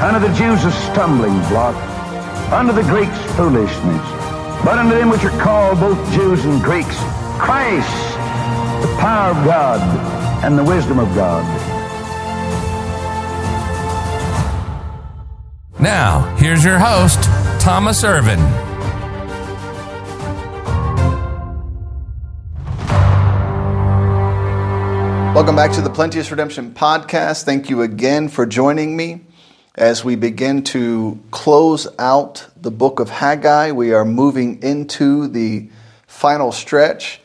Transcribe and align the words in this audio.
Unto 0.00 0.18
the 0.18 0.32
Jews 0.32 0.64
a 0.64 0.72
stumbling 0.72 1.38
block, 1.50 1.76
Under 2.50 2.72
the 2.72 2.82
Greeks 2.84 3.18
foolishness. 3.36 4.00
But 4.64 4.78
unto 4.78 4.96
them 4.96 5.10
which 5.10 5.22
are 5.24 5.38
called 5.38 5.78
both 5.78 5.98
Jews 6.10 6.42
and 6.46 6.62
Greeks, 6.62 6.96
Christ, 7.38 7.86
the 8.80 8.96
power 8.98 9.32
of 9.32 9.44
God 9.44 9.78
and 10.42 10.56
the 10.56 10.64
wisdom 10.64 10.98
of 10.98 11.14
God. 11.14 11.44
Now, 15.78 16.34
here's 16.38 16.64
your 16.64 16.78
host, 16.78 17.22
Thomas 17.60 18.02
Irvin. 18.02 18.40
Welcome 25.34 25.56
back 25.56 25.72
to 25.72 25.82
the 25.82 25.90
Plenteous 25.90 26.30
Redemption 26.30 26.72
Podcast. 26.72 27.44
Thank 27.44 27.68
you 27.68 27.82
again 27.82 28.28
for 28.28 28.46
joining 28.46 28.96
me 28.96 29.26
as 29.80 30.04
we 30.04 30.14
begin 30.14 30.62
to 30.62 31.18
close 31.30 31.88
out 31.98 32.46
the 32.60 32.70
book 32.70 33.00
of 33.00 33.08
Haggai. 33.08 33.72
We 33.72 33.94
are 33.94 34.04
moving 34.04 34.62
into 34.62 35.26
the 35.26 35.70
final 36.06 36.52
stretch. 36.52 37.18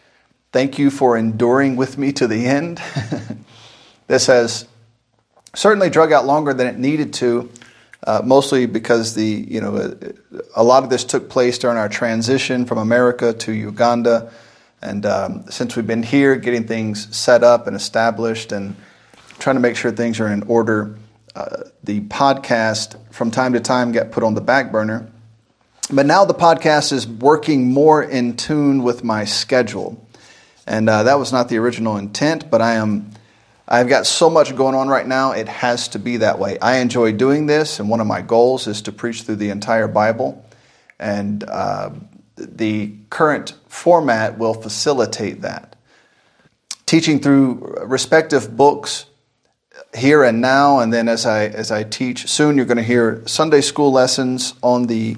Thank 0.54 0.80
you 0.80 0.90
for 0.90 1.18
enduring 1.18 1.76
with 1.76 1.98
me 1.98 2.14
to 2.14 2.28
the 2.28 2.46
end. 2.46 2.82
this 4.08 4.28
has 4.28 4.70
certainly 5.54 5.90
drug 5.90 6.14
out 6.14 6.26
longer 6.26 6.54
than 6.54 6.68
it 6.68 6.78
needed 6.78 7.12
to, 7.16 7.52
uh, 8.08 8.22
mostly 8.24 8.68
because 8.68 9.16
the 9.16 9.26
you 9.26 9.60
know 9.60 9.94
a 10.56 10.64
lot 10.64 10.86
of 10.86 10.90
this 10.90 11.04
took 11.04 11.30
place 11.30 11.58
during 11.58 11.78
our 11.78 11.90
transition 11.90 12.66
from 12.66 12.78
America 12.78 13.34
to 13.34 13.52
Uganda, 13.52 14.32
and 14.82 15.06
um, 15.06 15.44
since 15.50 15.76
we've 15.76 15.88
been 15.88 16.04
here, 16.04 16.38
getting 16.38 16.66
things 16.66 17.14
set 17.14 17.44
up 17.44 17.68
and 17.68 17.76
established, 17.76 18.54
and 18.54 18.78
trying 19.40 19.58
to 19.58 19.60
make 19.60 19.76
sure 19.76 19.92
things 19.92 20.22
are 20.22 20.30
in 20.30 20.44
order 20.44 20.96
the 21.84 22.02
podcast 22.02 22.98
from 23.12 23.32
time 23.32 23.54
to 23.54 23.60
time 23.60 23.92
get 23.92 24.12
put 24.12 24.24
on 24.24 24.34
the 24.34 24.42
back 24.42 24.72
burner. 24.72 25.12
But 25.92 26.06
now 26.06 26.26
the 26.26 26.34
podcast 26.34 26.92
is 26.92 27.08
working 27.08 27.72
more 27.72 28.02
in 28.02 28.38
tune 28.38 28.84
with 28.84 29.04
my 29.04 29.26
schedule. 29.26 30.02
And 30.66 30.90
uh, 30.90 31.04
that 31.04 31.20
was 31.20 31.32
not 31.32 31.50
the 31.50 31.58
original 31.58 31.98
intent, 31.98 32.50
but 32.50 32.62
I 32.62 32.76
am 32.76 33.12
I've 33.68 33.88
got 33.88 34.06
so 34.06 34.30
much 34.30 34.56
going 34.56 34.76
on 34.76 34.90
right 34.90 35.08
now, 35.08 35.32
it 35.32 35.48
has 35.48 35.88
to 35.90 36.00
be 36.00 36.18
that 36.18 36.38
way. 36.38 36.60
I 36.60 36.78
enjoy 36.78 37.14
doing 37.14 37.48
this, 37.48 37.80
and 37.80 37.90
one 37.90 38.00
of 38.00 38.06
my 38.06 38.22
goals 38.22 38.68
is 38.68 38.84
to 38.84 38.92
preach 38.92 39.24
through 39.24 39.38
the 39.38 39.50
entire 39.50 39.88
Bible. 39.88 40.46
And 41.00 41.44
uh, 41.44 41.90
the 42.36 42.94
current 43.10 43.56
format 43.68 44.38
will 44.38 44.54
facilitate 44.54 45.42
that. 45.42 45.76
Teaching 46.86 47.20
through 47.20 47.76
respective 47.84 48.56
books 48.56 49.08
here 49.96 50.24
and 50.24 50.42
now, 50.42 50.80
and 50.80 50.94
then 50.94 51.08
as 51.08 51.26
I 51.26 51.46
as 51.46 51.72
I 51.72 51.84
teach 51.84 52.28
soon, 52.28 52.58
you're 52.58 52.66
going 52.66 52.78
to 52.78 52.84
hear 52.84 53.24
Sunday 53.26 53.62
school 53.62 53.92
lessons 53.92 54.54
on 54.62 54.88
the 54.88 55.18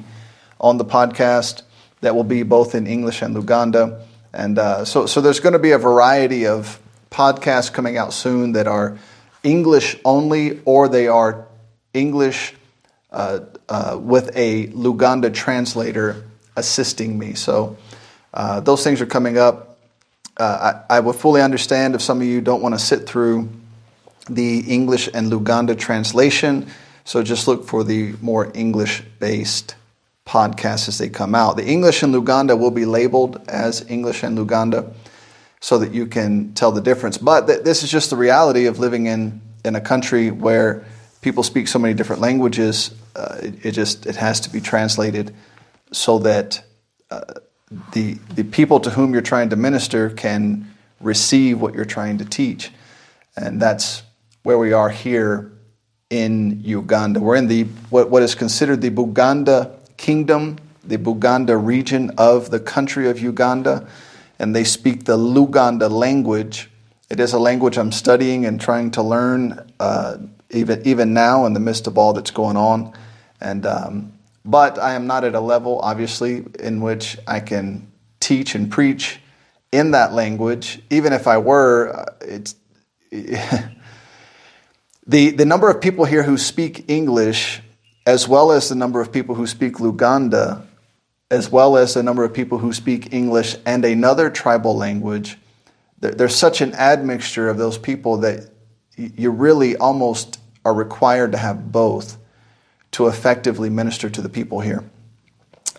on 0.60 0.78
the 0.78 0.86
podcast 0.86 1.64
that 2.02 2.16
will 2.16 2.24
be 2.24 2.44
both 2.44 2.76
in 2.76 2.86
English 2.88 3.22
and 3.22 3.36
Luganda, 3.36 4.02
and 4.34 4.60
uh, 4.60 4.86
so 4.86 5.06
so 5.06 5.22
there's 5.22 5.40
going 5.40 5.54
to 5.54 5.60
be 5.60 5.72
a 5.72 5.78
variety 5.78 6.46
of 6.46 6.80
podcasts 7.10 7.72
coming 7.72 7.98
out 7.98 8.14
soon 8.14 8.52
that 8.54 8.68
are 8.68 8.98
English 9.44 9.98
only, 10.06 10.62
or 10.66 10.88
they 10.88 11.08
are 11.08 11.48
English 11.94 12.54
uh, 13.12 13.40
uh, 13.70 13.98
with 14.00 14.30
a 14.36 14.68
Luganda 14.68 15.34
translator 15.34 16.24
assisting 16.56 17.18
me. 17.18 17.34
So 17.34 17.78
uh, 18.34 18.60
those 18.60 18.84
things 18.84 19.02
are 19.02 19.06
coming 19.06 19.38
up. 19.38 19.80
Uh, 20.38 20.84
I, 20.90 20.98
I 20.98 21.00
would 21.00 21.16
fully 21.16 21.42
understand 21.42 21.96
if 21.96 22.02
some 22.02 22.22
of 22.22 22.28
you 22.28 22.42
don't 22.42 22.62
want 22.62 22.76
to 22.76 22.80
sit 22.80 23.08
through 23.08 23.50
the 24.30 24.60
English 24.60 25.10
and 25.14 25.32
Luganda 25.32 25.78
translation. 25.78 26.68
So 27.04 27.24
just 27.24 27.48
look 27.48 27.66
for 27.66 27.84
the 27.84 28.14
more 28.22 28.52
English 28.54 29.04
based 29.20 29.76
podcasts 30.26 30.88
as 30.88 30.98
they 30.98 31.10
come 31.10 31.34
out. 31.34 31.56
The 31.56 31.66
English 31.66 32.04
and 32.04 32.14
Luganda 32.14 32.58
will 32.58 32.72
be 32.72 32.86
labeled 32.86 33.42
as 33.48 33.90
English 33.90 34.24
and 34.24 34.38
Luganda 34.38 34.94
so 35.60 35.80
that 35.80 35.94
you 35.94 36.06
can 36.06 36.54
tell 36.54 36.72
the 36.72 36.82
difference. 36.82 37.18
But 37.18 37.48
th- 37.48 37.64
this 37.64 37.84
is 37.84 37.90
just 37.90 38.10
the 38.10 38.18
reality 38.18 38.66
of 38.66 38.78
living 38.80 39.08
in, 39.08 39.42
in 39.64 39.76
a 39.76 39.82
country 39.82 40.30
where 40.30 40.86
people 41.22 41.44
speak 41.44 41.68
so 41.68 41.80
many 41.80 41.94
different 41.94 42.22
languages. 42.22 42.94
Uh, 43.16 43.38
it, 43.42 43.66
it, 43.66 43.72
just 43.72 44.06
it 44.06 44.18
has 44.18 44.40
to 44.42 44.50
be 44.50 44.62
translated 44.62 45.34
so 45.92 46.20
that 46.20 46.64
uh, 47.10 47.22
the 47.94 48.14
the 48.36 48.44
people 48.44 48.80
to 48.80 48.90
whom 48.90 49.14
you're 49.14 49.22
trying 49.22 49.50
to 49.50 49.56
minister 49.56 50.10
can 50.10 50.74
receive 51.00 51.60
what 51.60 51.74
you're 51.74 51.86
trying 51.86 52.18
to 52.18 52.26
teach, 52.26 52.72
and 53.36 53.62
that's 53.62 54.04
where 54.48 54.58
we 54.58 54.72
are 54.72 54.88
here 54.88 55.52
in 56.10 56.62
Uganda. 56.64 57.20
We're 57.20 57.36
in 57.36 57.48
the 57.50 57.64
what, 57.90 58.10
what 58.10 58.24
is 58.24 58.34
considered 58.34 58.80
the 58.80 58.90
Buganda 58.90 59.76
kingdom, 59.98 60.58
the 60.86 60.98
Buganda 60.98 61.62
region 61.62 62.12
of 62.18 62.50
the 62.50 62.62
country 62.62 63.10
of 63.10 63.20
Uganda, 63.20 63.90
and 64.40 64.56
they 64.56 64.64
speak 64.64 65.04
the 65.04 65.18
Luganda 65.18 65.92
language. 65.92 66.70
It 67.10 67.20
is 67.20 67.34
a 67.34 67.40
language 67.40 67.78
I'm 67.78 67.92
studying 67.92 68.46
and 68.46 68.62
trying 68.62 68.92
to 68.92 69.04
learn 69.04 69.70
uh, 69.82 70.16
even 70.52 70.82
even 70.88 71.14
now 71.14 71.46
in 71.46 71.52
the 71.52 71.60
midst 71.60 71.86
of 71.86 71.98
all 71.98 72.14
that's 72.14 72.32
going 72.32 72.56
on. 72.56 72.94
And 73.42 73.66
um, 73.66 74.14
but 74.46 74.80
I 74.80 74.94
am 74.94 75.08
not 75.08 75.26
at 75.26 75.36
a 75.36 75.42
level, 75.42 75.82
obviously, 75.82 76.46
in 76.58 76.80
which 76.80 77.18
I 77.28 77.42
can 77.42 77.92
teach 78.22 78.56
and 78.56 78.72
preach 78.72 79.20
in 79.74 79.92
that 79.92 80.14
language. 80.14 80.82
Even 80.90 81.12
if 81.12 81.28
I 81.28 81.38
were, 81.38 81.94
uh, 81.94 82.06
it's 82.22 82.56
The, 85.08 85.32
the 85.32 85.46
number 85.46 85.70
of 85.70 85.80
people 85.80 86.04
here 86.04 86.24
who 86.24 86.38
speak 86.38 86.90
English, 86.90 87.62
as 88.06 88.28
well 88.28 88.52
as 88.52 88.68
the 88.68 88.76
number 88.76 89.00
of 89.00 89.10
people 89.10 89.36
who 89.36 89.48
speak 89.48 89.76
Luganda, 89.76 90.66
as 91.32 91.50
well 91.50 91.78
as 91.78 91.94
the 91.94 92.04
number 92.04 92.26
of 92.26 92.34
people 92.34 92.58
who 92.58 92.74
speak 92.74 93.14
English 93.14 93.56
and 93.66 93.86
another 93.86 94.30
tribal 94.30 94.76
language, 94.76 95.38
there's 96.00 96.36
such 96.36 96.60
an 96.60 96.74
admixture 96.74 97.48
of 97.50 97.58
those 97.58 97.78
people 97.78 98.18
that 98.18 98.50
you 98.98 99.32
really 99.32 99.78
almost 99.78 100.40
are 100.66 100.74
required 100.74 101.32
to 101.32 101.38
have 101.38 101.72
both 101.72 102.18
to 102.92 103.08
effectively 103.08 103.70
minister 103.70 104.10
to 104.10 104.22
the 104.22 104.30
people 104.30 104.60
here. 104.60 104.84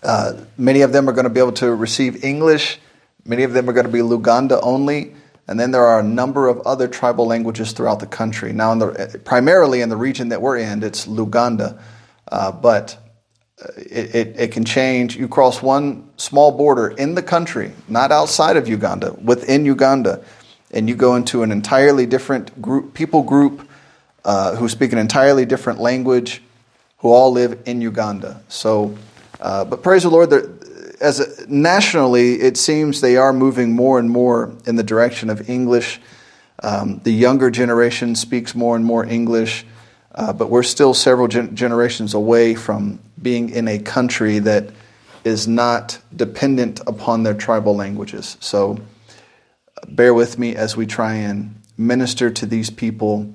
Uh, 0.03 0.41
many 0.57 0.81
of 0.81 0.93
them 0.93 1.09
are 1.09 1.13
going 1.13 1.25
to 1.25 1.31
be 1.31 1.41
able 1.41 1.53
to 1.53 1.75
receive 1.75 2.25
English, 2.25 2.79
many 3.27 3.43
of 3.43 3.53
them 3.53 3.69
are 3.69 3.73
going 3.75 3.87
to 3.87 3.93
be 3.93 3.99
Luganda 3.99 4.59
only. 4.63 5.15
And 5.49 5.59
then 5.59 5.71
there 5.71 5.85
are 5.87 6.01
a 6.01 6.03
number 6.03 6.47
of 6.47 6.61
other 6.67 6.87
tribal 6.87 7.27
languages 7.27 7.73
throughout 7.73 8.01
the 8.01 8.07
country. 8.07 8.53
Now, 8.53 8.73
in 8.73 8.79
the, 8.79 9.21
primarily 9.25 9.81
in 9.81 9.89
the 9.89 9.97
region 9.97 10.29
that 10.29 10.43
we're 10.43 10.59
in, 10.59 10.83
it's 10.83 11.07
Luganda, 11.07 11.81
uh, 12.31 12.53
but 12.53 12.99
uh, 13.63 13.73
it, 13.77 14.15
it, 14.15 14.37
it, 14.39 14.53
can 14.53 14.67
change. 14.67 15.17
You 15.17 15.27
cross 15.27 15.63
one 15.63 16.11
small 16.19 16.53
border 16.53 16.89
in 16.89 17.15
the 17.15 17.23
country, 17.23 17.73
not 17.89 18.13
outside 18.13 18.59
of 18.59 18.69
Uganda, 18.69 19.15
within 19.15 19.65
Uganda, 19.65 20.23
and 20.71 20.87
you 20.87 20.95
go 20.95 21.17
into 21.17 21.43
an 21.43 21.51
entirely 21.51 22.05
different 22.05 22.61
group, 22.61 22.93
people 22.93 23.23
group 23.23 23.67
uh, 24.27 24.55
who 24.57 24.69
speak 24.69 24.93
an 24.93 24.99
entirely 24.99 25.47
different 25.47 25.81
language, 25.81 26.43
who 26.99 27.09
all 27.09 27.33
live 27.33 27.63
in 27.65 27.81
Uganda. 27.81 28.43
So, 28.49 28.95
uh, 29.41 29.65
but 29.65 29.83
praise 29.83 30.03
the 30.03 30.11
Lord, 30.11 30.29
as 31.01 31.21
a, 31.21 31.27
nationally, 31.49 32.35
it 32.35 32.57
seems 32.57 33.01
they 33.01 33.17
are 33.17 33.33
moving 33.33 33.73
more 33.75 33.99
and 33.99 34.11
more 34.11 34.53
in 34.67 34.77
the 34.77 34.83
direction 34.83 35.31
of 35.31 35.49
English. 35.49 36.01
Um, 36.63 37.01
the 37.05 37.13
younger 37.13 37.51
generation 37.51 38.15
speaks 38.15 38.55
more 38.55 38.77
and 38.77 38.85
more 38.85 39.05
English. 39.05 39.65
uh, 40.19 40.33
but 40.33 40.51
we're 40.51 40.65
still 40.65 40.93
several 40.95 41.29
gen- 41.29 41.55
generations 41.55 42.13
away 42.13 42.55
from 42.55 42.99
being 43.23 43.51
in 43.51 43.69
a 43.69 43.79
country 43.79 44.41
that 44.41 44.69
is 45.25 45.47
not 45.47 45.99
dependent 46.15 46.81
upon 46.89 47.23
their 47.23 47.35
tribal 47.35 47.77
languages. 47.77 48.37
So 48.41 48.79
bear 49.87 50.13
with 50.13 50.39
me 50.39 50.57
as 50.57 50.77
we 50.77 50.87
try 50.87 51.15
and 51.15 51.55
minister 51.77 52.31
to 52.31 52.47
these 52.47 52.69
people 52.69 53.33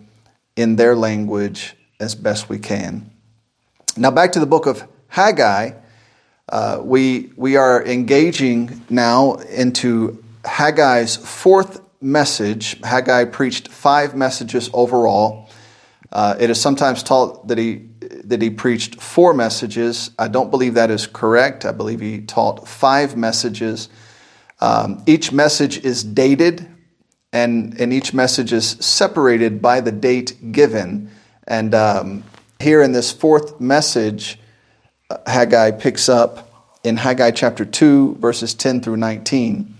in 0.57 0.75
their 0.75 0.95
language 0.95 1.75
as 2.01 2.15
best 2.15 2.49
we 2.49 2.59
can. 2.59 3.09
Now, 3.95 4.11
back 4.11 4.33
to 4.33 4.39
the 4.39 4.45
book 4.45 4.65
of 4.65 4.83
Haggai. 5.07 5.71
Uh, 6.49 6.81
we, 6.83 7.31
we 7.37 7.55
are 7.55 7.85
engaging 7.85 8.81
now 8.89 9.35
into 9.35 10.23
Haggai's 10.43 11.15
fourth 11.15 11.81
message. 12.01 12.79
Haggai 12.81 13.25
preached 13.25 13.69
five 13.69 14.15
messages 14.15 14.69
overall. 14.73 15.49
Uh, 16.11 16.35
it 16.39 16.49
is 16.49 16.59
sometimes 16.59 17.01
taught 17.01 17.47
that 17.47 17.57
he, 17.57 17.87
that 18.25 18.41
he 18.41 18.49
preached 18.49 19.01
four 19.01 19.33
messages. 19.33 20.11
I 20.19 20.27
don't 20.27 20.51
believe 20.51 20.73
that 20.73 20.91
is 20.91 21.07
correct. 21.07 21.65
I 21.65 21.71
believe 21.71 22.01
he 22.01 22.21
taught 22.21 22.67
five 22.67 23.15
messages. 23.15 23.89
Um, 24.59 25.01
each 25.07 25.31
message 25.31 25.83
is 25.83 26.03
dated, 26.03 26.67
and, 27.31 27.79
and 27.79 27.91
each 27.91 28.13
message 28.13 28.53
is 28.53 28.71
separated 28.79 29.61
by 29.61 29.79
the 29.79 29.91
date 29.91 30.51
given. 30.51 31.09
And 31.47 31.73
um, 31.73 32.23
here 32.59 32.81
in 32.81 32.91
this 32.91 33.11
fourth 33.11 33.59
message, 33.59 34.39
Haggai 35.27 35.71
picks 35.71 36.09
up 36.09 36.49
in 36.83 36.97
Haggai 36.97 37.31
chapter 37.31 37.65
2, 37.65 38.15
verses 38.15 38.53
10 38.53 38.81
through 38.81 38.97
19. 38.97 39.73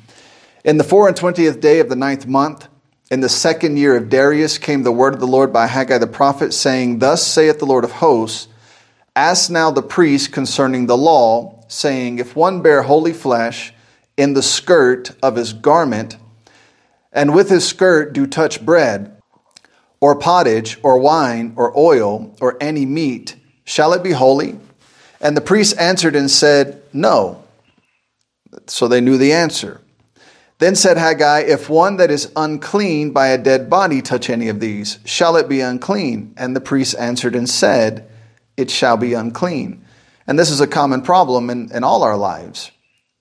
In 0.64 0.78
the 0.78 0.84
four 0.84 1.08
and 1.08 1.18
twentieth 1.18 1.60
day 1.60 1.80
of 1.80 1.90
the 1.90 1.96
ninth 1.96 2.26
month, 2.26 2.68
in 3.12 3.20
the 3.20 3.30
second 3.30 3.78
year 3.78 3.98
of 3.98 4.10
Darius 4.10 4.58
came 4.58 4.84
the 4.84 4.92
word 4.92 5.14
of 5.14 5.20
the 5.20 5.28
Lord 5.28 5.52
by 5.52 5.68
Haggai 5.68 5.98
the 5.98 6.08
prophet, 6.08 6.54
saying, 6.54 7.00
Thus 7.00 7.26
saith 7.26 7.60
the 7.60 7.66
Lord 7.66 7.84
of 7.84 7.92
hosts, 7.92 8.48
Ask 9.16 9.52
now 9.52 9.70
the 9.70 9.84
priest 9.84 10.32
concerning 10.32 10.86
the 10.86 10.98
law, 10.98 11.64
saying, 11.68 12.18
If 12.18 12.36
one 12.36 12.62
bear 12.62 12.82
holy 12.82 13.14
flesh 13.14 13.74
in 14.18 14.34
the 14.34 14.42
skirt 14.42 15.12
of 15.22 15.36
his 15.36 15.54
garment, 15.54 16.18
and 17.12 17.36
with 17.36 17.50
his 17.50 17.68
skirt 17.68 18.14
do 18.14 18.26
touch 18.26 18.66
bread, 18.66 19.22
or 20.00 20.16
pottage, 20.16 20.80
or 20.82 20.98
wine, 20.98 21.54
or 21.56 21.78
oil, 21.78 22.36
or 22.42 22.58
any 22.60 22.86
meat, 22.86 23.36
shall 23.66 23.94
it 23.94 24.02
be 24.02 24.12
holy? 24.12 24.58
And 25.24 25.38
the 25.38 25.42
priest 25.42 25.80
answered 25.80 26.18
and 26.18 26.30
said, 26.30 26.84
No. 26.92 27.44
So 28.68 28.88
they 28.88 29.02
knew 29.02 29.18
the 29.18 29.32
answer. 29.32 29.80
Then 30.60 30.76
said 30.76 30.98
Haggai, 30.98 31.40
If 31.40 31.70
one 31.70 31.96
that 31.98 32.12
is 32.12 32.32
unclean 32.36 33.12
by 33.12 33.28
a 33.30 33.38
dead 33.38 33.70
body 33.70 34.02
touch 34.02 34.30
any 34.30 34.50
of 34.50 34.60
these, 34.60 35.00
shall 35.06 35.38
it 35.38 35.48
be 35.48 35.62
unclean? 35.62 36.34
And 36.38 36.54
the 36.54 36.62
priest 36.62 36.96
answered 37.00 37.36
and 37.36 37.50
said, 37.50 38.08
It 38.58 38.70
shall 38.70 38.98
be 38.98 39.14
unclean. 39.14 39.86
And 40.28 40.38
this 40.38 40.50
is 40.50 40.60
a 40.60 40.68
common 40.68 41.02
problem 41.02 41.50
in, 41.50 41.72
in 41.72 41.86
all 41.86 42.04
our 42.04 42.18
lives. 42.18 42.72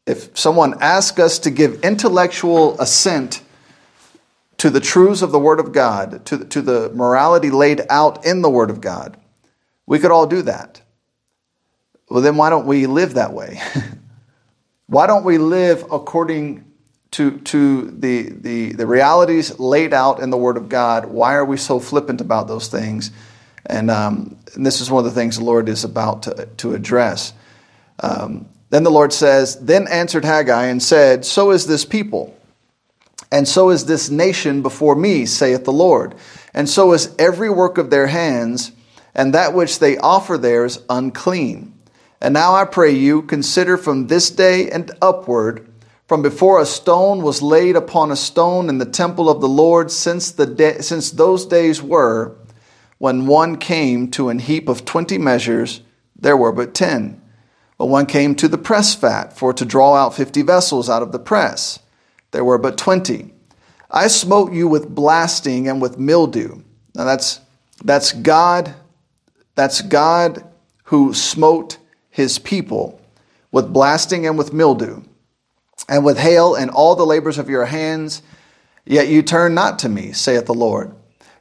If 0.05 0.37
someone 0.37 0.83
asks 0.83 1.21
us 1.21 1.39
to 1.41 1.51
give 1.51 1.85
intellectual 1.85 2.81
assent 2.81 3.43
to 4.59 4.71
the 4.71 4.81
truths 4.81 5.23
of 5.23 5.31
the 5.31 5.39
Word 5.39 5.61
of 5.61 5.73
God, 5.73 6.27
to, 6.27 6.45
to 6.47 6.63
the 6.63 6.91
morality 6.91 7.51
laid 7.51 7.83
out 7.89 8.27
in 8.27 8.43
the 8.43 8.51
Word 8.51 8.71
of 8.71 8.81
God, 8.81 9.17
we 9.87 10.01
could 10.01 10.11
all 10.11 10.27
do 10.27 10.43
that. 10.43 10.82
Well, 12.13 12.21
then 12.21 12.37
why 12.37 12.51
don't 12.51 12.67
we 12.67 12.87
live 12.87 13.15
that 13.15 13.33
way? 13.33 13.59
why 14.87 15.07
don't 15.07 15.25
we 15.25 15.39
live 15.39 15.87
according 15.91 16.71
to, 17.13 17.39
to 17.39 17.91
the, 17.91 18.29
the, 18.29 18.73
the 18.75 18.87
realities 18.87 19.59
laid 19.59 19.95
out 19.95 20.21
in 20.21 20.29
the 20.29 20.37
Word 20.37 20.59
of 20.59 20.69
God. 20.69 21.07
Why 21.07 21.33
are 21.37 21.45
we 21.47 21.57
so 21.57 21.81
flippant 21.81 22.21
about 22.21 22.49
those 22.49 22.69
things? 22.69 23.13
And, 23.65 23.91
um, 23.91 24.37
and 24.55 24.67
this 24.67 24.83
is 24.83 24.91
one 24.91 25.07
of 25.07 25.11
the 25.11 25.19
things 25.19 25.39
the 25.39 25.45
Lord 25.45 25.71
is 25.71 25.85
about 25.85 26.25
to, 26.25 26.51
to 26.59 26.75
address. 26.75 27.33
Um, 28.01 28.45
then 28.69 28.83
the 28.83 28.91
Lord 28.91 29.15
says, 29.15 29.59
Then 29.59 29.89
answered 29.89 30.27
Haggai 30.27 30.67
and 30.67 30.83
said, 30.83 31.25
So 31.25 31.51
is 31.51 31.67
this 31.67 31.87
people, 31.87 32.39
and 33.31 33.49
so 33.49 33.71
is 33.71 33.87
this 33.87 34.11
nation 34.11 34.61
before 34.61 34.97
me, 34.97 35.25
saith 35.25 35.65
the 35.65 35.73
Lord. 35.73 36.15
And 36.53 36.69
so 36.69 36.93
is 36.93 37.15
every 37.19 37.49
work 37.49 37.79
of 37.79 37.89
their 37.89 38.09
hands, 38.09 38.71
and 39.15 39.33
that 39.33 39.55
which 39.55 39.79
they 39.79 39.97
offer 39.97 40.37
theirs 40.37 40.79
unclean. 40.91 41.72
And 42.23 42.35
now 42.35 42.55
I 42.55 42.65
pray 42.65 42.93
you, 42.93 43.23
consider 43.23 43.77
from 43.77 44.07
this 44.07 44.31
day 44.31 44.71
and 44.71 44.93
upward 45.03 45.69
from 46.07 46.23
before 46.23 46.61
a 46.61 46.67
stone 46.67 47.23
was 47.23 47.43
laid 47.43 47.75
upon 47.75 48.13
a 48.13 48.17
stone 48.17 48.69
in 48.69 48.79
the 48.79 48.87
temple 48.87 49.29
of 49.29 49.41
the 49.41 49.49
Lord 49.49 49.91
since, 49.91 50.31
the 50.31 50.77
since 50.81 51.11
those 51.11 51.47
days 51.47 51.83
were, 51.83 52.37
when 52.99 53.27
one 53.27 53.57
came 53.57 54.09
to 54.13 54.29
an 54.29 54.39
heap 54.39 54.69
of 54.69 54.85
twenty 54.85 55.19
measures, 55.19 55.81
there 56.15 56.37
were 56.37 56.53
but 56.53 56.75
ten. 56.75 57.21
But 57.77 57.87
one 57.87 58.07
came 58.07 58.37
to 58.37 58.47
the 58.47 58.59
press 58.59 58.95
fat 58.95 59.37
for 59.37 59.53
to 59.55 59.65
draw 59.65 59.95
out 59.97 60.15
fifty 60.15 60.43
vessels 60.43 60.89
out 60.89 61.03
of 61.03 61.11
the 61.11 61.19
press, 61.19 61.81
there 62.31 62.45
were 62.45 62.59
but 62.59 62.79
twenty. 62.79 63.35
I 63.91 64.07
smote 64.07 64.53
you 64.53 64.69
with 64.69 64.95
blasting 64.95 65.67
and 65.67 65.83
with 65.83 65.99
mildew. 65.99 66.63
Now 66.95 67.05
that's 67.05 67.41
that's 67.85 68.13
God, 68.13 68.75
that's 69.57 69.81
God 69.81 70.45
who 70.85 71.15
smote 71.15 71.79
his 72.13 72.39
people 72.39 73.01
with 73.51 73.73
blasting 73.73 74.27
and 74.27 74.39
with 74.39 74.53
mildew 74.53 75.03
and 75.89 76.05
with 76.05 76.19
hail 76.19 76.55
and 76.55 76.71
all 76.71 76.95
the 76.95 77.05
labors 77.05 77.39
of 77.39 77.51
your 77.51 77.65
hands, 77.65 78.23
yet 78.85 79.09
you 79.09 79.23
turn 79.23 79.55
not 79.55 79.81
to 79.81 79.89
me, 79.89 80.13
saith 80.13 80.47
the 80.47 80.55
Lord. 80.55 80.95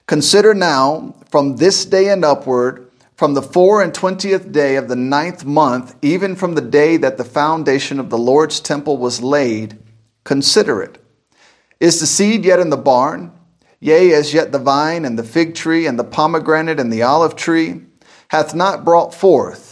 Consider 0.08 0.56
now 0.56 1.14
from 1.30 1.58
this 1.58 1.86
day 1.86 2.10
and 2.10 2.26
upward, 2.26 2.90
from 3.16 3.34
the 3.36 3.42
four 3.42 3.84
and 3.84 3.94
twentieth 3.94 4.52
day 4.52 4.78
of 4.78 4.88
the 4.88 4.96
ninth 4.96 5.46
month, 5.46 5.96
even 6.02 6.36
from 6.36 6.56
the 6.56 6.62
day 6.62 6.98
that 6.98 7.18
the 7.18 7.24
foundation 7.24 8.00
of 8.00 8.10
the 8.10 8.18
Lord's 8.18 8.60
temple 8.60 8.98
was 8.98 9.22
laid, 9.22 9.78
consider 10.24 10.82
it. 10.82 10.98
Is 11.80 12.00
the 12.00 12.08
seed 12.08 12.46
yet 12.46 12.60
in 12.60 12.72
the 12.72 12.78
barn? 12.78 13.32
Yea, 13.80 14.14
as 14.14 14.34
yet 14.34 14.52
the 14.52 14.60
vine 14.60 15.06
and 15.06 15.20
the 15.20 15.24
fig 15.24 15.54
tree 15.54 15.86
and 15.86 16.00
the 16.00 16.04
pomegranate 16.04 16.80
and 16.80 16.92
the 16.92 17.04
olive 17.04 17.36
tree 17.36 17.82
hath 18.30 18.56
not 18.56 18.86
brought 18.86 19.14
forth. 19.14 19.71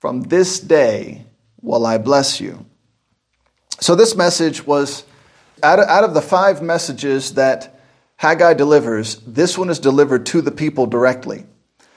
From 0.00 0.22
this 0.22 0.60
day 0.60 1.26
will 1.62 1.86
I 1.86 1.98
bless 1.98 2.40
you. 2.40 2.66
So, 3.80 3.94
this 3.94 4.14
message 4.14 4.66
was 4.66 5.04
out 5.62 5.78
of, 5.78 5.88
out 5.88 6.04
of 6.04 6.14
the 6.14 6.22
five 6.22 6.62
messages 6.62 7.34
that 7.34 7.78
Haggai 8.16 8.54
delivers, 8.54 9.16
this 9.26 9.58
one 9.58 9.68
is 9.68 9.78
delivered 9.78 10.26
to 10.26 10.40
the 10.40 10.50
people 10.50 10.86
directly. 10.86 11.44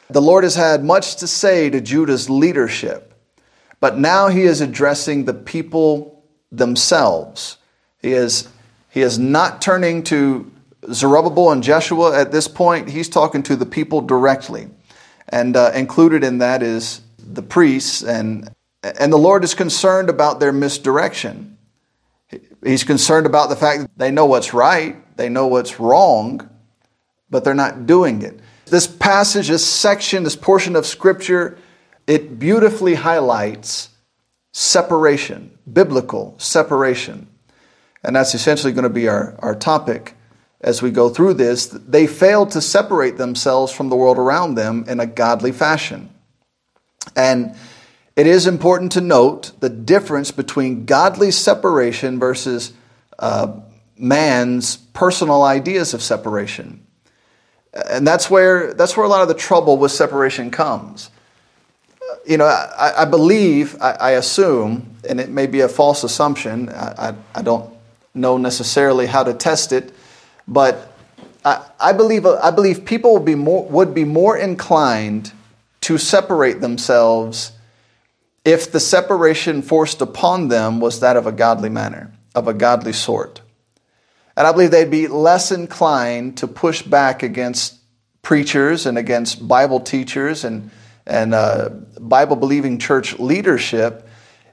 The 0.10 0.22
Lord 0.22 0.44
has 0.44 0.56
had 0.56 0.84
much 0.84 1.18
to 1.18 1.28
say 1.28 1.70
to 1.70 1.80
Judah's 1.80 2.30
leadership, 2.30 3.14
but 3.80 3.98
now 3.98 4.28
he 4.28 4.42
is 4.42 4.60
addressing 4.60 5.26
the 5.26 5.34
people 5.34 6.24
themselves. 6.52 7.58
He 8.02 8.14
is, 8.14 8.50
he 8.90 9.02
is 9.02 9.20
not 9.20 9.62
turning 9.62 10.04
to 10.06 10.52
Zerubbabel 10.92 11.52
and 11.52 11.64
Jeshua 11.64 12.20
at 12.20 12.32
this 12.32 12.48
point. 12.48 12.90
He's 12.90 13.10
talking 13.10 13.44
to 13.44 13.56
the 13.56 13.66
people 13.66 14.02
directly. 14.02 14.70
And 15.30 15.56
uh, 15.56 15.72
included 15.76 16.24
in 16.24 16.40
that 16.40 16.64
is 16.64 17.02
the 17.34 17.42
priests, 17.42 18.02
and, 18.02 18.50
and 18.84 19.12
the 19.12 19.18
Lord 19.18 19.44
is 19.44 19.54
concerned 19.54 20.10
about 20.10 20.40
their 20.40 20.52
misdirection. 20.52 21.58
He's 22.64 22.84
concerned 22.84 23.26
about 23.26 23.50
the 23.50 23.56
fact 23.56 23.82
that 23.82 23.98
they 23.98 24.12
know 24.12 24.26
what's 24.26 24.54
right, 24.54 24.96
they 25.18 25.30
know 25.30 25.48
what's 25.48 25.80
wrong, 25.80 26.50
but 27.30 27.44
they're 27.44 27.54
not 27.54 27.86
doing 27.86 28.22
it. 28.22 28.40
This 28.66 28.88
passage, 28.88 29.48
this 29.48 29.66
section, 29.66 30.24
this 30.24 30.36
portion 30.36 30.76
of 30.76 30.86
Scripture, 30.86 31.58
it 32.08 32.40
beautifully 32.40 32.96
highlights 32.96 33.90
separation, 34.52 35.58
biblical 35.72 36.36
separation. 36.38 37.28
And 38.04 38.16
that's 38.16 38.34
essentially 38.34 38.74
going 38.74 38.84
to 38.84 38.90
be 38.90 39.08
our, 39.08 39.36
our 39.40 39.56
topic 39.56 40.16
as 40.62 40.82
we 40.82 40.92
go 40.92 41.10
through 41.10 41.36
this. 41.36 41.68
They 41.68 42.08
failed 42.08 42.52
to 42.52 42.62
separate 42.62 43.18
themselves 43.18 43.72
from 43.72 43.90
the 43.90 43.96
world 43.96 44.18
around 44.18 44.56
them 44.56 44.86
in 44.88 45.00
a 45.00 45.06
godly 45.06 45.52
fashion. 45.52 46.10
And 47.16 47.56
it 48.16 48.28
is 48.28 48.48
important 48.48 48.92
to 48.94 49.02
note 49.02 49.54
the 49.62 49.70
difference 49.70 50.32
between 50.32 50.86
godly 50.86 51.32
separation 51.32 52.20
versus 52.20 52.74
uh, 53.18 53.62
man's 53.98 54.78
personal 54.78 55.44
ideas 55.44 55.94
of 55.94 56.02
separation. 56.02 56.86
And 57.74 58.06
that's 58.06 58.30
where, 58.30 58.74
that's 58.74 58.98
where 58.98 59.06
a 59.06 59.10
lot 59.10 59.22
of 59.22 59.28
the 59.28 59.36
trouble 59.36 59.78
with 59.78 59.92
separation 59.92 60.52
comes. 60.52 61.10
You 62.26 62.38
know, 62.38 62.46
I, 62.46 63.04
I 63.04 63.06
believe, 63.06 63.82
I, 63.82 63.92
I, 63.92 64.12
assume, 64.12 64.98
and 65.08 65.20
it 65.20 65.30
may 65.30 65.48
be 65.48 65.62
a 65.62 65.70
false 65.70 66.04
assumption, 66.04 66.70
I, 66.70 67.14
I, 67.36 67.42
don't 67.42 67.74
know 68.14 68.38
necessarily 68.38 69.06
how 69.06 69.24
to 69.24 69.34
test 69.34 69.72
it, 69.72 69.94
but 70.48 70.92
I, 71.46 71.66
I, 71.80 71.94
believe, 71.94 72.26
I 72.26 72.52
believe 72.52 72.84
people 72.84 73.14
would 73.14 73.26
be, 73.26 73.36
more, 73.36 73.66
would 73.68 73.94
be 73.94 74.06
more 74.06 74.36
inclined 74.36 75.32
to 75.90 75.98
separate 75.98 76.62
themselves 76.62 77.52
if 78.46 78.72
the 78.72 78.80
separation 78.80 79.64
forced 79.64 80.02
upon 80.02 80.48
them 80.48 80.80
was 80.80 81.00
that 81.00 81.18
of 81.18 81.26
a 81.26 81.32
godly 81.32 81.68
manner, 81.68 82.14
of 82.36 82.48
a 82.48 82.54
godly 82.54 82.94
sort. 82.94 83.42
And 84.38 84.46
I 84.46 84.52
believe 84.52 84.70
they'd 84.70 84.92
be 84.92 85.08
less 85.08 85.52
inclined 85.52 86.38
to 86.38 86.48
push 86.48 86.84
back 86.84 87.24
against 87.24 87.80
preachers 88.22 88.86
and 88.86 89.00
against 89.00 89.48
Bible 89.48 89.80
teachers 89.80 90.44
and, 90.44 90.70
and 91.08 91.34
uh, 91.34 91.70
Bible 92.00 92.36
believing 92.36 92.78
church 92.78 93.18
leadership 93.18 94.08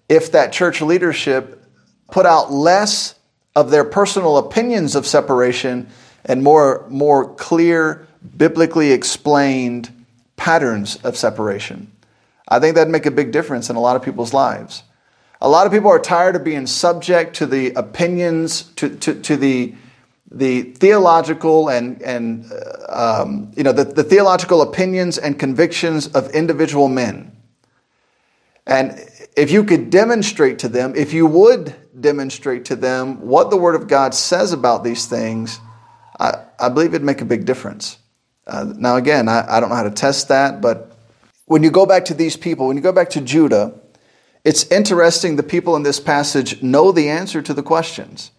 if 0.08 0.32
that 0.32 0.54
church 0.54 0.80
leadership 0.80 1.62
put 2.10 2.24
out 2.24 2.50
less 2.50 3.14
of 3.54 3.70
their 3.70 3.84
personal 3.84 4.38
opinions 4.38 4.94
of 4.94 5.06
separation 5.06 5.86
and 6.24 6.42
more, 6.42 6.86
more 6.88 7.34
clear, 7.34 8.06
biblically 8.38 8.92
explained 8.92 9.92
patterns 10.36 10.96
of 10.96 11.16
separation. 11.16 11.92
I 12.48 12.60
think 12.60 12.76
that'd 12.76 12.92
make 12.92 13.06
a 13.06 13.10
big 13.10 13.32
difference 13.32 13.70
in 13.70 13.76
a 13.76 13.80
lot 13.80 13.96
of 13.96 14.02
people's 14.02 14.32
lives. 14.32 14.82
A 15.40 15.48
lot 15.48 15.66
of 15.66 15.72
people 15.72 15.90
are 15.90 15.98
tired 15.98 16.36
of 16.36 16.44
being 16.44 16.66
subject 16.66 17.36
to 17.36 17.46
the 17.46 17.72
opinions, 17.72 18.62
to, 18.76 18.88
to, 18.96 19.20
to 19.22 19.36
the, 19.36 19.74
the 20.30 20.62
theological 20.62 21.68
and, 21.68 22.00
and 22.02 22.50
uh, 22.50 23.22
um, 23.22 23.52
you 23.56 23.62
know, 23.62 23.72
the, 23.72 23.84
the 23.84 24.04
theological 24.04 24.62
opinions 24.62 25.18
and 25.18 25.38
convictions 25.38 26.06
of 26.08 26.30
individual 26.30 26.88
men. 26.88 27.32
And 28.66 28.98
if 29.36 29.50
you 29.50 29.64
could 29.64 29.90
demonstrate 29.90 30.58
to 30.60 30.68
them, 30.68 30.94
if 30.96 31.12
you 31.12 31.26
would 31.26 31.74
demonstrate 32.00 32.64
to 32.66 32.76
them 32.76 33.20
what 33.20 33.50
the 33.50 33.56
Word 33.56 33.74
of 33.74 33.88
God 33.88 34.14
says 34.14 34.52
about 34.52 34.84
these 34.84 35.06
things, 35.06 35.60
I, 36.18 36.44
I 36.58 36.68
believe 36.70 36.94
it'd 36.94 37.02
make 37.02 37.20
a 37.20 37.26
big 37.26 37.44
difference. 37.44 37.98
Uh, 38.46 38.72
now, 38.76 38.96
again, 38.96 39.28
I, 39.28 39.56
I 39.56 39.60
don't 39.60 39.70
know 39.70 39.76
how 39.76 39.82
to 39.82 39.90
test 39.90 40.28
that, 40.28 40.60
but 40.60 40.92
when 41.46 41.62
you 41.62 41.70
go 41.70 41.86
back 41.86 42.04
to 42.06 42.14
these 42.14 42.36
people, 42.36 42.68
when 42.68 42.76
you 42.76 42.82
go 42.82 42.92
back 42.92 43.10
to 43.10 43.20
Judah, 43.20 43.74
it's 44.44 44.70
interesting 44.70 45.36
the 45.36 45.42
people 45.42 45.74
in 45.74 45.82
this 45.82 45.98
passage 45.98 46.62
know 46.62 46.92
the 46.92 47.08
answer 47.08 47.42
to 47.42 47.52
the 47.52 47.62
questions. 47.62 48.30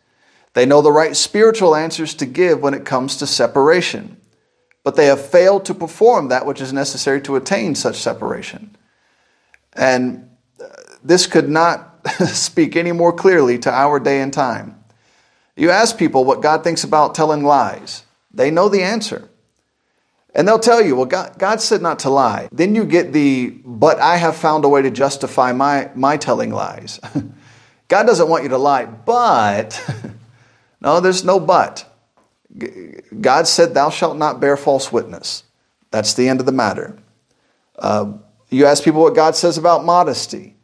They 0.53 0.65
know 0.65 0.81
the 0.81 0.91
right 0.91 1.15
spiritual 1.15 1.75
answers 1.75 2.13
to 2.15 2.25
give 2.25 2.61
when 2.61 2.73
it 2.73 2.85
comes 2.85 3.17
to 3.17 3.27
separation, 3.27 4.17
but 4.83 4.95
they 4.95 5.05
have 5.05 5.29
failed 5.29 5.65
to 5.65 5.73
perform 5.73 6.29
that 6.29 6.45
which 6.45 6.61
is 6.61 6.71
necessary 6.71 7.21
to 7.23 7.35
attain 7.35 7.75
such 7.75 7.97
separation. 7.97 8.75
And 9.73 10.29
uh, 10.59 10.67
this 11.03 11.27
could 11.27 11.49
not 11.49 12.07
speak 12.27 12.75
any 12.75 12.91
more 12.91 13.13
clearly 13.13 13.59
to 13.59 13.71
our 13.71 13.99
day 13.99 14.21
and 14.21 14.31
time. 14.33 14.81
You 15.55 15.71
ask 15.71 15.97
people 15.97 16.23
what 16.23 16.41
God 16.41 16.63
thinks 16.63 16.83
about 16.83 17.15
telling 17.15 17.43
lies, 17.43 18.03
they 18.33 18.49
know 18.49 18.69
the 18.69 18.83
answer. 18.83 19.29
And 20.37 20.47
they'll 20.47 20.59
tell 20.59 20.85
you, 20.85 20.95
well, 20.95 21.07
God, 21.07 21.39
God 21.39 21.59
said 21.61 21.81
not 21.81 21.97
to 21.99 22.11
lie. 22.11 22.47
Then 22.51 22.75
you 22.75 22.85
get 22.85 23.11
the, 23.11 23.49
but 23.65 23.99
I 23.99 24.17
have 24.17 24.35
found 24.35 24.63
a 24.65 24.69
way 24.69 24.83
to 24.83 24.91
justify 24.91 25.51
my, 25.51 25.89
my 25.95 26.15
telling 26.15 26.51
lies. 26.51 26.99
God 27.87 28.03
doesn't 28.03 28.29
want 28.29 28.43
you 28.43 28.49
to 28.49 28.57
lie, 28.59 28.85
but, 28.85 29.83
no, 30.81 30.99
there's 30.99 31.23
no 31.23 31.39
but. 31.39 31.91
God 33.19 33.47
said, 33.47 33.73
Thou 33.73 33.89
shalt 33.89 34.15
not 34.15 34.39
bear 34.39 34.55
false 34.57 34.91
witness. 34.91 35.41
That's 35.89 36.13
the 36.13 36.29
end 36.29 36.39
of 36.39 36.45
the 36.45 36.51
matter. 36.51 36.95
Uh, 37.75 38.13
you 38.49 38.67
ask 38.67 38.83
people 38.83 39.01
what 39.01 39.15
God 39.15 39.35
says 39.35 39.57
about 39.57 39.85
modesty. 39.85 40.55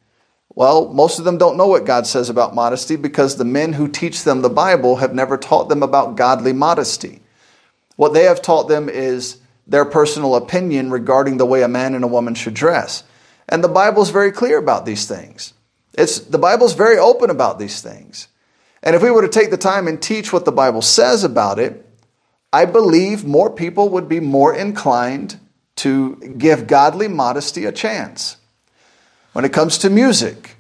Well, 0.54 0.94
most 0.94 1.18
of 1.18 1.26
them 1.26 1.40
don't 1.40 1.58
know 1.58 1.68
what 1.68 1.86
God 1.86 2.06
says 2.06 2.30
about 2.30 2.54
modesty 2.54 2.96
because 2.96 3.38
the 3.38 3.46
men 3.46 3.74
who 3.74 3.88
teach 3.88 4.24
them 4.24 4.44
the 4.44 4.50
Bible 4.50 4.98
have 4.98 5.16
never 5.16 5.36
taught 5.36 5.68
them 5.68 5.82
about 5.82 6.16
godly 6.16 6.54
modesty. 6.54 7.22
What 7.96 8.14
they 8.14 8.26
have 8.26 8.42
taught 8.42 8.68
them 8.68 8.88
is 8.88 9.40
their 9.68 9.86
personal 9.86 10.36
opinion 10.36 10.92
regarding 10.92 11.38
the 11.38 11.46
way 11.46 11.64
a 11.64 11.68
man 11.68 11.96
and 11.96 12.04
a 12.04 12.08
woman 12.08 12.36
should 12.36 12.54
dress. 12.54 13.04
And 13.48 13.64
the 13.64 13.70
Bible 13.70 14.02
is 14.02 14.10
very 14.10 14.32
clear 14.32 14.58
about 14.58 14.86
these 14.86 15.08
things. 15.08 15.54
It's, 15.94 16.20
the 16.20 16.38
Bible 16.38 16.66
is 16.66 16.74
very 16.74 16.98
open 16.98 17.30
about 17.30 17.60
these 17.60 17.82
things. 17.82 18.28
And 18.82 18.96
if 18.96 19.02
we 19.02 19.12
were 19.12 19.22
to 19.22 19.30
take 19.30 19.52
the 19.52 19.58
time 19.58 19.88
and 19.88 20.02
teach 20.02 20.34
what 20.34 20.46
the 20.46 20.52
Bible 20.52 20.82
says 20.82 21.24
about 21.24 21.60
it, 21.60 21.86
I 22.52 22.66
believe 22.66 23.24
more 23.24 23.50
people 23.50 23.90
would 23.90 24.10
be 24.10 24.20
more 24.20 24.54
inclined 24.56 25.40
to 25.78 26.16
give 26.38 26.68
godly 26.68 27.08
modesty 27.08 27.66
a 27.66 27.72
chance. 27.72 28.38
When 29.32 29.46
it 29.46 29.54
comes 29.54 29.80
to 29.80 29.90
music, 29.90 30.56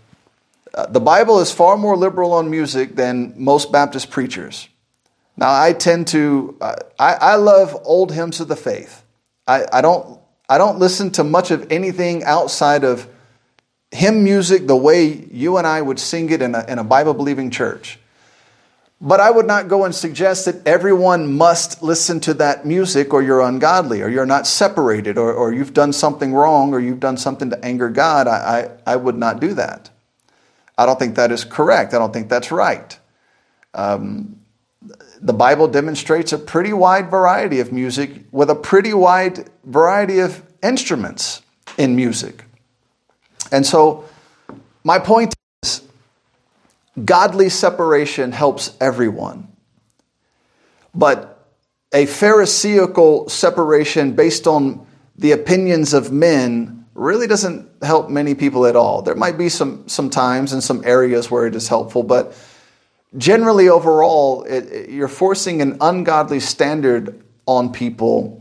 uh, 0.74 0.88
the 0.88 1.00
Bible 1.00 1.39
is 1.39 1.51
far 1.51 1.77
more 1.77 1.95
liberal 1.95 2.33
on 2.33 2.50
music 2.50 2.95
than 2.95 3.33
most 3.38 3.72
Baptist 3.72 4.10
preachers. 4.10 4.67
Now, 5.36 5.54
I 5.54 5.74
tend 5.74 6.08
to, 6.10 6.58
I, 6.62 6.75
I 7.00 7.36
love 7.36 7.75
old 7.86 8.12
hymns 8.12 8.40
of 8.40 8.48
the 8.48 8.56
faith. 8.56 9.04
I, 9.48 9.66
I, 9.72 9.82
don't, 9.82 10.20
I 10.48 10.58
don't 10.58 10.80
listen 10.80 11.12
to 11.12 11.24
much 11.24 11.52
of 11.52 11.72
anything 11.72 12.24
outside 12.24 12.84
of 12.84 13.08
hymn 13.92 14.24
music 14.24 14.68
the 14.68 14.75
way 14.75 15.25
you 15.32 15.58
and 15.58 15.68
I 15.68 15.82
would 15.82 16.00
sing 16.00 16.30
it 16.30 16.42
in 16.42 16.56
a, 16.56 16.66
in 16.68 16.80
a 16.80 16.84
Bible 16.84 17.13
believing 17.13 17.50
church. 17.50 18.00
But 19.02 19.20
I 19.20 19.30
would 19.32 19.48
not 19.48 19.68
go 19.68 19.84
and 19.84 19.94
suggest 19.94 20.46
that 20.46 20.66
everyone 20.66 21.34
must 21.34 21.84
listen 21.84 22.22
to 22.22 22.34
that 22.36 22.66
music 22.66 23.13
or 23.13 23.22
you're 23.22 23.42
ungodly 23.42 24.02
or 24.02 24.08
you're 24.08 24.25
not 24.25 24.48
separated 24.48 25.18
or, 25.18 25.34
or 25.34 25.54
you've 25.54 25.74
done 25.74 25.92
something 25.92 26.34
wrong 26.34 26.74
or 26.74 26.80
you've 26.80 27.02
done 27.02 27.18
something 27.18 27.50
to 27.50 27.66
anger 27.66 27.90
God. 27.90 28.28
I, 28.28 28.70
I, 28.86 28.94
I 28.94 28.96
would 28.96 29.18
not 29.18 29.42
do 29.42 29.54
that. 29.56 29.90
I 30.78 30.86
don't 30.86 30.98
think 30.98 31.16
that 31.16 31.32
is 31.32 31.44
correct. 31.44 31.94
I 31.94 32.00
don't 32.00 32.13
think 32.13 32.30
that's 32.30 32.52
right. 32.52 32.98
Um, 33.74 34.40
the 35.22 35.34
Bible 35.34 35.68
demonstrates 35.68 36.34
a 36.34 36.38
pretty 36.38 36.74
wide 36.74 37.10
variety 37.10 37.60
of 37.60 37.72
music 37.72 38.24
with 38.32 38.50
a 38.50 38.56
pretty 38.56 38.94
wide 38.94 39.50
variety 39.63 40.20
of 40.20 40.44
instruments 40.62 41.42
in 41.78 41.96
music. 41.96 42.44
And 43.52 43.66
so, 43.66 44.06
my 44.84 45.00
point 45.00 45.34
is 45.63 45.82
godly 47.06 47.50
separation 47.50 48.32
helps 48.32 48.75
everyone. 48.82 49.48
But 50.94 51.48
a 51.94 52.06
Pharisaical 52.06 53.30
separation 53.30 54.13
based 54.13 54.48
on 54.48 54.86
the 55.16 55.32
opinions 55.32 55.94
of 55.94 56.12
men 56.12 56.86
really 56.96 57.28
doesn't 57.28 57.70
help 57.84 58.10
many 58.10 58.36
people 58.36 58.66
at 58.66 58.75
all. 58.75 59.02
There 59.02 59.16
might 59.16 59.38
be 59.38 59.50
some, 59.50 59.88
some 59.88 60.10
times 60.10 60.54
and 60.54 60.63
some 60.63 60.84
areas 60.86 61.32
where 61.32 61.48
it 61.48 61.56
is 61.56 61.68
helpful, 61.68 62.04
but 62.04 62.36
generally 63.17 63.70
overall, 63.70 64.43
it, 64.43 64.65
it, 64.72 64.89
you're 64.89 65.08
forcing 65.08 65.62
an 65.62 65.77
ungodly 65.82 66.39
standard 66.39 67.24
on 67.46 67.72
people. 67.72 68.39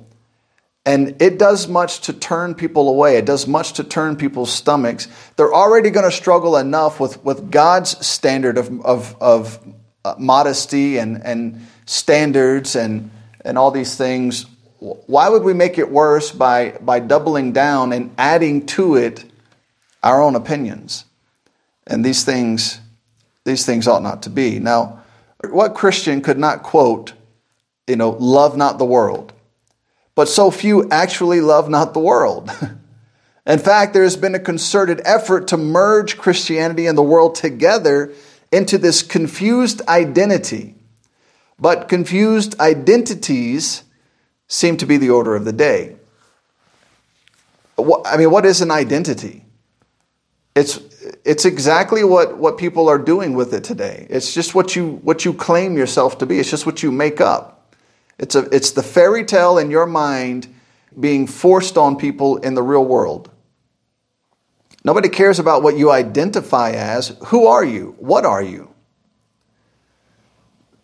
And 0.85 1.21
it 1.23 1.38
does 1.38 1.69
much 1.69 2.00
to 2.02 2.12
turn 2.12 2.55
people 2.55 2.88
away. 2.88 3.17
It 3.17 3.25
does 3.25 3.47
much 3.47 3.75
to 3.75 3.85
turn 3.85 4.17
people's 4.17 4.52
stomachs. 4.52 5.07
They're 5.37 5.55
already 5.55 5.91
going 5.91 6.11
to 6.11 6.17
struggle 6.17 6.57
enough 6.57 6.99
with, 6.99 7.23
with 7.25 7.50
God's 7.50 8.05
standard 8.05 8.59
of, 8.59 8.85
of, 8.85 9.17
of 9.21 9.75
uh, 10.05 10.17
modesty 10.19 10.99
and, 10.99 11.23
and 11.25 11.64
standards 11.87 12.75
and, 12.75 13.11
and 13.45 13.57
all 13.57 13.71
these 13.71 13.97
things. 13.97 14.47
Why 14.81 15.29
would 15.29 15.45
we 15.45 15.55
make 15.55 15.79
it 15.79 15.88
worse 15.88 16.33
by, 16.33 16.73
by 16.81 16.99
doubling 16.99 17.52
down 17.52 17.93
and 17.93 18.12
adding 18.19 18.67
to 18.67 18.97
it 18.97 19.25
our 20.02 20.21
own 20.21 20.35
opinions? 20.35 21.05
And 21.87 22.05
these 22.05 22.25
things 22.25 22.81
these 23.45 23.67
things 23.67 23.89
ought 23.89 24.03
not 24.03 24.23
to 24.23 24.31
be. 24.31 24.59
Now, 24.59 25.03
what 25.49 25.75
Christian 25.75 26.21
could 26.21 26.39
not 26.39 26.63
quote, 26.63 27.13
you 27.87 27.97
know, 27.97 28.11
love 28.11 28.57
not 28.57 28.79
the 28.79 28.85
world? 28.85 29.33
But 30.15 30.29
so 30.29 30.51
few 30.51 30.89
actually 30.91 31.41
love 31.41 31.69
not 31.69 31.95
the 31.95 32.01
world. 32.01 32.51
In 33.47 33.59
fact, 33.59 33.93
there 33.93 34.05
has 34.05 34.17
been 34.17 34.35
a 34.35 34.41
concerted 34.41 35.01
effort 35.05 35.49
to 35.49 35.57
merge 35.57 36.17
Christianity 36.17 36.87
and 36.87 36.97
the 36.97 37.03
world 37.03 37.35
together 37.35 38.13
into 38.53 38.79
this 38.79 39.03
confused 39.03 39.83
identity. 39.89 40.77
But 41.59 41.89
confused 41.89 42.59
identities 42.61 43.83
seem 44.47 44.77
to 44.77 44.87
be 44.87 44.97
the 44.97 45.11
order 45.11 45.35
of 45.35 45.45
the 45.45 45.53
day. 45.53 45.97
I 47.79 48.17
mean, 48.17 48.31
what 48.31 48.47
is 48.47 48.61
an 48.61 48.71
identity? 48.71 49.42
It's 50.55 50.81
it's 51.25 51.45
exactly 51.45 52.05
what, 52.05 52.37
what 52.37 52.59
people 52.59 52.89
are 52.89 52.99
doing 52.99 53.35
with 53.35 53.55
it 53.55 53.65
today. 53.65 54.07
It's 54.11 54.35
just 54.35 54.55
what 54.55 54.77
you 54.77 55.01
what 55.03 55.25
you 55.25 55.33
claim 55.33 55.77
yourself 55.77 56.19
to 56.19 56.27
be. 56.27 56.39
It's 56.39 56.51
just 56.51 56.67
what 56.67 56.83
you 56.83 56.93
make 56.93 57.21
up. 57.21 57.75
It's 58.19 58.35
a 58.35 58.41
it's 58.55 58.73
the 58.73 58.83
fairy 58.83 59.25
tale 59.25 59.59
in 59.59 59.71
your 59.71 59.87
mind 59.87 60.53
being 60.99 61.27
forced 61.27 61.79
on 61.79 61.97
people 61.97 62.37
in 62.39 62.55
the 62.55 62.63
real 62.63 62.85
world. 62.85 63.31
Nobody 64.85 65.09
cares 65.09 65.39
about 65.39 65.63
what 65.63 65.77
you 65.79 65.91
identify 65.91 66.73
as. 66.73 67.17
Who 67.27 67.47
are 67.47 67.65
you? 67.65 67.95
What 67.99 68.27
are 68.27 68.43
you? 68.43 68.75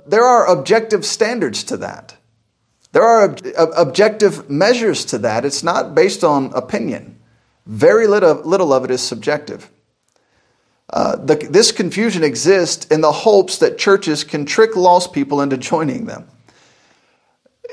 There 0.06 0.24
are 0.24 0.46
objective 0.46 1.04
standards 1.04 1.62
to 1.64 1.76
that. 1.78 2.16
There 2.92 3.02
are 3.02 3.24
ob- 3.24 3.72
objective 3.76 4.48
measures 4.48 5.04
to 5.06 5.18
that. 5.18 5.44
It's 5.44 5.62
not 5.62 5.94
based 5.94 6.24
on 6.24 6.52
opinion. 6.54 7.17
Very 7.68 8.06
little, 8.06 8.34
little 8.44 8.72
of 8.72 8.84
it 8.84 8.90
is 8.90 9.02
subjective. 9.02 9.70
Uh, 10.90 11.16
the, 11.16 11.34
this 11.50 11.70
confusion 11.70 12.24
exists 12.24 12.86
in 12.86 13.02
the 13.02 13.12
hopes 13.12 13.58
that 13.58 13.76
churches 13.76 14.24
can 14.24 14.46
trick 14.46 14.74
lost 14.74 15.12
people 15.12 15.42
into 15.42 15.58
joining 15.58 16.06
them. 16.06 16.26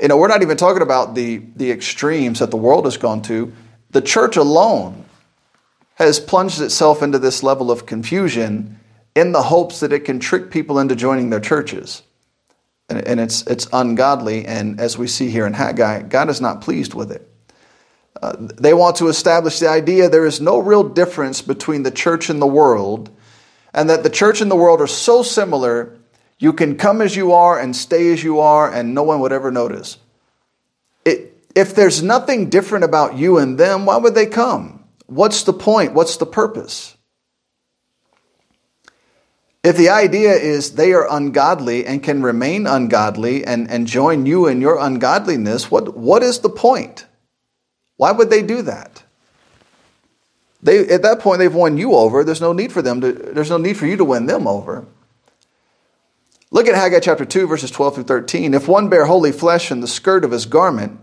You 0.02 0.10
know, 0.10 0.18
we're 0.18 0.28
not 0.28 0.42
even 0.42 0.58
talking 0.58 0.82
about 0.82 1.16
the, 1.16 1.38
the 1.56 1.72
extremes 1.72 2.40
that 2.40 2.52
the 2.52 2.58
world 2.58 2.84
has 2.84 2.98
gone 2.98 3.22
to. 3.24 3.54
The 3.92 4.02
church 4.02 4.36
alone 4.36 5.06
has 5.94 6.20
plunged 6.20 6.60
itself 6.60 7.02
into 7.02 7.18
this 7.18 7.42
level 7.42 7.72
of 7.72 7.86
confusion 7.86 8.78
in 9.16 9.32
the 9.32 9.44
hopes 9.44 9.80
that 9.80 9.94
it 9.94 10.02
can 10.02 10.20
trick 10.20 10.52
people 10.52 10.78
into 10.78 10.94
joining 10.94 11.30
their 11.30 11.40
churches. 11.40 12.04
and, 12.90 13.08
and 13.08 13.20
it's, 13.20 13.48
it's 13.48 13.68
ungodly. 13.74 14.46
And 14.46 14.80
as 14.80 14.98
we 14.98 15.08
see 15.08 15.30
here 15.30 15.48
in 15.48 15.54
Haggai, 15.54 16.04
God 16.04 16.30
is 16.30 16.42
not 16.42 16.62
pleased 16.62 16.94
with 16.94 17.12
it. 17.12 17.30
They 18.38 18.74
want 18.74 18.96
to 18.98 19.08
establish 19.08 19.60
the 19.60 19.70
idea 19.70 20.10
there 20.10 20.26
is 20.26 20.42
no 20.42 20.60
real 20.60 20.84
difference 20.84 21.42
between 21.42 21.84
the 21.84 21.92
church 21.92 22.30
and 22.30 22.42
the 22.42 22.48
world, 22.48 23.10
and 23.74 23.90
that 23.90 24.04
the 24.04 24.10
church 24.10 24.42
and 24.42 24.50
the 24.50 24.56
world 24.56 24.82
are 24.82 24.88
so 24.88 25.24
similar, 25.24 25.98
you 26.40 26.54
can 26.54 26.78
come 26.78 27.02
as 27.02 27.16
you 27.16 27.34
are 27.34 27.60
and 27.60 27.76
stay 27.76 28.12
as 28.12 28.24
you 28.24 28.40
are, 28.40 28.72
and 28.72 28.94
no 28.94 29.04
one 29.04 29.20
would 29.20 29.32
ever 29.32 29.52
notice. 29.52 29.98
It, 31.04 31.34
if 31.56 31.76
there's 31.76 32.04
nothing 32.04 32.50
different 32.50 32.86
about 32.86 33.18
you 33.18 33.38
and 33.38 33.58
them, 33.58 33.86
why 33.86 33.98
would 33.98 34.16
they 34.16 34.26
come? 34.26 34.84
What's 35.08 35.44
the 35.44 35.54
point? 35.54 35.94
What's 35.94 36.18
the 36.18 36.26
purpose? 36.26 36.96
If 39.64 39.78
the 39.78 39.90
idea 39.90 40.34
is 40.34 40.76
they 40.76 40.94
are 40.94 41.12
ungodly 41.12 41.88
and 41.88 42.04
can 42.04 42.22
remain 42.22 42.68
ungodly 42.68 43.44
and, 43.44 43.70
and 43.70 43.88
join 43.88 44.28
you 44.28 44.46
in 44.46 44.62
your 44.62 44.78
ungodliness, 44.80 45.72
what, 45.72 45.98
what 45.98 46.22
is 46.22 46.40
the 46.40 46.50
point? 46.50 47.08
Why 47.98 48.12
would 48.12 48.30
they 48.30 48.42
do 48.42 48.62
that? 48.64 49.04
They, 50.62 50.88
at 50.90 51.04
that 51.04 51.20
point, 51.20 51.40
they've 51.40 51.54
won 51.54 51.78
you 51.78 51.94
over. 51.94 52.24
There's 52.24 52.42
no 52.42 52.52
need 52.52 52.72
for 52.72 52.82
them 52.82 53.00
to, 53.02 53.12
there's 53.12 53.52
no 53.52 53.58
need 53.58 53.78
for 53.78 53.86
you 53.86 53.98
to 53.98 54.04
win 54.04 54.26
them 54.26 54.48
over. 54.48 54.86
Look 56.52 56.68
at 56.68 56.76
Haggai 56.76 57.02
chapter 57.02 57.26
2, 57.26 57.48
verses 57.48 57.70
12 57.70 57.96
through 57.96 58.04
13. 58.06 58.54
If 58.54 58.68
one 58.68 58.90
bear 58.90 59.06
holy 59.06 59.32
flesh 59.32 59.72
in 59.72 59.82
the 59.82 59.88
skirt 59.88 60.26
of 60.26 60.32
his 60.32 60.46
garment, 60.46 61.00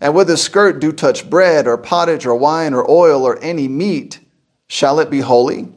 and 0.00 0.14
with 0.14 0.28
his 0.28 0.42
skirt 0.42 0.80
do 0.80 0.92
touch 0.92 1.30
bread, 1.30 1.66
or 1.66 1.78
pottage, 1.78 2.26
or 2.26 2.34
wine, 2.34 2.74
or 2.74 2.90
oil, 2.90 3.24
or 3.24 3.38
any 3.40 3.68
meat, 3.68 4.18
shall 4.66 4.98
it 4.98 5.10
be 5.10 5.20
holy? 5.20 5.68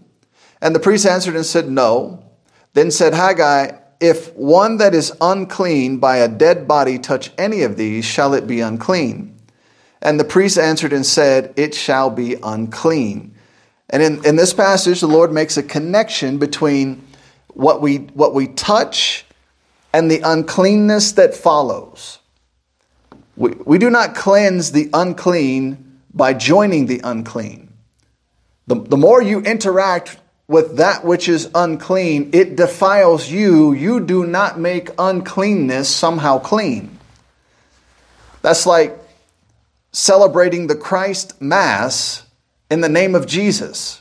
And 0.62 0.74
the 0.74 0.80
priest 0.80 1.06
answered 1.06 1.36
and 1.36 1.46
said, 1.46 1.70
No. 1.70 2.24
Then 2.74 2.90
said 2.90 3.14
Haggai, 3.14 3.78
If 4.00 4.34
one 4.36 4.78
that 4.78 4.96
is 4.96 5.14
unclean 5.22 6.00
by 6.00 6.18
a 6.18 6.28
dead 6.28 6.68
body 6.68 6.98
touch 6.98 7.32
any 7.38 7.62
of 7.62 7.78
these, 7.78 8.06
shall 8.06 8.34
it 8.34 8.48
be 8.48 8.62
unclean? 8.62 9.37
And 10.02 10.20
the 10.20 10.26
priest 10.26 10.58
answered 10.58 10.94
and 10.94 11.06
said, 11.06 11.54
It 11.56 11.74
shall 11.74 12.10
be 12.10 12.36
unclean. 12.42 13.34
And 13.90 14.04
in, 14.04 14.26
in 14.26 14.36
this 14.36 14.54
passage, 14.54 15.02
the 15.02 15.08
Lord 15.08 15.32
makes 15.32 15.58
a 15.58 15.64
connection 15.64 16.38
between 16.38 17.08
what 17.54 17.82
we, 17.82 17.98
what 17.98 18.34
we 18.34 18.48
touch 18.48 19.26
and 19.94 20.12
the 20.12 20.22
uncleanness 20.24 21.14
that 21.14 21.34
follows. 21.34 22.20
We, 23.36 23.52
we 23.66 23.78
do 23.78 23.90
not 23.90 24.16
cleanse 24.16 24.72
the 24.72 24.90
unclean 24.94 26.02
by 26.14 26.34
joining 26.34 26.88
the 26.88 27.02
unclean. 27.04 27.72
The, 28.68 28.76
the 28.76 28.98
more 28.98 29.22
you 29.22 29.40
interact 29.42 30.18
with 30.48 30.78
that 30.78 31.04
which 31.04 31.30
is 31.30 31.50
unclean, 31.56 32.32
it 32.34 32.56
defiles 32.56 33.30
you. 33.30 33.74
You 33.74 34.00
do 34.00 34.26
not 34.26 34.60
make 34.60 34.90
uncleanness 34.98 35.90
somehow 35.90 36.40
clean. 36.40 36.98
That's 38.42 38.66
like 38.66 38.98
celebrating 39.98 40.68
the 40.68 40.76
Christ 40.76 41.42
Mass 41.42 42.24
in 42.70 42.82
the 42.82 42.90
name 42.90 43.16
of 43.16 43.26
Jesus. 43.26 44.00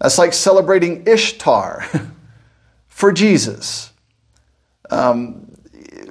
That's 0.00 0.16
like 0.16 0.32
celebrating 0.32 1.06
Ishtar 1.06 1.84
for 2.88 3.12
Jesus. 3.12 3.92
Um, 4.88 5.52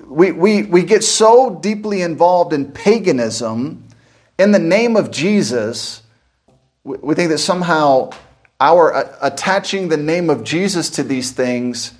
we, 0.05 0.31
we, 0.31 0.61
we 0.61 0.83
get 0.83 1.03
so 1.03 1.55
deeply 1.55 2.03
involved 2.03 2.53
in 2.53 2.71
paganism 2.71 3.83
in 4.37 4.51
the 4.51 4.59
name 4.59 4.95
of 4.95 5.09
Jesus, 5.09 6.03
we, 6.83 6.97
we 6.97 7.15
think 7.15 7.29
that 7.31 7.39
somehow 7.39 8.11
our 8.59 8.93
uh, 8.93 9.17
attaching 9.23 9.87
the 9.87 9.97
name 9.97 10.29
of 10.29 10.43
Jesus 10.43 10.91
to 10.91 11.03
these 11.03 11.31
things 11.31 11.93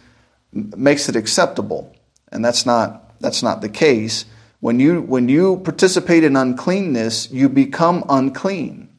makes 0.53 1.09
it 1.09 1.15
acceptable. 1.15 1.91
And 2.31 2.45
that's 2.45 2.67
not, 2.67 3.19
that's 3.19 3.41
not 3.41 3.61
the 3.61 3.69
case. 3.69 4.25
When 4.59 4.79
you, 4.79 5.01
when 5.01 5.29
you 5.29 5.57
participate 5.57 6.23
in 6.23 6.35
uncleanness, 6.35 7.31
you 7.31 7.47
become 7.47 8.03
unclean. 8.09 8.89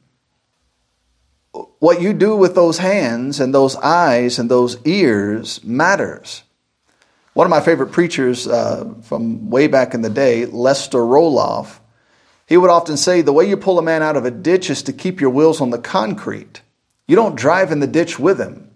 What 1.80 2.00
you 2.00 2.12
do 2.12 2.36
with 2.36 2.54
those 2.54 2.78
hands 2.78 3.40
and 3.40 3.52
those 3.52 3.76
eyes 3.76 4.38
and 4.38 4.50
those 4.50 4.78
ears 4.84 5.62
matters. 5.64 6.42
One 7.34 7.46
of 7.46 7.50
my 7.50 7.60
favorite 7.60 7.92
preachers 7.92 8.46
uh, 8.46 8.94
from 9.02 9.50
way 9.50 9.66
back 9.66 9.94
in 9.94 10.02
the 10.02 10.10
day, 10.10 10.46
Lester 10.46 10.98
Roloff, 10.98 11.78
he 12.46 12.56
would 12.56 12.70
often 12.70 12.96
say 12.96 13.20
the 13.20 13.32
way 13.32 13.48
you 13.48 13.56
pull 13.56 13.78
a 13.78 13.82
man 13.82 14.02
out 14.02 14.16
of 14.16 14.24
a 14.24 14.30
ditch 14.30 14.70
is 14.70 14.82
to 14.84 14.92
keep 14.92 15.20
your 15.20 15.30
wheels 15.30 15.60
on 15.60 15.70
the 15.70 15.78
concrete. 15.78 16.62
You 17.06 17.16
don't 17.16 17.36
drive 17.36 17.70
in 17.70 17.80
the 17.80 17.86
ditch 17.86 18.18
with 18.18 18.40
him. 18.40 18.67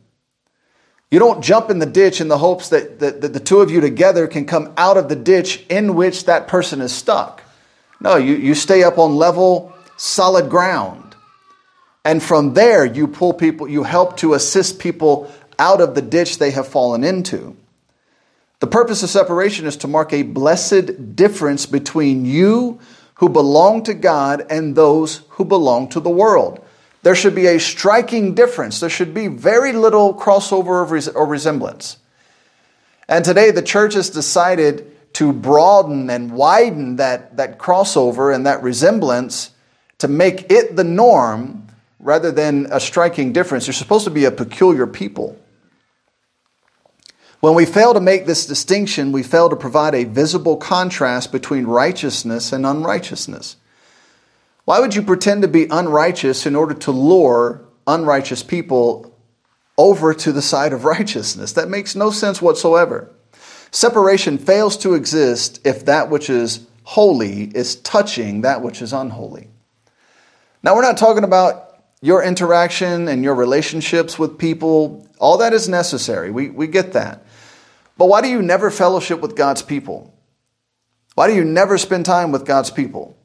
You 1.12 1.18
don't 1.18 1.44
jump 1.44 1.68
in 1.68 1.78
the 1.78 1.84
ditch 1.84 2.22
in 2.22 2.28
the 2.28 2.38
hopes 2.38 2.70
that, 2.70 2.98
that, 3.00 3.20
that, 3.20 3.34
the 3.34 3.38
two 3.38 3.60
of 3.60 3.70
you 3.70 3.82
together 3.82 4.26
can 4.26 4.46
come 4.46 4.72
out 4.78 4.96
of 4.96 5.10
the 5.10 5.14
ditch 5.14 5.62
in 5.68 5.94
which 5.94 6.24
that 6.24 6.48
person 6.48 6.80
is 6.80 6.90
stuck. 6.90 7.42
No, 8.00 8.16
you, 8.16 8.34
you 8.34 8.54
stay 8.54 8.82
up 8.82 8.96
on 8.96 9.16
level, 9.16 9.74
solid 9.98 10.48
ground. 10.48 11.14
And 12.02 12.22
from 12.22 12.54
there, 12.54 12.86
you 12.86 13.06
pull 13.06 13.34
people, 13.34 13.68
you 13.68 13.82
help 13.82 14.16
to 14.16 14.32
assist 14.32 14.78
people 14.78 15.30
out 15.58 15.82
of 15.82 15.94
the 15.94 16.00
ditch 16.00 16.38
they 16.38 16.50
have 16.52 16.66
fallen 16.66 17.04
into. 17.04 17.58
The 18.60 18.66
purpose 18.66 19.02
of 19.02 19.10
separation 19.10 19.66
is 19.66 19.76
to 19.78 19.88
mark 19.88 20.14
a 20.14 20.22
blessed 20.22 21.14
difference 21.14 21.66
between 21.66 22.24
you 22.24 22.80
who 23.16 23.28
belong 23.28 23.82
to 23.82 23.92
God 23.92 24.46
and 24.48 24.74
those 24.74 25.24
who 25.28 25.44
belong 25.44 25.90
to 25.90 26.00
the 26.00 26.08
world 26.08 26.61
there 27.02 27.14
should 27.14 27.34
be 27.34 27.46
a 27.46 27.58
striking 27.58 28.34
difference. 28.34 28.80
There 28.80 28.90
should 28.90 29.12
be 29.12 29.26
very 29.26 29.72
little 29.72 30.14
crossover 30.14 31.12
or 31.14 31.26
resemblance. 31.26 31.98
And 33.08 33.24
today, 33.24 33.50
the 33.50 33.62
church 33.62 33.94
has 33.94 34.08
decided 34.08 34.88
to 35.14 35.32
broaden 35.32 36.08
and 36.08 36.32
widen 36.32 36.96
that, 36.96 37.36
that 37.36 37.58
crossover 37.58 38.34
and 38.34 38.46
that 38.46 38.62
resemblance 38.62 39.50
to 39.98 40.08
make 40.08 40.50
it 40.50 40.76
the 40.76 40.84
norm 40.84 41.66
rather 41.98 42.32
than 42.32 42.66
a 42.70 42.80
striking 42.80 43.32
difference. 43.32 43.66
You're 43.66 43.74
supposed 43.74 44.04
to 44.04 44.10
be 44.10 44.24
a 44.24 44.30
peculiar 44.30 44.86
people. 44.86 45.38
When 47.40 47.54
we 47.54 47.66
fail 47.66 47.92
to 47.94 48.00
make 48.00 48.26
this 48.26 48.46
distinction, 48.46 49.10
we 49.10 49.24
fail 49.24 49.50
to 49.50 49.56
provide 49.56 49.96
a 49.96 50.04
visible 50.04 50.56
contrast 50.56 51.32
between 51.32 51.66
righteousness 51.66 52.52
and 52.52 52.64
unrighteousness. 52.64 53.56
Why 54.64 54.78
would 54.78 54.94
you 54.94 55.02
pretend 55.02 55.42
to 55.42 55.48
be 55.48 55.66
unrighteous 55.68 56.46
in 56.46 56.54
order 56.54 56.74
to 56.74 56.92
lure 56.92 57.64
unrighteous 57.86 58.42
people 58.42 59.12
over 59.76 60.14
to 60.14 60.32
the 60.32 60.42
side 60.42 60.72
of 60.72 60.84
righteousness? 60.96 61.52
That 61.52 61.68
makes 61.68 61.96
no 61.96 62.10
sense 62.10 62.40
whatsoever. 62.40 63.10
Separation 63.70 64.38
fails 64.38 64.76
to 64.78 64.94
exist 64.94 65.60
if 65.64 65.86
that 65.86 66.10
which 66.10 66.28
is 66.28 66.66
holy 66.84 67.44
is 67.44 67.76
touching 67.76 68.42
that 68.42 68.62
which 68.62 68.82
is 68.82 68.92
unholy. 68.92 69.48
Now, 70.62 70.76
we're 70.76 70.82
not 70.82 70.98
talking 70.98 71.24
about 71.24 71.82
your 72.00 72.22
interaction 72.22 73.08
and 73.08 73.24
your 73.24 73.34
relationships 73.34 74.18
with 74.18 74.38
people. 74.38 75.08
All 75.18 75.38
that 75.38 75.52
is 75.52 75.68
necessary. 75.68 76.30
We, 76.30 76.50
we 76.50 76.66
get 76.66 76.92
that. 76.92 77.24
But 77.96 78.06
why 78.06 78.20
do 78.20 78.28
you 78.28 78.42
never 78.42 78.70
fellowship 78.70 79.20
with 79.20 79.36
God's 79.36 79.62
people? 79.62 80.14
Why 81.14 81.28
do 81.28 81.34
you 81.34 81.44
never 81.44 81.78
spend 81.78 82.04
time 82.04 82.32
with 82.32 82.46
God's 82.46 82.70
people? 82.70 83.16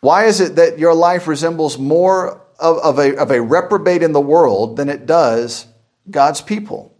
Why 0.00 0.24
is 0.24 0.40
it 0.40 0.56
that 0.56 0.78
your 0.78 0.94
life 0.94 1.26
resembles 1.26 1.78
more 1.78 2.40
of, 2.58 2.78
of, 2.78 2.98
a, 2.98 3.16
of 3.16 3.30
a 3.30 3.42
reprobate 3.42 4.02
in 4.02 4.12
the 4.12 4.20
world 4.20 4.76
than 4.76 4.88
it 4.88 5.06
does 5.06 5.66
God's 6.10 6.40
people? 6.40 6.94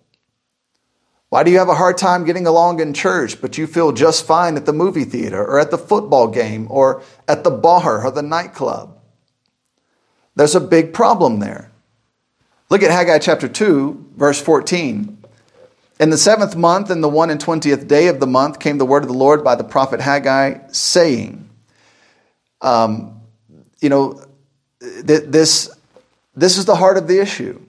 Why 1.30 1.44
do 1.44 1.50
you 1.50 1.58
have 1.58 1.68
a 1.68 1.76
hard 1.76 1.96
time 1.96 2.24
getting 2.24 2.46
along 2.46 2.80
in 2.80 2.92
church, 2.92 3.40
but 3.40 3.56
you 3.56 3.66
feel 3.66 3.92
just 3.92 4.26
fine 4.26 4.56
at 4.56 4.66
the 4.66 4.72
movie 4.72 5.04
theater 5.04 5.40
or 5.40 5.60
at 5.60 5.70
the 5.70 5.78
football 5.78 6.26
game 6.26 6.66
or 6.68 7.02
at 7.28 7.44
the 7.44 7.50
bar 7.50 8.04
or 8.04 8.10
the 8.10 8.22
nightclub? 8.22 8.98
There's 10.34 10.56
a 10.56 10.60
big 10.60 10.92
problem 10.92 11.38
there. 11.38 11.70
Look 12.68 12.82
at 12.82 12.90
Haggai 12.90 13.18
chapter 13.18 13.48
2, 13.48 14.12
verse 14.16 14.40
14. 14.40 15.18
In 16.00 16.10
the 16.10 16.16
seventh 16.16 16.56
month, 16.56 16.90
in 16.90 17.00
the 17.00 17.08
one 17.08 17.30
and 17.30 17.40
twentieth 17.40 17.86
day 17.86 18.06
of 18.06 18.20
the 18.20 18.26
month, 18.26 18.58
came 18.58 18.78
the 18.78 18.86
word 18.86 19.02
of 19.02 19.08
the 19.08 19.14
Lord 19.14 19.44
by 19.44 19.54
the 19.54 19.64
prophet 19.64 20.00
Haggai, 20.00 20.68
saying, 20.72 21.49
um, 22.60 23.20
you 23.80 23.88
know, 23.88 24.22
th- 24.80 25.24
this, 25.26 25.70
this 26.34 26.58
is 26.58 26.64
the 26.64 26.76
heart 26.76 26.96
of 26.96 27.08
the 27.08 27.20
issue 27.20 27.60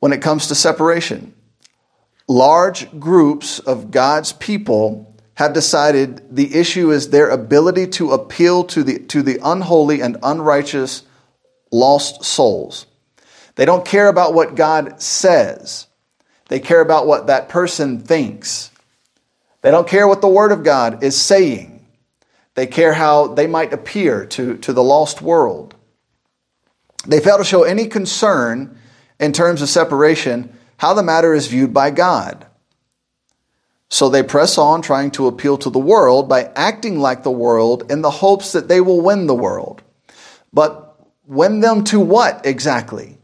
when 0.00 0.12
it 0.12 0.22
comes 0.22 0.48
to 0.48 0.54
separation. 0.54 1.34
Large 2.28 2.98
groups 2.98 3.58
of 3.58 3.90
God's 3.90 4.32
people 4.32 5.16
have 5.34 5.52
decided 5.52 6.34
the 6.34 6.54
issue 6.54 6.90
is 6.90 7.10
their 7.10 7.30
ability 7.30 7.86
to 7.86 8.10
appeal 8.12 8.64
to 8.64 8.82
the, 8.82 8.98
to 8.98 9.22
the 9.22 9.38
unholy 9.42 10.00
and 10.00 10.16
unrighteous 10.22 11.04
lost 11.70 12.24
souls. 12.24 12.86
They 13.54 13.64
don't 13.64 13.84
care 13.84 14.08
about 14.08 14.34
what 14.34 14.54
God 14.54 15.00
says. 15.00 15.86
They 16.48 16.60
care 16.60 16.80
about 16.80 17.06
what 17.06 17.28
that 17.28 17.48
person 17.48 18.00
thinks. 18.00 18.70
They 19.62 19.70
don't 19.70 19.88
care 19.88 20.08
what 20.08 20.20
the 20.20 20.28
Word 20.28 20.52
of 20.52 20.64
God 20.64 21.02
is 21.02 21.16
saying. 21.16 21.77
They 22.58 22.66
care 22.66 22.94
how 22.94 23.28
they 23.28 23.46
might 23.46 23.72
appear 23.72 24.26
to, 24.26 24.56
to 24.56 24.72
the 24.72 24.82
lost 24.82 25.22
world. 25.22 25.76
They 27.06 27.20
fail 27.20 27.38
to 27.38 27.44
show 27.44 27.62
any 27.62 27.86
concern 27.86 28.76
in 29.20 29.32
terms 29.32 29.62
of 29.62 29.68
separation, 29.68 30.52
how 30.76 30.92
the 30.92 31.04
matter 31.04 31.32
is 31.32 31.46
viewed 31.46 31.72
by 31.72 31.92
God. 31.92 32.48
So 33.90 34.08
they 34.08 34.24
press 34.24 34.58
on 34.58 34.82
trying 34.82 35.12
to 35.12 35.28
appeal 35.28 35.56
to 35.58 35.70
the 35.70 35.78
world 35.78 36.28
by 36.28 36.50
acting 36.56 36.98
like 36.98 37.22
the 37.22 37.30
world 37.30 37.92
in 37.92 38.02
the 38.02 38.10
hopes 38.10 38.50
that 38.50 38.66
they 38.66 38.80
will 38.80 39.02
win 39.02 39.28
the 39.28 39.36
world. 39.36 39.80
But 40.52 40.98
win 41.28 41.60
them 41.60 41.84
to 41.84 42.00
what 42.00 42.44
exactly? 42.44 43.18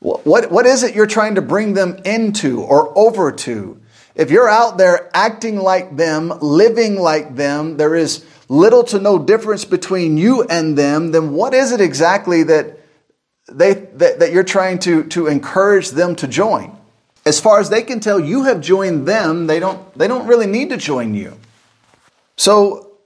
What, 0.00 0.52
what 0.52 0.66
is 0.66 0.82
it 0.82 0.94
you're 0.94 1.06
trying 1.06 1.36
to 1.36 1.40
bring 1.40 1.72
them 1.72 1.96
into 2.04 2.60
or 2.60 2.92
over 2.94 3.32
to? 3.32 3.80
If 4.14 4.30
you're 4.30 4.48
out 4.48 4.78
there 4.78 5.10
acting 5.14 5.56
like 5.56 5.96
them, 5.96 6.32
living 6.40 6.96
like 6.96 7.34
them, 7.36 7.76
there 7.76 7.94
is 7.94 8.24
little 8.48 8.84
to 8.84 8.98
no 8.98 9.18
difference 9.18 9.64
between 9.64 10.18
you 10.18 10.42
and 10.44 10.76
them, 10.76 11.12
then 11.12 11.32
what 11.32 11.54
is 11.54 11.72
it 11.72 11.80
exactly 11.80 12.42
that, 12.42 12.78
they, 13.50 13.74
that, 13.74 14.18
that 14.20 14.32
you're 14.32 14.44
trying 14.44 14.78
to, 14.80 15.04
to 15.04 15.26
encourage 15.26 15.90
them 15.90 16.14
to 16.16 16.28
join? 16.28 16.76
As 17.24 17.40
far 17.40 17.60
as 17.60 17.70
they 17.70 17.82
can 17.82 18.00
tell, 18.00 18.18
you 18.18 18.44
have 18.44 18.60
joined 18.60 19.06
them. 19.06 19.46
They 19.46 19.60
don't, 19.60 19.96
they 19.96 20.08
don't 20.08 20.26
really 20.26 20.46
need 20.46 20.70
to 20.70 20.76
join 20.76 21.14
you. 21.14 21.38
So 22.36 22.98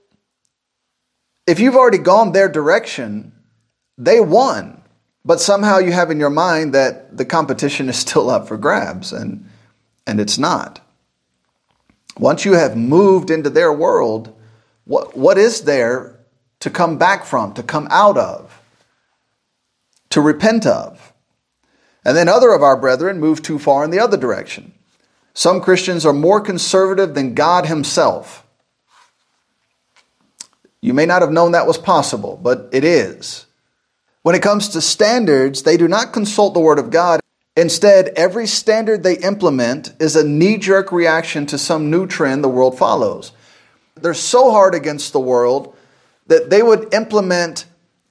if 1.47 1.61
you've 1.61 1.77
already 1.77 1.99
gone 1.99 2.33
their 2.33 2.49
direction, 2.49 3.33
they 3.99 4.21
won. 4.21 4.83
But 5.25 5.41
somehow 5.41 5.79
you 5.79 5.93
have 5.93 6.11
in 6.11 6.19
your 6.19 6.31
mind 6.31 6.73
that 6.75 7.17
the 7.17 7.25
competition 7.25 7.89
is 7.89 7.97
still 7.97 8.31
up 8.31 8.49
for 8.49 8.57
grabs, 8.57 9.13
and, 9.13 9.49
and 10.07 10.21
it's 10.21 10.39
not. 10.39 10.81
Once 12.19 12.45
you 12.45 12.55
have 12.55 12.77
moved 12.77 13.31
into 13.31 13.51
their 13.51 13.73
world, 13.73 14.35
what, 14.85 15.17
what 15.17 15.37
is 15.37 15.63
there 15.63 16.19
to 16.61 16.71
come 16.71 16.97
back 16.97 17.25
from, 17.25 17.53
to 17.55 17.63
come 17.63 17.87
out 17.91 18.17
of, 18.17 18.63
to 20.11 20.21
repent 20.21 20.67
of? 20.67 21.13
And 22.05 22.17
then 22.17 22.29
other 22.29 22.53
of 22.53 22.63
our 22.63 22.77
brethren 22.77 23.19
move 23.19 23.43
too 23.43 23.59
far 23.59 23.85
in 23.85 23.91
the 23.91 23.99
other 23.99 24.17
direction. 24.17 24.73
Some 25.35 25.61
Christians 25.61 26.07
are 26.07 26.13
more 26.13 26.41
conservative 26.41 27.15
than 27.15 27.35
God 27.35 27.67
Himself. 27.67 28.47
You 30.81 30.95
may 30.95 31.05
not 31.05 31.21
have 31.21 31.33
known 31.33 31.53
that 31.53 31.67
was 31.67 31.79
possible, 31.79 32.39
but 32.41 32.69
it 32.73 32.85
is. 32.85 33.45
When 34.23 34.35
it 34.35 34.43
comes 34.43 34.69
to 34.71 34.81
standards, 34.81 35.63
they 35.65 35.77
do 35.77 35.89
not 35.89 36.13
consult 36.13 36.55
the 36.55 36.61
Word 36.61 36.79
of 36.79 36.91
God. 36.91 37.21
Instead, 37.57 38.09
every 38.17 38.47
standard 38.47 39.03
they 39.03 39.17
implement 39.19 39.95
is 39.99 40.15
a 40.15 40.27
knee 40.27 40.59
jerk 40.59 40.93
reaction 40.93 41.47
to 41.47 41.57
some 41.57 41.91
new 41.91 42.07
trend 42.07 42.45
the 42.45 42.49
world 42.49 42.77
follows. 42.77 43.33
They're 43.95 44.13
so 44.13 44.51
hard 44.51 44.75
against 44.75 45.15
the 45.15 45.21
world 45.21 45.75
that 46.27 46.51
they 46.51 46.63
would 46.63 46.93
implement 46.93 47.65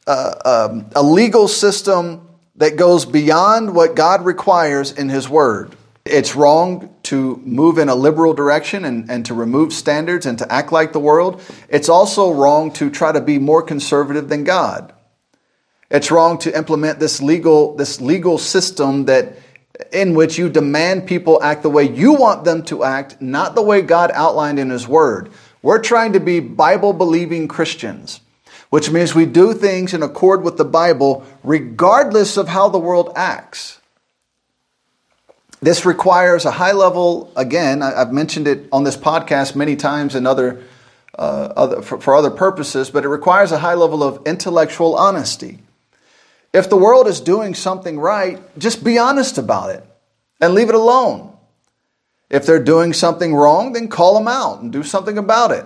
uh, 0.07 0.69
um, 0.71 0.89
a 0.95 1.03
legal 1.03 1.47
system 1.47 2.27
that 2.55 2.75
goes 2.75 3.05
beyond 3.05 3.75
what 3.75 3.95
God 3.95 4.25
requires 4.25 4.91
in 4.91 5.09
His 5.09 5.29
Word. 5.29 5.75
It's 6.05 6.35
wrong 6.35 6.95
to 7.03 7.37
move 7.43 7.77
in 7.77 7.89
a 7.89 7.95
liberal 7.95 8.33
direction 8.33 8.85
and, 8.85 9.09
and 9.11 9.25
to 9.25 9.33
remove 9.33 9.73
standards 9.73 10.25
and 10.25 10.39
to 10.39 10.51
act 10.51 10.71
like 10.71 10.93
the 10.93 10.99
world. 10.99 11.41
It's 11.69 11.89
also 11.89 12.31
wrong 12.31 12.71
to 12.73 12.89
try 12.89 13.11
to 13.11 13.21
be 13.21 13.37
more 13.37 13.61
conservative 13.61 14.29
than 14.29 14.43
God. 14.43 14.93
It's 15.89 16.09
wrong 16.09 16.37
to 16.39 16.55
implement 16.55 16.99
this 16.99 17.21
legal, 17.21 17.75
this 17.75 18.01
legal 18.01 18.37
system 18.37 19.05
that 19.05 19.37
in 19.91 20.13
which 20.15 20.37
you 20.37 20.49
demand 20.49 21.07
people 21.07 21.41
act 21.43 21.63
the 21.63 21.69
way 21.69 21.83
you 21.83 22.13
want 22.13 22.43
them 22.43 22.63
to 22.63 22.83
act, 22.83 23.21
not 23.21 23.55
the 23.55 23.61
way 23.61 23.81
God 23.81 24.11
outlined 24.13 24.59
in 24.59 24.69
His 24.69 24.87
Word. 24.87 25.31
We're 25.61 25.81
trying 25.81 26.13
to 26.13 26.19
be 26.19 26.39
Bible 26.39 26.93
believing 26.93 27.47
Christians, 27.47 28.21
which 28.69 28.89
means 28.89 29.13
we 29.13 29.25
do 29.25 29.53
things 29.53 29.93
in 29.93 30.03
accord 30.03 30.43
with 30.43 30.57
the 30.57 30.65
Bible 30.65 31.25
regardless 31.43 32.37
of 32.37 32.47
how 32.47 32.69
the 32.69 32.79
world 32.79 33.11
acts. 33.15 33.79
This 35.61 35.85
requires 35.85 36.45
a 36.45 36.51
high 36.51 36.73
level, 36.73 37.31
again, 37.35 37.81
I've 37.81 38.11
mentioned 38.11 38.47
it 38.47 38.67
on 38.71 38.83
this 38.83 38.97
podcast 38.97 39.55
many 39.55 39.75
times 39.75 40.13
and 40.13 40.27
other, 40.27 40.61
uh, 41.17 41.53
other 41.55 41.81
for, 41.81 41.99
for 41.99 42.15
other 42.15 42.29
purposes, 42.29 42.89
but 42.89 43.03
it 43.03 43.07
requires 43.07 43.51
a 43.51 43.59
high 43.59 43.73
level 43.73 44.03
of 44.03 44.21
intellectual 44.27 44.95
honesty. 44.95 45.59
If 46.55 46.69
the 46.69 46.77
world 46.77 47.07
is 47.07 47.19
doing 47.19 47.53
something 47.53 47.99
right, 47.99 48.39
just 48.57 48.81
be 48.81 48.97
honest 48.97 49.37
about 49.37 49.71
it 49.71 49.83
and 50.39 50.53
leave 50.53 50.69
it 50.69 50.75
alone. 50.75 51.35
If 52.29 52.45
they're 52.45 52.63
doing 52.63 52.93
something 52.93 53.35
wrong, 53.35 53.73
then 53.73 53.89
call 53.89 54.13
them 54.13 54.29
out 54.29 54.61
and 54.61 54.71
do 54.71 54.81
something 54.81 55.17
about 55.17 55.51
it. 55.51 55.65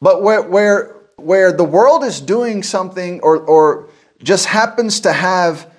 But 0.00 0.22
where, 0.22 0.40
where, 0.40 0.96
where 1.16 1.52
the 1.52 1.64
world 1.64 2.02
is 2.02 2.18
doing 2.18 2.62
something 2.62 3.20
or, 3.20 3.36
or 3.36 3.90
just 4.22 4.46
happens 4.46 5.00
to 5.00 5.12
have 5.12 5.70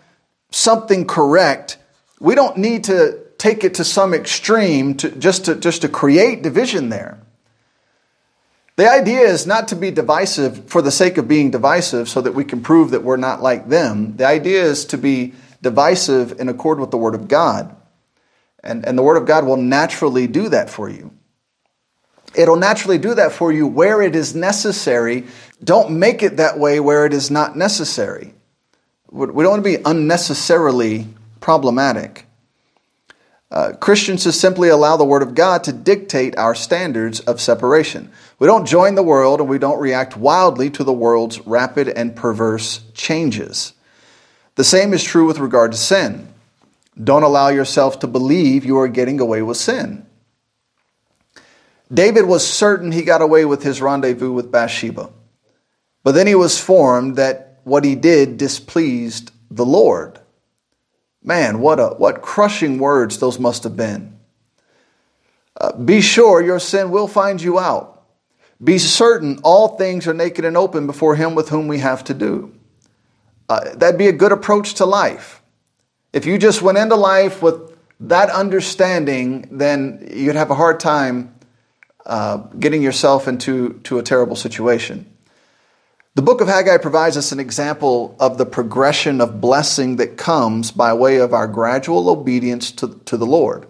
something 0.51 1.07
correct, 1.07 1.79
we 2.19 2.35
don't 2.35 2.57
need 2.57 2.83
to 2.83 3.19
take 3.39 3.63
it 3.63 3.73
to 3.75 3.83
some 3.83 4.13
extreme 4.13 4.93
to, 4.97 5.09
just, 5.09 5.45
to, 5.45 5.55
just 5.55 5.81
to 5.81 5.89
create 5.89 6.43
division 6.43 6.89
there. 6.89 7.17
The 8.77 8.87
idea 8.87 9.21
is 9.21 9.47
not 9.47 9.69
to 9.69 9.75
be 9.75 9.89
divisive 9.89 10.69
for 10.69 10.83
the 10.83 10.91
sake 10.91 11.17
of 11.17 11.27
being 11.27 11.49
divisive 11.49 12.07
so 12.07 12.21
that 12.21 12.35
we 12.35 12.45
can 12.45 12.61
prove 12.61 12.91
that 12.91 13.03
we're 13.03 13.17
not 13.17 13.41
like 13.41 13.69
them. 13.69 14.15
The 14.17 14.27
idea 14.27 14.61
is 14.63 14.85
to 14.85 14.99
be 14.99 15.33
divisive 15.63 16.39
in 16.39 16.47
accord 16.47 16.79
with 16.79 16.91
the 16.91 16.97
Word 16.97 17.15
of 17.15 17.27
God. 17.27 17.75
And, 18.63 18.85
and 18.85 18.95
the 18.95 19.01
Word 19.01 19.17
of 19.17 19.25
God 19.25 19.45
will 19.45 19.57
naturally 19.57 20.27
do 20.27 20.49
that 20.49 20.69
for 20.69 20.89
you. 20.89 21.11
It'll 22.35 22.55
naturally 22.55 22.99
do 22.99 23.15
that 23.15 23.31
for 23.31 23.51
you 23.51 23.65
where 23.65 24.03
it 24.03 24.15
is 24.15 24.35
necessary. 24.35 25.25
Don't 25.63 25.97
make 25.97 26.21
it 26.21 26.37
that 26.37 26.59
way 26.59 26.79
where 26.79 27.07
it 27.07 27.13
is 27.13 27.31
not 27.31 27.57
necessary. 27.57 28.35
We 29.09 29.25
don't 29.25 29.35
want 29.35 29.63
to 29.63 29.77
be 29.77 29.81
unnecessarily 29.83 31.07
problematic. 31.39 32.26
Uh, 33.49 33.71
Christians 33.79 34.25
just 34.25 34.41
simply 34.41 34.67
allow 34.67 34.97
the 34.97 35.05
Word 35.05 35.21
of 35.21 35.33
God 35.33 35.63
to 35.63 35.73
dictate 35.73 36.37
our 36.37 36.53
standards 36.53 37.21
of 37.21 37.39
separation. 37.39 38.11
We 38.39 38.47
don't 38.47 38.67
join 38.67 38.95
the 38.95 39.03
world 39.03 39.39
and 39.39 39.49
we 39.49 39.57
don't 39.57 39.79
react 39.79 40.17
wildly 40.17 40.69
to 40.71 40.83
the 40.83 40.93
world's 40.93 41.39
rapid 41.47 41.87
and 41.87 42.15
perverse 42.15 42.81
changes. 42.93 43.73
The 44.55 44.65
same 44.65 44.93
is 44.93 45.03
true 45.03 45.25
with 45.25 45.39
regard 45.39 45.71
to 45.71 45.77
sin. 45.77 46.27
Don't 47.01 47.23
allow 47.23 47.49
yourself 47.49 47.99
to 47.99 48.07
believe 48.07 48.65
you 48.65 48.77
are 48.79 48.87
getting 48.87 49.19
away 49.21 49.41
with 49.41 49.57
sin. 49.57 50.05
David 51.93 52.25
was 52.25 52.45
certain 52.45 52.91
he 52.91 53.03
got 53.03 53.21
away 53.21 53.45
with 53.45 53.63
his 53.63 53.81
rendezvous 53.81 54.31
with 54.31 54.51
Bathsheba, 54.51 55.09
but 56.03 56.11
then 56.13 56.27
he 56.27 56.35
was 56.35 56.59
formed 56.59 57.15
that 57.15 57.59
what 57.63 57.85
he 57.85 57.95
did 57.95 58.37
displeased 58.37 59.31
the 59.49 59.65
Lord. 59.65 60.19
Man, 61.23 61.59
what, 61.59 61.79
a, 61.79 61.87
what 61.89 62.21
crushing 62.21 62.77
words 62.77 63.19
those 63.19 63.39
must 63.39 63.63
have 63.63 63.75
been. 63.75 64.17
Uh, 65.59 65.73
be 65.73 66.01
sure 66.01 66.41
your 66.41 66.59
sin 66.59 66.91
will 66.91 67.07
find 67.07 67.41
you 67.41 67.59
out. 67.59 68.03
Be 68.63 68.77
certain 68.77 69.39
all 69.43 69.77
things 69.77 70.07
are 70.07 70.13
naked 70.13 70.45
and 70.45 70.57
open 70.57 70.87
before 70.87 71.15
him 71.15 71.35
with 71.35 71.49
whom 71.49 71.67
we 71.67 71.79
have 71.79 72.03
to 72.05 72.13
do. 72.13 72.53
Uh, 73.49 73.75
that'd 73.75 73.97
be 73.97 74.07
a 74.07 74.13
good 74.13 74.31
approach 74.31 74.75
to 74.75 74.85
life. 74.85 75.41
If 76.13 76.25
you 76.25 76.37
just 76.37 76.61
went 76.61 76.77
into 76.77 76.95
life 76.95 77.41
with 77.41 77.77
that 77.99 78.29
understanding, 78.29 79.47
then 79.51 80.09
you'd 80.11 80.35
have 80.35 80.51
a 80.51 80.55
hard 80.55 80.79
time 80.79 81.35
uh, 82.05 82.37
getting 82.37 82.81
yourself 82.81 83.27
into 83.27 83.79
to 83.83 83.99
a 83.99 84.03
terrible 84.03 84.35
situation. 84.35 85.11
The 86.17 86.23
book 86.23 86.41
of 86.41 86.47
Haggai 86.47 86.77
provides 86.77 87.15
us 87.15 87.31
an 87.31 87.39
example 87.39 88.15
of 88.19 88.39
the 88.39 88.45
progression 88.47 89.21
of 89.21 89.39
blessing 89.39 89.97
that 89.97 90.17
comes 90.17 90.71
by 90.71 90.91
way 90.91 91.17
of 91.17 91.31
our 91.31 91.47
gradual 91.47 92.09
obedience 92.09 92.71
to, 92.71 92.99
to 93.05 93.17
the 93.17 93.25
Lord. 93.27 93.67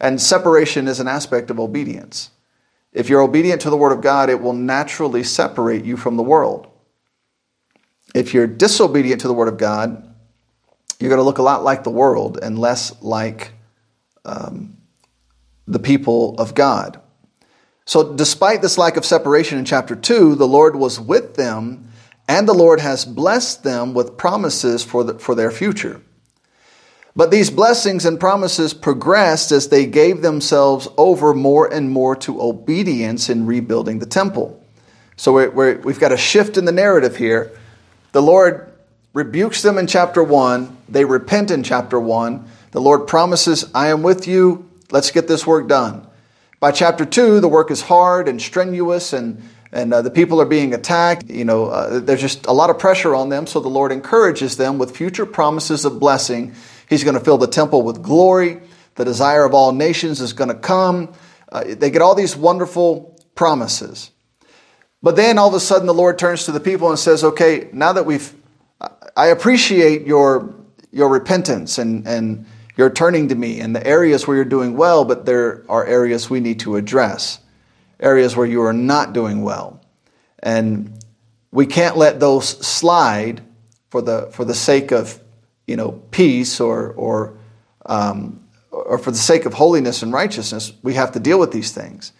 And 0.00 0.18
separation 0.18 0.88
is 0.88 0.98
an 0.98 1.08
aspect 1.08 1.50
of 1.50 1.60
obedience. 1.60 2.30
If 2.94 3.10
you're 3.10 3.20
obedient 3.20 3.60
to 3.60 3.70
the 3.70 3.76
Word 3.76 3.92
of 3.92 4.00
God, 4.00 4.30
it 4.30 4.40
will 4.40 4.54
naturally 4.54 5.22
separate 5.22 5.84
you 5.84 5.98
from 5.98 6.16
the 6.16 6.22
world. 6.22 6.68
If 8.14 8.32
you're 8.32 8.46
disobedient 8.46 9.20
to 9.20 9.28
the 9.28 9.34
Word 9.34 9.48
of 9.48 9.58
God, 9.58 10.14
you're 10.98 11.10
going 11.10 11.20
to 11.20 11.22
look 11.22 11.36
a 11.36 11.42
lot 11.42 11.64
like 11.64 11.84
the 11.84 11.90
world 11.90 12.38
and 12.42 12.58
less 12.58 12.94
like 13.02 13.52
um, 14.24 14.78
the 15.66 15.78
people 15.78 16.34
of 16.38 16.54
God. 16.54 16.98
So, 17.88 18.12
despite 18.12 18.60
this 18.60 18.76
lack 18.76 18.98
of 18.98 19.06
separation 19.06 19.56
in 19.56 19.64
chapter 19.64 19.96
2, 19.96 20.34
the 20.34 20.46
Lord 20.46 20.76
was 20.76 21.00
with 21.00 21.36
them, 21.36 21.88
and 22.28 22.46
the 22.46 22.52
Lord 22.52 22.80
has 22.80 23.06
blessed 23.06 23.64
them 23.64 23.94
with 23.94 24.18
promises 24.18 24.84
for, 24.84 25.04
the, 25.04 25.18
for 25.18 25.34
their 25.34 25.50
future. 25.50 26.02
But 27.16 27.30
these 27.30 27.48
blessings 27.48 28.04
and 28.04 28.20
promises 28.20 28.74
progressed 28.74 29.52
as 29.52 29.70
they 29.70 29.86
gave 29.86 30.20
themselves 30.20 30.86
over 30.98 31.32
more 31.32 31.72
and 31.72 31.90
more 31.90 32.14
to 32.16 32.42
obedience 32.42 33.30
in 33.30 33.46
rebuilding 33.46 34.00
the 34.00 34.06
temple. 34.06 34.62
So, 35.16 35.48
we 35.48 35.90
have 35.90 35.98
got 35.98 36.12
a 36.12 36.18
shift 36.18 36.58
in 36.58 36.66
the 36.66 36.72
narrative 36.72 37.16
here. 37.16 37.58
The 38.12 38.20
Lord 38.20 38.70
rebukes 39.14 39.62
them 39.62 39.78
in 39.78 39.86
chapter 39.86 40.22
1, 40.22 40.76
they 40.90 41.06
repent 41.06 41.50
in 41.50 41.62
chapter 41.62 41.98
1. 41.98 42.50
The 42.72 42.82
Lord 42.82 43.06
promises, 43.06 43.64
I 43.74 43.88
am 43.88 44.02
with 44.02 44.28
you, 44.28 44.68
let's 44.90 45.10
get 45.10 45.26
this 45.26 45.46
work 45.46 45.68
done. 45.68 46.07
By 46.60 46.72
chapter 46.72 47.04
two, 47.04 47.40
the 47.40 47.48
work 47.48 47.70
is 47.70 47.82
hard 47.82 48.28
and 48.28 48.42
strenuous, 48.42 49.12
and 49.12 49.42
and 49.70 49.92
uh, 49.92 50.02
the 50.02 50.10
people 50.10 50.40
are 50.40 50.46
being 50.46 50.74
attacked. 50.74 51.28
You 51.28 51.44
know, 51.44 51.66
uh, 51.66 52.00
there's 52.00 52.20
just 52.20 52.46
a 52.46 52.52
lot 52.52 52.70
of 52.70 52.78
pressure 52.78 53.14
on 53.14 53.28
them. 53.28 53.46
So 53.46 53.60
the 53.60 53.68
Lord 53.68 53.92
encourages 53.92 54.56
them 54.56 54.78
with 54.78 54.96
future 54.96 55.26
promises 55.26 55.84
of 55.84 56.00
blessing. 56.00 56.54
He's 56.88 57.04
going 57.04 57.18
to 57.18 57.20
fill 57.20 57.38
the 57.38 57.46
temple 57.46 57.82
with 57.82 58.02
glory. 58.02 58.60
the 58.94 59.04
desire 59.04 59.44
of 59.44 59.54
all 59.54 59.72
nations 59.72 60.20
is 60.20 60.32
going 60.32 60.48
to 60.48 60.56
come. 60.56 61.12
Uh, 61.52 61.64
they 61.68 61.90
get 61.90 62.02
all 62.02 62.16
these 62.16 62.36
wonderful 62.36 63.16
promises. 63.36 64.10
But 65.02 65.14
then 65.14 65.38
all 65.38 65.48
of 65.48 65.54
a 65.54 65.60
sudden 65.60 65.86
the 65.86 65.94
Lord 65.94 66.18
turns 66.18 66.44
to 66.46 66.52
the 66.52 66.60
people 66.60 66.88
and 66.88 66.98
says, 66.98 67.22
okay, 67.22 67.68
now 67.72 67.92
that 67.92 68.04
we've, 68.04 68.34
I 69.16 69.26
appreciate 69.26 70.06
your, 70.06 70.52
your 70.90 71.08
repentance 71.08 71.78
and, 71.78 72.06
and 72.08 72.46
your 72.78 72.88
turning 72.88 73.28
to 73.28 73.34
me 73.34 73.60
in 73.60 73.72
the 73.72 73.84
areas 73.84 74.26
where 74.26 74.36
you're 74.36 74.46
doing 74.46 74.76
well, 74.76 75.04
but 75.04 75.26
there 75.26 75.64
are 75.68 75.84
areas 75.84 76.30
we 76.30 76.38
need 76.38 76.60
to 76.60 76.76
address, 76.76 77.40
areas 77.98 78.36
where 78.36 78.46
you 78.46 78.62
are 78.62 78.72
not 78.72 79.12
doing 79.12 79.42
well. 79.42 79.84
And 80.38 81.04
we 81.50 81.66
can't 81.66 81.96
let 81.96 82.20
those 82.20 82.48
slide 82.64 83.42
for 83.90 84.00
the, 84.00 84.30
for 84.32 84.44
the 84.44 84.54
sake 84.54 84.92
of, 84.92 85.20
you 85.66 85.76
know, 85.76 85.90
peace 86.12 86.60
or, 86.60 86.92
or, 86.92 87.36
um, 87.84 88.46
or 88.70 88.96
for 88.96 89.10
the 89.10 89.18
sake 89.18 89.44
of 89.44 89.54
holiness 89.54 90.04
and 90.04 90.12
righteousness. 90.12 90.72
We 90.84 90.94
have 90.94 91.12
to 91.12 91.20
deal 91.20 91.40
with 91.40 91.50
these 91.50 91.72
things. 91.72 92.12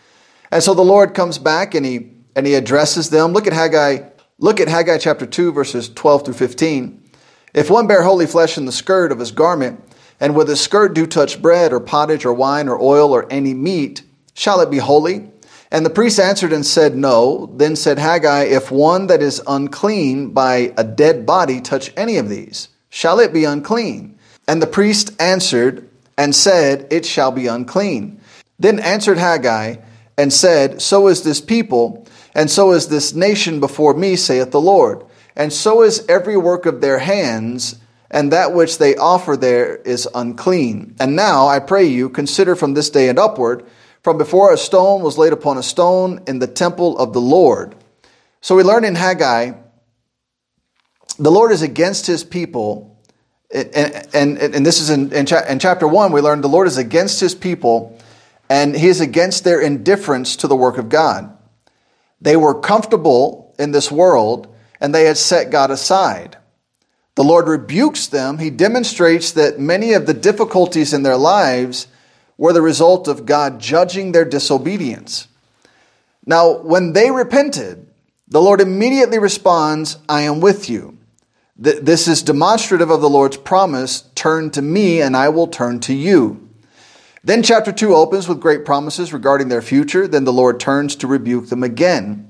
And 0.51 0.61
so 0.61 0.75
the 0.75 0.83
Lord 0.83 1.15
comes 1.15 1.39
back 1.39 1.75
and 1.75 1.87
he 1.87 2.11
and 2.35 2.47
he 2.47 2.55
addresses 2.55 3.11
them. 3.11 3.33
Look 3.33 3.47
at 3.47 3.53
Haggai, 3.53 4.11
look 4.39 4.61
at 4.61 4.69
Haggai 4.69 4.99
chapter 4.99 5.27
2, 5.27 5.53
verses 5.53 5.89
12 5.89 6.25
through 6.25 6.35
15. 6.35 7.11
If 7.53 7.69
one 7.69 7.87
bear 7.89 8.03
holy 8.03 8.27
flesh 8.27 8.57
in 8.57 8.65
the 8.65 8.73
skirt 8.73 9.11
of 9.11 9.19
his 9.19 9.33
garment, 9.33 9.83
and 10.21 10.35
with 10.35 10.49
his 10.49 10.61
skirt 10.61 10.95
do 10.95 11.07
touch 11.07 11.41
bread, 11.41 11.73
or 11.73 11.81
pottage, 11.81 12.25
or 12.25 12.33
wine, 12.33 12.69
or 12.69 12.81
oil, 12.81 13.13
or 13.13 13.31
any 13.31 13.55
meat, 13.55 14.03
shall 14.35 14.61
it 14.61 14.71
be 14.71 14.79
holy? 14.79 15.29
And 15.71 15.85
the 15.85 15.91
priest 15.91 16.19
answered 16.19 16.53
and 16.53 16.65
said, 16.65 16.97
No. 16.97 17.51
Then 17.55 17.77
said 17.77 17.99
Haggai, 17.99 18.45
If 18.45 18.71
one 18.71 19.07
that 19.09 19.23
is 19.23 19.43
unclean 19.47 20.31
by 20.31 20.73
a 20.77 20.85
dead 20.85 21.27
body 21.27 21.61
touch 21.61 21.93
any 21.97 22.17
of 22.17 22.29
these, 22.29 22.69
shall 22.89 23.21
it 23.21 23.33
be 23.33 23.45
unclean? 23.45 24.19
And 24.47 24.63
the 24.63 24.67
priest 24.67 25.13
answered 25.21 25.89
and 26.17 26.35
said, 26.35 26.87
It 26.91 27.05
shall 27.05 27.31
be 27.31 27.47
unclean. 27.47 28.21
Then 28.59 28.79
answered 28.79 29.19
Haggai 29.19 29.77
and 30.17 30.33
said, 30.33 30.81
So 30.81 31.09
is 31.09 31.23
this 31.23 31.41
people, 31.41 32.07
and 32.35 32.51
so 32.51 32.73
is 32.73 32.89
this 32.89 33.15
nation 33.15 33.61
before 33.61 33.95
me, 33.95 34.17
saith 34.17 34.51
the 34.51 34.61
Lord. 34.61 35.05
And 35.37 35.53
so 35.53 35.83
is 35.83 36.05
every 36.09 36.37
work 36.37 36.67
of 36.67 36.81
their 36.81 36.99
hands, 36.99 37.79
and 38.11 38.33
that 38.33 38.55
which 38.55 38.79
they 38.79 38.97
offer 38.97 39.37
there 39.37 39.77
is 39.77 40.09
unclean. 40.15 40.97
And 40.99 41.15
now, 41.15 41.47
I 41.47 41.59
pray 41.59 41.85
you, 41.85 42.09
consider 42.09 42.57
from 42.57 42.75
this 42.75 42.91
day 42.91 43.09
and 43.09 43.19
upward, 43.19 43.65
from 44.03 44.19
before 44.19 44.53
a 44.53 44.59
stone 44.59 45.03
was 45.03 45.19
laid 45.19 45.33
upon 45.33 45.59
a 45.59 45.63
stone 45.63 46.23
in 46.27 46.39
the 46.39 46.47
temple 46.47 46.99
of 46.99 47.13
the 47.13 47.21
Lord. 47.21 47.75
So 48.41 48.57
we 48.57 48.63
learn 48.63 48.85
in 48.85 48.95
Haggai, 48.95 49.53
the 51.19 51.31
Lord 51.31 51.53
is 51.53 51.63
against 51.63 52.07
his 52.07 52.25
people. 52.25 52.97
And, 53.53 54.07
and, 54.15 54.39
and 54.39 54.65
this 54.65 54.81
is 54.81 54.91
in, 54.91 55.13
in, 55.13 55.27
in 55.49 55.59
chapter 55.59 55.89
1, 55.89 56.13
we 56.13 56.21
learn 56.21 56.41
the 56.41 56.49
Lord 56.49 56.69
is 56.69 56.77
against 56.77 57.21
his 57.21 57.35
people, 57.35 57.99
and 58.49 58.75
he 58.75 58.89
is 58.89 59.01
against 59.01 59.45
their 59.45 59.61
indifference 59.61 60.37
to 60.37 60.47
the 60.47 60.57
work 60.57 60.79
of 60.79 60.89
God. 60.89 61.37
They 62.21 62.37
were 62.37 62.61
comfortable 62.61 63.55
in 63.59 63.73
this 63.73 63.91
world 63.91 64.55
and 64.81 64.95
they 64.95 65.05
had 65.05 65.17
set 65.17 65.51
God 65.51 65.71
aside. 65.71 66.37
The 67.19 67.25
Lord 67.25 67.49
rebukes 67.49 68.07
them. 68.07 68.39
He 68.39 68.49
demonstrates 68.49 69.33
that 69.33 69.59
many 69.59 69.93
of 69.93 70.07
the 70.07 70.15
difficulties 70.15 70.95
in 70.95 71.03
their 71.03 71.17
lives 71.17 71.89
were 72.37 72.53
the 72.53 72.63
result 72.63 73.09
of 73.09 73.27
God 73.27 73.59
judging 73.59 74.13
their 74.13 74.25
disobedience. 74.25 75.27
Now, 76.25 76.59
when 76.59 76.93
they 76.93 77.11
repented, 77.11 77.89
the 78.29 78.41
Lord 78.41 78.61
immediately 78.61 79.19
responds, 79.19 79.99
I 80.09 80.23
am 80.23 80.39
with 80.39 80.71
you. 80.71 80.97
This 81.57 82.07
is 82.07 82.23
demonstrative 82.23 82.89
of 82.89 83.01
the 83.01 83.11
Lord's 83.11 83.37
promise 83.37 84.03
turn 84.15 84.53
to 84.53 84.63
me, 84.63 85.03
and 85.03 85.17
I 85.17 85.29
will 85.31 85.49
turn 85.49 85.81
to 85.81 85.95
you. 85.95 86.49
Then 87.25 87.43
chapter 87.43 87.73
2 87.73 87.97
opens 87.97 88.29
with 88.29 88.41
great 88.41 88.65
promises 88.65 89.13
regarding 89.13 89.49
their 89.49 89.61
future. 89.61 90.07
Then 90.07 90.23
the 90.23 90.33
Lord 90.33 90.61
turns 90.61 90.95
to 90.95 91.09
rebuke 91.09 91.49
them 91.49 91.65
again. 91.65 92.28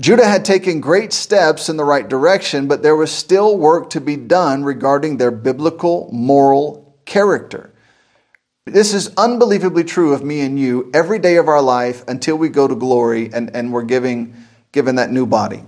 Judah 0.00 0.26
had 0.26 0.44
taken 0.44 0.80
great 0.80 1.12
steps 1.12 1.68
in 1.68 1.76
the 1.76 1.84
right 1.84 2.08
direction, 2.08 2.68
but 2.68 2.82
there 2.82 2.94
was 2.94 3.10
still 3.10 3.58
work 3.58 3.90
to 3.90 4.00
be 4.00 4.16
done 4.16 4.62
regarding 4.62 5.16
their 5.16 5.32
biblical 5.32 6.08
moral 6.12 6.96
character. 7.04 7.72
This 8.64 8.94
is 8.94 9.12
unbelievably 9.16 9.84
true 9.84 10.12
of 10.12 10.22
me 10.22 10.40
and 10.40 10.58
you 10.58 10.90
every 10.94 11.18
day 11.18 11.36
of 11.36 11.48
our 11.48 11.62
life 11.62 12.04
until 12.06 12.36
we 12.36 12.48
go 12.48 12.68
to 12.68 12.76
glory 12.76 13.30
and, 13.32 13.54
and 13.56 13.72
we're 13.72 13.82
giving, 13.82 14.34
given 14.70 14.96
that 14.96 15.10
new 15.10 15.26
body. 15.26 15.62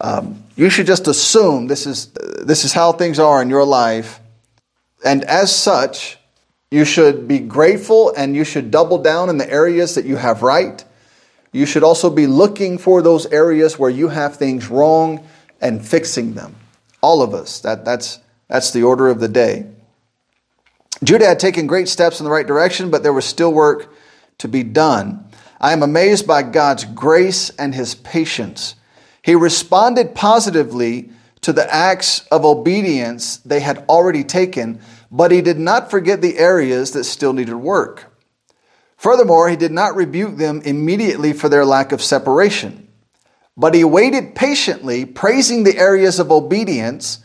Um, 0.00 0.42
you 0.56 0.70
should 0.70 0.86
just 0.86 1.06
assume 1.06 1.68
this 1.68 1.86
is, 1.86 2.06
this 2.06 2.64
is 2.64 2.72
how 2.72 2.92
things 2.92 3.18
are 3.18 3.40
in 3.40 3.50
your 3.50 3.64
life. 3.64 4.18
And 5.04 5.22
as 5.24 5.54
such, 5.54 6.18
you 6.70 6.84
should 6.84 7.28
be 7.28 7.38
grateful 7.38 8.12
and 8.16 8.34
you 8.34 8.44
should 8.44 8.70
double 8.70 8.98
down 8.98 9.28
in 9.28 9.38
the 9.38 9.50
areas 9.50 9.94
that 9.94 10.06
you 10.06 10.16
have 10.16 10.42
right. 10.42 10.84
You 11.52 11.66
should 11.66 11.82
also 11.82 12.10
be 12.10 12.26
looking 12.26 12.78
for 12.78 13.02
those 13.02 13.26
areas 13.26 13.78
where 13.78 13.90
you 13.90 14.08
have 14.08 14.36
things 14.36 14.68
wrong 14.68 15.26
and 15.60 15.86
fixing 15.86 16.34
them. 16.34 16.56
All 17.02 17.22
of 17.22 17.34
us. 17.34 17.60
That, 17.60 17.84
that's, 17.84 18.20
that's 18.48 18.72
the 18.72 18.82
order 18.82 19.08
of 19.08 19.20
the 19.20 19.28
day. 19.28 19.66
Judah 21.02 21.26
had 21.26 21.40
taken 21.40 21.66
great 21.66 21.88
steps 21.88 22.20
in 22.20 22.24
the 22.24 22.30
right 22.30 22.46
direction, 22.46 22.90
but 22.90 23.02
there 23.02 23.12
was 23.12 23.24
still 23.24 23.52
work 23.52 23.92
to 24.38 24.48
be 24.48 24.62
done. 24.62 25.24
I 25.60 25.72
am 25.72 25.82
amazed 25.82 26.26
by 26.26 26.42
God's 26.42 26.84
grace 26.84 27.50
and 27.50 27.74
his 27.74 27.94
patience. 27.94 28.74
He 29.22 29.34
responded 29.34 30.14
positively 30.14 31.10
to 31.42 31.52
the 31.52 31.72
acts 31.72 32.26
of 32.30 32.44
obedience 32.44 33.38
they 33.38 33.60
had 33.60 33.84
already 33.88 34.24
taken 34.24 34.80
but 35.10 35.32
he 35.32 35.42
did 35.42 35.58
not 35.58 35.90
forget 35.90 36.22
the 36.22 36.38
areas 36.38 36.92
that 36.92 37.04
still 37.04 37.32
needed 37.32 37.54
work. 37.54 38.09
Furthermore, 39.00 39.48
he 39.48 39.56
did 39.56 39.72
not 39.72 39.96
rebuke 39.96 40.36
them 40.36 40.60
immediately 40.60 41.32
for 41.32 41.48
their 41.48 41.64
lack 41.64 41.90
of 41.90 42.02
separation, 42.02 42.86
but 43.56 43.74
he 43.74 43.82
waited 43.82 44.34
patiently, 44.34 45.06
praising 45.06 45.64
the 45.64 45.78
areas 45.78 46.18
of 46.18 46.30
obedience, 46.30 47.20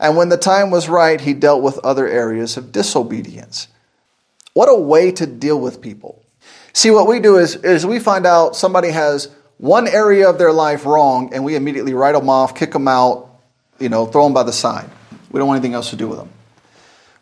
and 0.00 0.16
when 0.16 0.28
the 0.28 0.36
time 0.36 0.72
was 0.72 0.88
right, 0.88 1.20
he 1.20 1.32
dealt 1.32 1.62
with 1.62 1.78
other 1.84 2.08
areas 2.08 2.56
of 2.56 2.72
disobedience. 2.72 3.68
What 4.54 4.68
a 4.68 4.74
way 4.74 5.12
to 5.12 5.24
deal 5.24 5.60
with 5.60 5.80
people. 5.80 6.20
See, 6.72 6.90
what 6.90 7.06
we 7.06 7.20
do 7.20 7.36
is, 7.36 7.54
is 7.54 7.86
we 7.86 8.00
find 8.00 8.26
out 8.26 8.56
somebody 8.56 8.90
has 8.90 9.28
one 9.58 9.86
area 9.86 10.28
of 10.28 10.36
their 10.36 10.52
life 10.52 10.84
wrong, 10.84 11.32
and 11.32 11.44
we 11.44 11.54
immediately 11.54 11.94
write 11.94 12.16
them 12.16 12.28
off, 12.28 12.56
kick 12.56 12.72
them 12.72 12.88
out, 12.88 13.30
you 13.78 13.88
know, 13.88 14.04
throw 14.04 14.24
them 14.24 14.34
by 14.34 14.42
the 14.42 14.52
side. 14.52 14.90
We 15.30 15.38
don't 15.38 15.46
want 15.46 15.58
anything 15.58 15.74
else 15.74 15.90
to 15.90 15.96
do 15.96 16.08
with 16.08 16.18
them. 16.18 16.30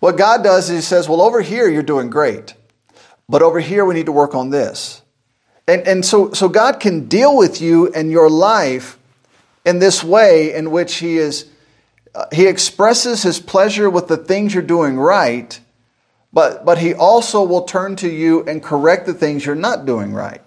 What 0.01 0.17
God 0.17 0.43
does 0.43 0.71
is 0.71 0.77
He 0.77 0.81
says, 0.81 1.11
Well, 1.11 1.21
over 1.21 1.43
here 1.43 1.69
you're 1.69 1.83
doing 1.83 2.09
great, 2.09 2.55
but 3.29 3.43
over 3.43 3.61
here 3.61 3.85
we 3.85 3.95
need 3.95 4.07
to 4.07 4.13
work 4.13 4.35
on 4.35 4.51
this. 4.51 5.03
And, 5.67 5.87
and 5.87 6.05
so, 6.05 6.33
so 6.33 6.49
God 6.49 6.81
can 6.81 7.09
deal 7.09 7.37
with 7.37 7.61
you 7.61 7.93
and 7.93 8.11
your 8.11 8.31
life 8.31 8.99
in 9.65 9.79
this 9.79 10.03
way 10.03 10.55
in 10.55 10.71
which 10.71 10.97
He 10.97 11.19
is. 11.19 11.51
Uh, 12.15 12.27
he 12.33 12.47
expresses 12.47 13.23
his 13.23 13.39
pleasure 13.39 13.89
with 13.89 14.09
the 14.09 14.17
things 14.17 14.53
you're 14.53 14.63
doing 14.63 14.99
right, 14.99 15.61
but, 16.33 16.65
but 16.65 16.79
he 16.79 16.93
also 16.93 17.45
will 17.45 17.63
turn 17.63 17.95
to 17.97 18.09
you 18.09 18.45
and 18.45 18.63
correct 18.63 19.07
the 19.07 19.15
things 19.15 19.47
you're 19.47 19.55
not 19.55 19.87
doing 19.87 20.13
right. 20.13 20.43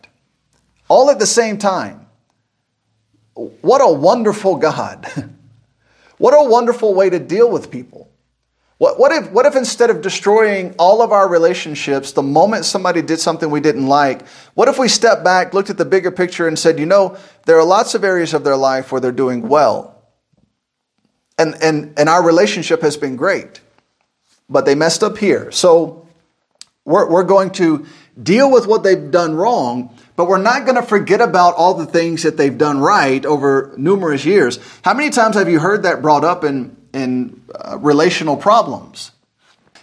All 0.90 1.10
at 1.10 1.20
the 1.20 1.26
same 1.26 1.58
time. 1.58 2.08
What 3.34 3.80
a 3.80 3.90
wonderful 3.92 4.58
God. 4.58 5.08
what 6.18 6.34
a 6.34 6.50
wonderful 6.50 6.94
way 6.94 7.10
to 7.10 7.20
deal 7.20 7.50
with 7.50 7.72
people. 7.72 8.11
What, 8.82 8.98
what, 8.98 9.12
if, 9.12 9.30
what 9.30 9.46
if 9.46 9.56
instead 9.56 9.92
of 9.92 10.02
destroying 10.02 10.74
all 10.80 11.04
of 11.04 11.12
our 11.12 11.30
relationships 11.30 12.14
the 12.14 12.24
moment 12.24 12.66
somebody 12.66 13.04
did 13.04 13.20
something 13.20 13.52
we 13.52 13.60
didn't 13.62 13.86
like, 13.86 14.28
what 14.56 14.68
if 14.70 14.80
we 14.80 14.88
stepped 14.88 15.24
back, 15.24 15.54
looked 15.54 15.70
at 15.70 15.78
the 15.78 15.86
bigger 15.86 16.10
picture, 16.10 16.48
and 16.48 16.58
said, 16.58 16.80
you 16.80 16.88
know, 16.88 17.16
there 17.46 17.60
are 17.60 17.64
lots 17.64 17.94
of 17.94 18.04
areas 18.04 18.34
of 18.34 18.44
their 18.44 18.58
life 18.58 18.92
where 18.92 19.00
they're 19.00 19.12
doing 19.12 19.48
well. 19.48 20.02
And, 21.38 21.54
and, 21.62 21.94
and 21.96 22.10
our 22.10 22.24
relationship 22.24 22.82
has 22.82 22.98
been 22.98 23.18
great, 23.18 23.62
but 24.50 24.66
they 24.66 24.74
messed 24.74 25.04
up 25.04 25.20
here. 25.20 25.52
So 25.52 26.08
we're, 26.84 27.08
we're 27.08 27.24
going 27.24 27.52
to 27.52 27.86
deal 28.24 28.50
with 28.50 28.66
what 28.66 28.82
they've 28.82 29.12
done 29.12 29.36
wrong, 29.36 29.96
but 30.16 30.28
we're 30.28 30.40
not 30.42 30.66
going 30.66 30.78
to 30.78 30.82
forget 30.82 31.22
about 31.22 31.54
all 31.54 31.76
the 31.76 31.86
things 31.86 32.24
that 32.24 32.36
they've 32.36 32.58
done 32.58 32.80
right 32.80 33.24
over 33.28 33.76
numerous 33.78 34.26
years. 34.26 34.58
How 34.84 34.96
many 34.96 35.12
times 35.12 35.36
have 35.36 35.50
you 35.50 35.60
heard 35.60 35.84
that 35.84 36.02
brought 36.02 36.24
up 36.24 36.44
in 36.44 36.81
in 36.94 37.42
uh, 37.54 37.78
relational 37.78 38.38
problems? 38.38 39.12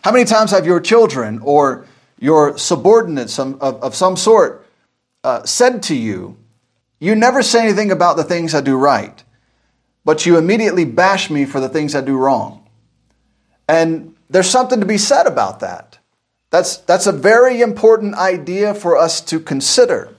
How 0.02 0.12
many 0.12 0.24
times 0.24 0.50
have 0.52 0.66
your 0.66 0.80
children 0.80 1.40
or 1.42 1.86
your 2.18 2.58
subordinates 2.58 3.38
of, 3.38 3.60
of 3.60 3.94
some 3.94 4.16
sort 4.16 4.66
uh, 5.24 5.44
said 5.44 5.82
to 5.84 5.94
you, 5.94 6.36
You 7.00 7.14
never 7.14 7.42
say 7.42 7.64
anything 7.64 7.90
about 7.90 8.16
the 8.16 8.24
things 8.24 8.54
I 8.54 8.60
do 8.60 8.76
right, 8.76 9.22
but 10.04 10.26
you 10.26 10.38
immediately 10.38 10.84
bash 10.84 11.30
me 11.30 11.44
for 11.44 11.60
the 11.60 11.68
things 11.68 11.94
I 11.94 12.00
do 12.00 12.16
wrong? 12.16 12.66
And 13.68 14.14
there's 14.30 14.48
something 14.48 14.80
to 14.80 14.86
be 14.86 14.98
said 14.98 15.26
about 15.26 15.60
that. 15.60 15.98
That's, 16.50 16.78
that's 16.78 17.06
a 17.06 17.12
very 17.12 17.60
important 17.60 18.14
idea 18.14 18.74
for 18.74 18.96
us 18.96 19.20
to 19.22 19.38
consider. 19.38 20.14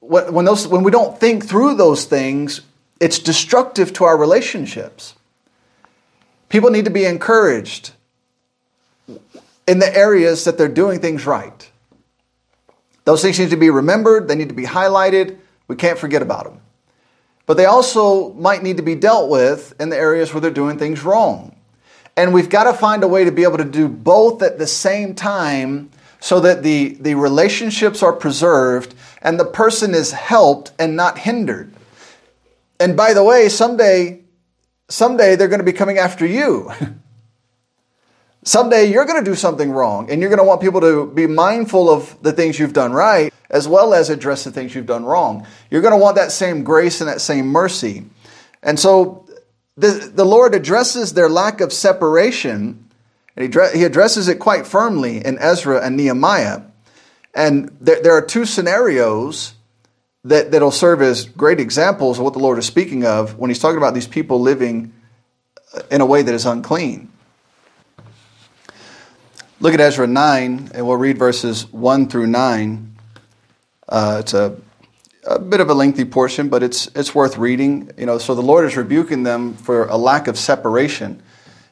When, 0.00 0.44
those, 0.44 0.68
when 0.68 0.84
we 0.84 0.90
don't 0.90 1.18
think 1.18 1.44
through 1.44 1.74
those 1.74 2.04
things, 2.04 2.60
it's 3.00 3.18
destructive 3.18 3.92
to 3.94 4.04
our 4.04 4.16
relationships. 4.16 5.14
People 6.54 6.70
need 6.70 6.84
to 6.84 6.90
be 6.92 7.04
encouraged. 7.04 7.90
in 9.66 9.80
the 9.80 9.96
areas 9.96 10.44
that 10.44 10.56
they're 10.56 10.68
doing 10.68 11.00
things 11.00 11.26
right. 11.26 11.68
Those 13.04 13.22
things 13.22 13.40
need 13.40 13.50
to 13.50 13.56
be 13.56 13.70
remembered, 13.70 14.28
they 14.28 14.36
need 14.36 14.50
to 14.50 14.54
be 14.54 14.62
highlighted. 14.62 15.38
We 15.66 15.74
can't 15.74 15.98
forget 15.98 16.22
about 16.22 16.44
them. 16.44 16.60
But 17.46 17.56
they 17.56 17.64
also 17.64 18.34
might 18.34 18.62
need 18.62 18.76
to 18.76 18.84
be 18.84 18.94
dealt 18.94 19.30
with 19.30 19.74
in 19.80 19.88
the 19.88 19.96
areas 19.96 20.32
where 20.32 20.40
they're 20.40 20.52
doing 20.52 20.78
things 20.78 21.02
wrong. 21.02 21.56
And 22.16 22.32
we've 22.32 22.48
got 22.48 22.64
to 22.70 22.72
find 22.72 23.02
a 23.02 23.08
way 23.08 23.24
to 23.24 23.32
be 23.32 23.42
able 23.42 23.58
to 23.58 23.64
do 23.64 23.88
both 23.88 24.40
at 24.40 24.56
the 24.56 24.68
same 24.68 25.16
time 25.16 25.90
so 26.20 26.38
that 26.38 26.62
the, 26.62 26.96
the 27.00 27.16
relationships 27.16 28.00
are 28.00 28.12
preserved 28.12 28.94
and 29.22 29.40
the 29.40 29.44
person 29.44 29.92
is 29.92 30.12
helped 30.12 30.70
and 30.78 30.94
not 30.94 31.18
hindered. 31.18 31.74
And 32.78 32.96
by 32.96 33.12
the 33.12 33.24
way, 33.24 33.48
someday, 33.48 34.20
someday 34.88 35.36
they're 35.36 35.48
going 35.48 35.60
to 35.60 35.64
be 35.64 35.72
coming 35.72 35.98
after 35.98 36.26
you. 36.26 36.70
someday 38.44 38.84
you're 38.84 39.06
going 39.06 39.22
to 39.22 39.30
do 39.30 39.34
something 39.34 39.70
wrong 39.70 40.10
and 40.10 40.20
you're 40.20 40.28
going 40.28 40.38
to 40.38 40.44
want 40.44 40.60
people 40.60 40.80
to 40.80 41.06
be 41.06 41.26
mindful 41.26 41.88
of 41.88 42.16
the 42.22 42.32
things 42.32 42.58
you've 42.58 42.74
done 42.74 42.92
right 42.92 43.32
as 43.50 43.68
well 43.68 43.94
as 43.94 44.10
address 44.10 44.44
the 44.44 44.50
things 44.50 44.74
you've 44.74 44.86
done 44.86 45.04
wrong. 45.04 45.46
You're 45.70 45.80
going 45.80 45.92
to 45.92 45.98
want 45.98 46.16
that 46.16 46.32
same 46.32 46.64
grace 46.64 47.00
and 47.00 47.08
that 47.08 47.20
same 47.20 47.46
mercy. 47.46 48.04
And 48.62 48.78
so 48.78 49.26
the, 49.76 50.10
the 50.12 50.24
Lord 50.24 50.54
addresses 50.54 51.12
their 51.12 51.28
lack 51.28 51.60
of 51.60 51.72
separation, 51.72 52.90
and 53.36 53.54
he, 53.54 53.78
he 53.78 53.84
addresses 53.84 54.28
it 54.28 54.38
quite 54.38 54.66
firmly 54.66 55.24
in 55.24 55.38
Ezra 55.38 55.84
and 55.84 55.96
Nehemiah. 55.96 56.62
And 57.34 57.76
there, 57.80 58.02
there 58.02 58.12
are 58.12 58.22
two 58.22 58.44
scenarios 58.44 59.54
that, 60.24 60.50
that'll 60.50 60.70
serve 60.70 61.02
as 61.02 61.26
great 61.26 61.60
examples 61.60 62.18
of 62.18 62.24
what 62.24 62.32
the 62.32 62.38
Lord 62.38 62.58
is 62.58 62.66
speaking 62.66 63.04
of 63.04 63.38
when 63.38 63.50
he's 63.50 63.58
talking 63.58 63.76
about 63.76 63.94
these 63.94 64.08
people 64.08 64.40
living 64.40 64.92
in 65.90 66.00
a 66.00 66.06
way 66.06 66.22
that 66.22 66.34
is 66.34 66.46
unclean. 66.46 67.10
Look 69.60 69.74
at 69.74 69.80
Ezra 69.80 70.06
9, 70.06 70.70
and 70.74 70.86
we'll 70.86 70.96
read 70.96 71.18
verses 71.18 71.70
1 71.72 72.08
through 72.08 72.26
9. 72.26 72.96
Uh, 73.88 74.16
it's 74.20 74.34
a, 74.34 74.56
a 75.26 75.38
bit 75.38 75.60
of 75.60 75.70
a 75.70 75.74
lengthy 75.74 76.04
portion, 76.04 76.48
but 76.48 76.62
it's, 76.62 76.88
it's 76.94 77.14
worth 77.14 77.38
reading. 77.38 77.90
You 77.96 78.06
know, 78.06 78.18
so 78.18 78.34
the 78.34 78.42
Lord 78.42 78.64
is 78.66 78.76
rebuking 78.76 79.22
them 79.22 79.54
for 79.54 79.86
a 79.86 79.96
lack 79.96 80.26
of 80.26 80.38
separation. 80.38 81.22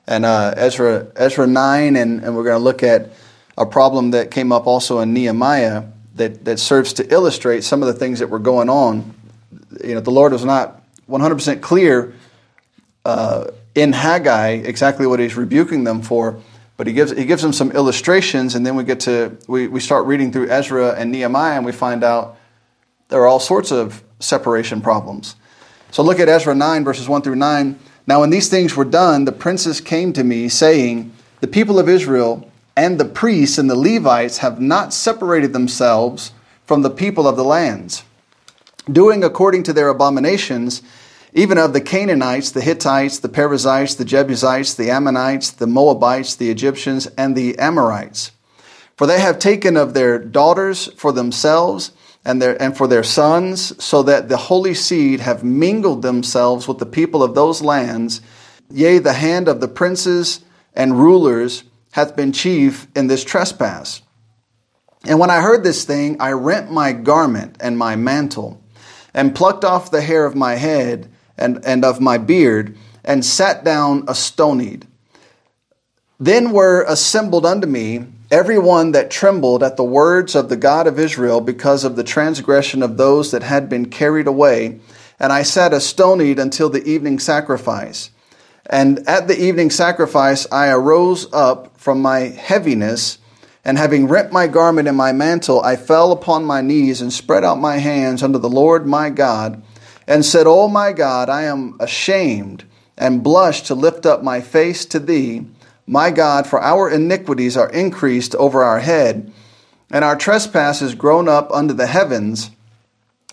And 0.06 0.24
uh, 0.24 0.54
Ezra, 0.56 1.08
Ezra 1.16 1.46
9, 1.46 1.96
and, 1.96 2.22
and 2.22 2.36
we're 2.36 2.44
going 2.44 2.58
to 2.58 2.62
look 2.64 2.82
at 2.82 3.10
a 3.56 3.66
problem 3.66 4.12
that 4.12 4.30
came 4.30 4.52
up 4.52 4.66
also 4.66 5.00
in 5.00 5.12
Nehemiah 5.12 5.84
that, 6.16 6.44
that 6.44 6.58
serves 6.58 6.92
to 6.94 7.12
illustrate 7.12 7.64
some 7.64 7.82
of 7.82 7.88
the 7.88 7.94
things 7.94 8.18
that 8.18 8.28
were 8.28 8.38
going 8.38 8.68
on. 8.68 9.14
You 9.84 9.94
know, 9.94 10.00
the 10.00 10.10
Lord 10.10 10.32
was 10.32 10.44
not 10.44 10.82
100% 11.08 11.60
clear 11.60 12.14
uh, 13.04 13.50
in 13.74 13.92
Haggai 13.92 14.50
exactly 14.50 15.06
what 15.06 15.20
he's 15.20 15.36
rebuking 15.36 15.84
them 15.84 16.02
for, 16.02 16.40
but 16.76 16.86
he 16.86 16.92
gives, 16.92 17.12
he 17.12 17.24
gives 17.24 17.42
them 17.42 17.52
some 17.52 17.70
illustrations, 17.72 18.54
and 18.54 18.64
then 18.64 18.76
we 18.76 18.84
get 18.84 19.00
to, 19.00 19.36
we, 19.48 19.68
we 19.68 19.80
start 19.80 20.06
reading 20.06 20.32
through 20.32 20.48
Ezra 20.50 20.92
and 20.92 21.10
Nehemiah, 21.10 21.56
and 21.56 21.64
we 21.64 21.72
find 21.72 22.04
out 22.04 22.36
there 23.08 23.20
are 23.20 23.26
all 23.26 23.40
sorts 23.40 23.72
of 23.72 24.02
separation 24.20 24.80
problems. 24.80 25.36
So 25.90 26.02
look 26.02 26.20
at 26.20 26.28
Ezra 26.28 26.54
9, 26.54 26.84
verses 26.84 27.08
1 27.08 27.22
through 27.22 27.36
9. 27.36 27.78
Now, 28.06 28.20
when 28.20 28.30
these 28.30 28.48
things 28.48 28.74
were 28.74 28.84
done, 28.84 29.24
the 29.24 29.32
princes 29.32 29.80
came 29.80 30.12
to 30.14 30.24
me, 30.24 30.48
saying, 30.48 31.12
The 31.40 31.48
people 31.48 31.78
of 31.78 31.88
Israel 31.88 32.50
and 32.76 32.98
the 32.98 33.04
priests 33.04 33.58
and 33.58 33.68
the 33.68 33.76
Levites 33.76 34.38
have 34.38 34.60
not 34.60 34.94
separated 34.94 35.52
themselves 35.52 36.32
from 36.64 36.82
the 36.82 36.90
people 36.90 37.28
of 37.28 37.36
the 37.36 37.44
lands, 37.44 38.04
doing 38.90 39.22
according 39.22 39.62
to 39.64 39.72
their 39.72 39.88
abominations, 39.88 40.82
even 41.34 41.58
of 41.58 41.72
the 41.72 41.80
Canaanites, 41.80 42.50
the 42.50 42.60
Hittites, 42.60 43.18
the 43.18 43.28
Perizzites, 43.28 43.94
the 43.94 44.04
Jebusites, 44.04 44.74
the 44.74 44.90
Ammonites, 44.90 45.50
the 45.50 45.66
Moabites, 45.66 46.34
the 46.34 46.50
Egyptians, 46.50 47.06
and 47.18 47.36
the 47.36 47.58
Amorites. 47.58 48.32
For 48.96 49.06
they 49.06 49.20
have 49.20 49.38
taken 49.38 49.76
of 49.76 49.94
their 49.94 50.18
daughters 50.18 50.92
for 50.94 51.12
themselves 51.12 51.92
and, 52.24 52.40
their, 52.40 52.60
and 52.62 52.76
for 52.76 52.86
their 52.86 53.02
sons, 53.02 53.82
so 53.82 54.02
that 54.04 54.28
the 54.28 54.36
holy 54.36 54.74
seed 54.74 55.20
have 55.20 55.42
mingled 55.42 56.02
themselves 56.02 56.68
with 56.68 56.78
the 56.78 56.86
people 56.86 57.22
of 57.22 57.34
those 57.34 57.62
lands. 57.62 58.20
Yea, 58.70 58.98
the 58.98 59.14
hand 59.14 59.48
of 59.48 59.60
the 59.60 59.68
princes 59.68 60.44
and 60.74 60.98
rulers 60.98 61.64
hath 61.92 62.16
been 62.16 62.32
chief 62.32 62.88
in 62.94 63.06
this 63.06 63.24
trespass. 63.24 64.02
And 65.04 65.18
when 65.18 65.30
I 65.30 65.40
heard 65.40 65.64
this 65.64 65.84
thing, 65.84 66.16
I 66.20 66.32
rent 66.32 66.70
my 66.70 66.92
garment 66.92 67.56
and 67.60 67.78
my 67.78 67.96
mantle, 67.96 68.62
and 69.14 69.34
plucked 69.34 69.64
off 69.64 69.90
the 69.90 70.00
hair 70.00 70.24
of 70.24 70.34
my 70.34 70.56
head 70.56 71.10
and, 71.38 71.64
and 71.64 71.84
of 71.84 72.00
my 72.00 72.18
beard, 72.18 72.76
and 73.04 73.24
sat 73.24 73.64
down 73.64 74.04
astonied. 74.08 74.86
Then 76.18 76.52
were 76.52 76.84
assembled 76.86 77.44
unto 77.44 77.66
me 77.66 78.06
every 78.30 78.58
one 78.58 78.92
that 78.92 79.10
trembled 79.10 79.62
at 79.62 79.76
the 79.76 79.84
words 79.84 80.34
of 80.34 80.48
the 80.48 80.56
God 80.56 80.86
of 80.86 80.98
Israel 80.98 81.40
because 81.40 81.84
of 81.84 81.96
the 81.96 82.04
transgression 82.04 82.82
of 82.82 82.96
those 82.96 83.32
that 83.32 83.42
had 83.42 83.68
been 83.68 83.90
carried 83.90 84.26
away. 84.26 84.80
And 85.18 85.32
I 85.32 85.42
sat 85.42 85.74
astonied 85.74 86.38
until 86.38 86.70
the 86.70 86.84
evening 86.84 87.18
sacrifice. 87.18 88.10
And 88.66 89.00
at 89.08 89.28
the 89.28 89.40
evening 89.40 89.70
sacrifice, 89.70 90.46
I 90.52 90.68
arose 90.68 91.32
up 91.32 91.78
from 91.78 92.00
my 92.00 92.20
heaviness, 92.20 93.18
and 93.64 93.78
having 93.78 94.08
rent 94.08 94.32
my 94.32 94.46
garment 94.46 94.88
and 94.88 94.96
my 94.96 95.12
mantle, 95.12 95.62
I 95.62 95.76
fell 95.76 96.12
upon 96.12 96.44
my 96.44 96.60
knees 96.60 97.00
and 97.00 97.12
spread 97.12 97.44
out 97.44 97.58
my 97.58 97.78
hands 97.78 98.22
unto 98.22 98.38
the 98.38 98.48
Lord 98.48 98.86
my 98.86 99.10
God, 99.10 99.62
and 100.06 100.24
said, 100.24 100.46
O 100.46 100.68
my 100.68 100.92
God, 100.92 101.28
I 101.28 101.42
am 101.42 101.76
ashamed 101.80 102.64
and 102.96 103.22
blush 103.22 103.62
to 103.62 103.74
lift 103.74 104.06
up 104.06 104.22
my 104.22 104.40
face 104.40 104.84
to 104.86 104.98
thee, 104.98 105.46
my 105.86 106.10
God, 106.10 106.46
for 106.46 106.62
our 106.62 106.88
iniquities 106.88 107.56
are 107.56 107.70
increased 107.70 108.34
over 108.36 108.62
our 108.62 108.80
head, 108.80 109.32
and 109.90 110.04
our 110.04 110.16
trespasses 110.16 110.94
grown 110.94 111.28
up 111.28 111.50
unto 111.52 111.74
the 111.74 111.86
heavens. 111.86 112.50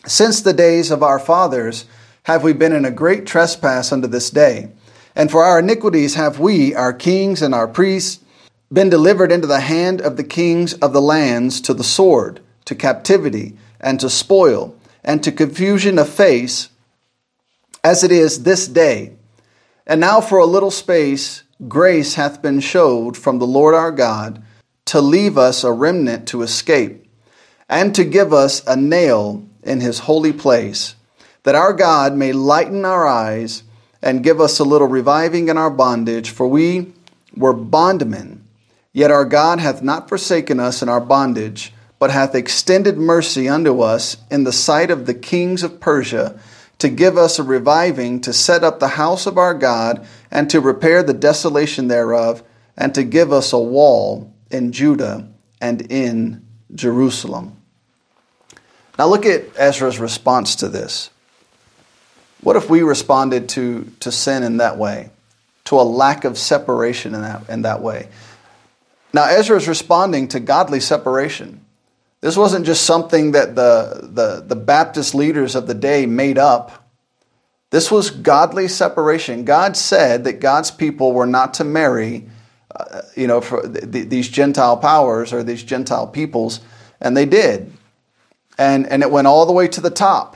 Since 0.05 0.41
the 0.41 0.53
days 0.53 0.91
of 0.91 1.03
our 1.03 1.19
fathers 1.19 1.85
have 2.23 2.43
we 2.43 2.53
been 2.53 2.73
in 2.73 2.85
a 2.85 2.91
great 2.91 3.25
trespass 3.25 3.91
unto 3.91 4.07
this 4.07 4.29
day. 4.29 4.69
And 5.19 5.29
for 5.29 5.43
our 5.43 5.59
iniquities 5.59 6.15
have 6.15 6.39
we, 6.39 6.73
our 6.73 6.93
kings 6.93 7.41
and 7.41 7.53
our 7.53 7.67
priests, 7.67 8.23
been 8.71 8.89
delivered 8.89 9.33
into 9.33 9.47
the 9.47 9.59
hand 9.59 9.99
of 9.99 10.15
the 10.15 10.23
kings 10.23 10.75
of 10.75 10.93
the 10.93 11.01
lands 11.01 11.59
to 11.59 11.73
the 11.73 11.83
sword, 11.83 12.39
to 12.63 12.73
captivity, 12.73 13.57
and 13.81 13.99
to 13.99 14.09
spoil, 14.09 14.77
and 15.03 15.21
to 15.21 15.33
confusion 15.33 15.99
of 15.99 16.07
face, 16.07 16.69
as 17.83 18.01
it 18.01 18.13
is 18.13 18.43
this 18.43 18.65
day. 18.65 19.11
And 19.85 19.99
now 19.99 20.21
for 20.21 20.37
a 20.37 20.45
little 20.45 20.71
space, 20.71 21.43
grace 21.67 22.13
hath 22.13 22.41
been 22.41 22.61
showed 22.61 23.17
from 23.17 23.39
the 23.39 23.45
Lord 23.45 23.75
our 23.75 23.91
God 23.91 24.41
to 24.85 25.01
leave 25.01 25.37
us 25.37 25.65
a 25.65 25.71
remnant 25.73 26.29
to 26.29 26.43
escape, 26.43 27.05
and 27.67 27.93
to 27.93 28.05
give 28.05 28.31
us 28.31 28.65
a 28.65 28.77
nail 28.77 29.45
in 29.63 29.81
his 29.81 29.99
holy 29.99 30.31
place, 30.31 30.95
that 31.43 31.55
our 31.55 31.73
God 31.73 32.15
may 32.15 32.31
lighten 32.31 32.85
our 32.85 33.05
eyes 33.05 33.63
and 34.01 34.23
give 34.23 34.39
us 34.39 34.59
a 34.59 34.63
little 34.63 34.87
reviving 34.87 35.49
in 35.49 35.57
our 35.57 35.69
bondage, 35.69 36.29
for 36.29 36.47
we 36.47 36.93
were 37.35 37.53
bondmen. 37.53 38.45
Yet 38.93 39.11
our 39.11 39.25
God 39.25 39.59
hath 39.59 39.81
not 39.81 40.09
forsaken 40.09 40.59
us 40.59 40.81
in 40.81 40.89
our 40.89 41.01
bondage, 41.01 41.73
but 41.99 42.11
hath 42.11 42.33
extended 42.33 42.97
mercy 42.97 43.47
unto 43.47 43.81
us 43.81 44.17
in 44.31 44.45
the 44.45 44.53
sight 44.53 44.89
of 44.89 45.05
the 45.05 45.13
kings 45.13 45.63
of 45.63 45.79
Persia, 45.79 46.39
to 46.79 46.87
give 46.87 47.17
us 47.17 47.37
a 47.37 47.43
reviving, 47.43 48.21
to 48.21 48.31
set 48.31 48.63
up 48.63 48.79
the 48.79 48.89
house 48.89 49.25
of 49.25 49.37
our 49.37 49.53
God, 49.53 50.07
and 50.31 50.49
to 50.49 50.61
repair 50.61 51.03
the 51.03 51.13
desolation 51.13 51.89
thereof, 51.89 52.41
and 52.77 52.95
to 52.95 53.03
give 53.03 53.33
us 53.33 53.51
a 53.51 53.59
wall 53.59 54.33
in 54.49 54.71
Judah 54.71 55.27
and 55.59 55.81
in 55.91 56.45
Jerusalem. 56.73 57.57
Now 58.97 59.07
look 59.07 59.25
at 59.25 59.43
Ezra's 59.57 59.99
response 59.99 60.55
to 60.57 60.69
this. 60.69 61.09
What 62.41 62.55
if 62.55 62.69
we 62.69 62.81
responded 62.81 63.49
to, 63.49 63.91
to 63.99 64.11
sin 64.11 64.43
in 64.43 64.57
that 64.57 64.77
way, 64.77 65.09
to 65.65 65.75
a 65.75 65.83
lack 65.83 66.23
of 66.23 66.37
separation 66.37 67.13
in 67.13 67.21
that, 67.21 67.49
in 67.49 67.61
that 67.63 67.81
way? 67.81 68.07
Now, 69.13 69.25
Ezra 69.25 69.57
is 69.57 69.67
responding 69.67 70.27
to 70.29 70.39
godly 70.39 70.79
separation. 70.79 71.65
This 72.21 72.37
wasn't 72.37 72.65
just 72.65 72.83
something 72.83 73.31
that 73.31 73.55
the, 73.55 74.09
the, 74.11 74.43
the 74.45 74.55
Baptist 74.55 75.15
leaders 75.15 75.55
of 75.55 75.67
the 75.67 75.73
day 75.73 76.05
made 76.05 76.37
up. 76.37 76.87
This 77.71 77.91
was 77.91 78.09
godly 78.09 78.67
separation. 78.67 79.45
God 79.45 79.77
said 79.77 80.23
that 80.23 80.39
God's 80.39 80.71
people 80.71 81.13
were 81.13 81.27
not 81.27 81.55
to 81.55 81.63
marry, 81.63 82.27
uh, 82.75 83.01
you 83.15 83.27
know, 83.27 83.41
for 83.41 83.67
these 83.67 84.27
Gentile 84.27 84.77
powers 84.77 85.33
or 85.33 85.43
these 85.43 85.63
Gentile 85.63 86.07
peoples, 86.07 86.61
and 86.99 87.15
they 87.15 87.25
did. 87.25 87.71
And, 88.57 88.87
and 88.87 89.01
it 89.01 89.11
went 89.11 89.27
all 89.27 89.45
the 89.45 89.53
way 89.53 89.67
to 89.69 89.81
the 89.81 89.89
top. 89.89 90.35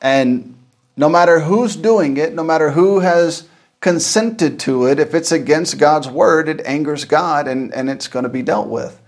And 0.00 0.55
no 0.96 1.08
matter 1.08 1.40
who's 1.40 1.76
doing 1.76 2.16
it, 2.16 2.34
no 2.34 2.42
matter 2.42 2.70
who 2.70 3.00
has 3.00 3.48
consented 3.80 4.58
to 4.60 4.86
it, 4.86 4.98
if 4.98 5.14
it's 5.14 5.32
against 5.32 5.78
God's 5.78 6.08
word, 6.08 6.48
it 6.48 6.64
angers 6.64 7.04
God 7.04 7.46
and, 7.46 7.72
and 7.74 7.90
it's 7.90 8.08
going 8.08 8.22
to 8.22 8.28
be 8.28 8.42
dealt 8.42 8.68
with. 8.68 9.00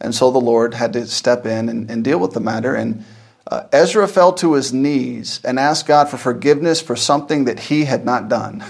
And 0.00 0.14
so 0.14 0.30
the 0.30 0.40
Lord 0.40 0.74
had 0.74 0.92
to 0.94 1.06
step 1.06 1.46
in 1.46 1.68
and, 1.68 1.90
and 1.90 2.02
deal 2.02 2.18
with 2.18 2.32
the 2.32 2.40
matter. 2.40 2.74
And 2.74 3.04
uh, 3.46 3.64
Ezra 3.72 4.08
fell 4.08 4.32
to 4.34 4.54
his 4.54 4.72
knees 4.72 5.40
and 5.44 5.58
asked 5.58 5.86
God 5.86 6.08
for 6.08 6.16
forgiveness 6.16 6.80
for 6.80 6.96
something 6.96 7.44
that 7.44 7.60
he 7.60 7.84
had 7.84 8.04
not 8.04 8.28
done, 8.28 8.64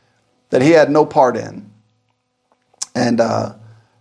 that 0.50 0.62
he 0.62 0.70
had 0.70 0.90
no 0.90 1.06
part 1.06 1.36
in. 1.36 1.70
And 2.94 3.20
uh, 3.20 3.54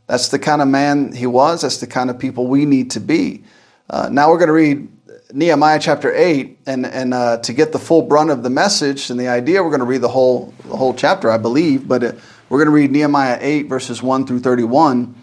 That's 0.07 0.30
the 0.30 0.39
kind 0.39 0.61
of 0.61 0.68
man 0.68 1.13
he 1.13 1.28
was. 1.28 1.61
That's 1.61 1.78
the 1.78 1.88
kind 1.88 2.09
of 2.09 2.18
people 2.18 2.47
we 2.47 2.65
need 2.65 2.91
to 2.91 2.99
be. 2.99 3.43
Uh, 3.89 4.09
now 4.11 4.30
we're 4.30 4.39
going 4.39 4.47
to 4.47 4.53
read 4.53 4.88
Nehemiah 5.34 5.80
chapter 5.80 6.13
8, 6.13 6.59
and, 6.67 6.86
and 6.86 7.13
uh, 7.13 7.38
to 7.39 7.53
get 7.53 7.73
the 7.73 7.80
full 7.80 8.01
brunt 8.01 8.30
of 8.30 8.43
the 8.43 8.49
message 8.49 9.09
and 9.09 9.19
the 9.19 9.28
idea, 9.28 9.61
we're 9.61 9.69
going 9.69 9.82
to 9.82 9.86
read 9.86 10.01
the 10.01 10.07
whole, 10.07 10.53
the 10.65 10.78
whole 10.78 10.93
chapter, 10.93 11.30
I 11.30 11.38
believe, 11.38 11.88
but 11.88 12.03
uh, 12.03 12.11
we're 12.47 12.59
going 12.59 12.67
to 12.67 12.73
read 12.73 12.91
Nehemiah 12.91 13.38
8, 13.41 13.63
verses 13.63 14.01
1 14.01 14.25
through 14.25 14.39
31. 14.39 15.15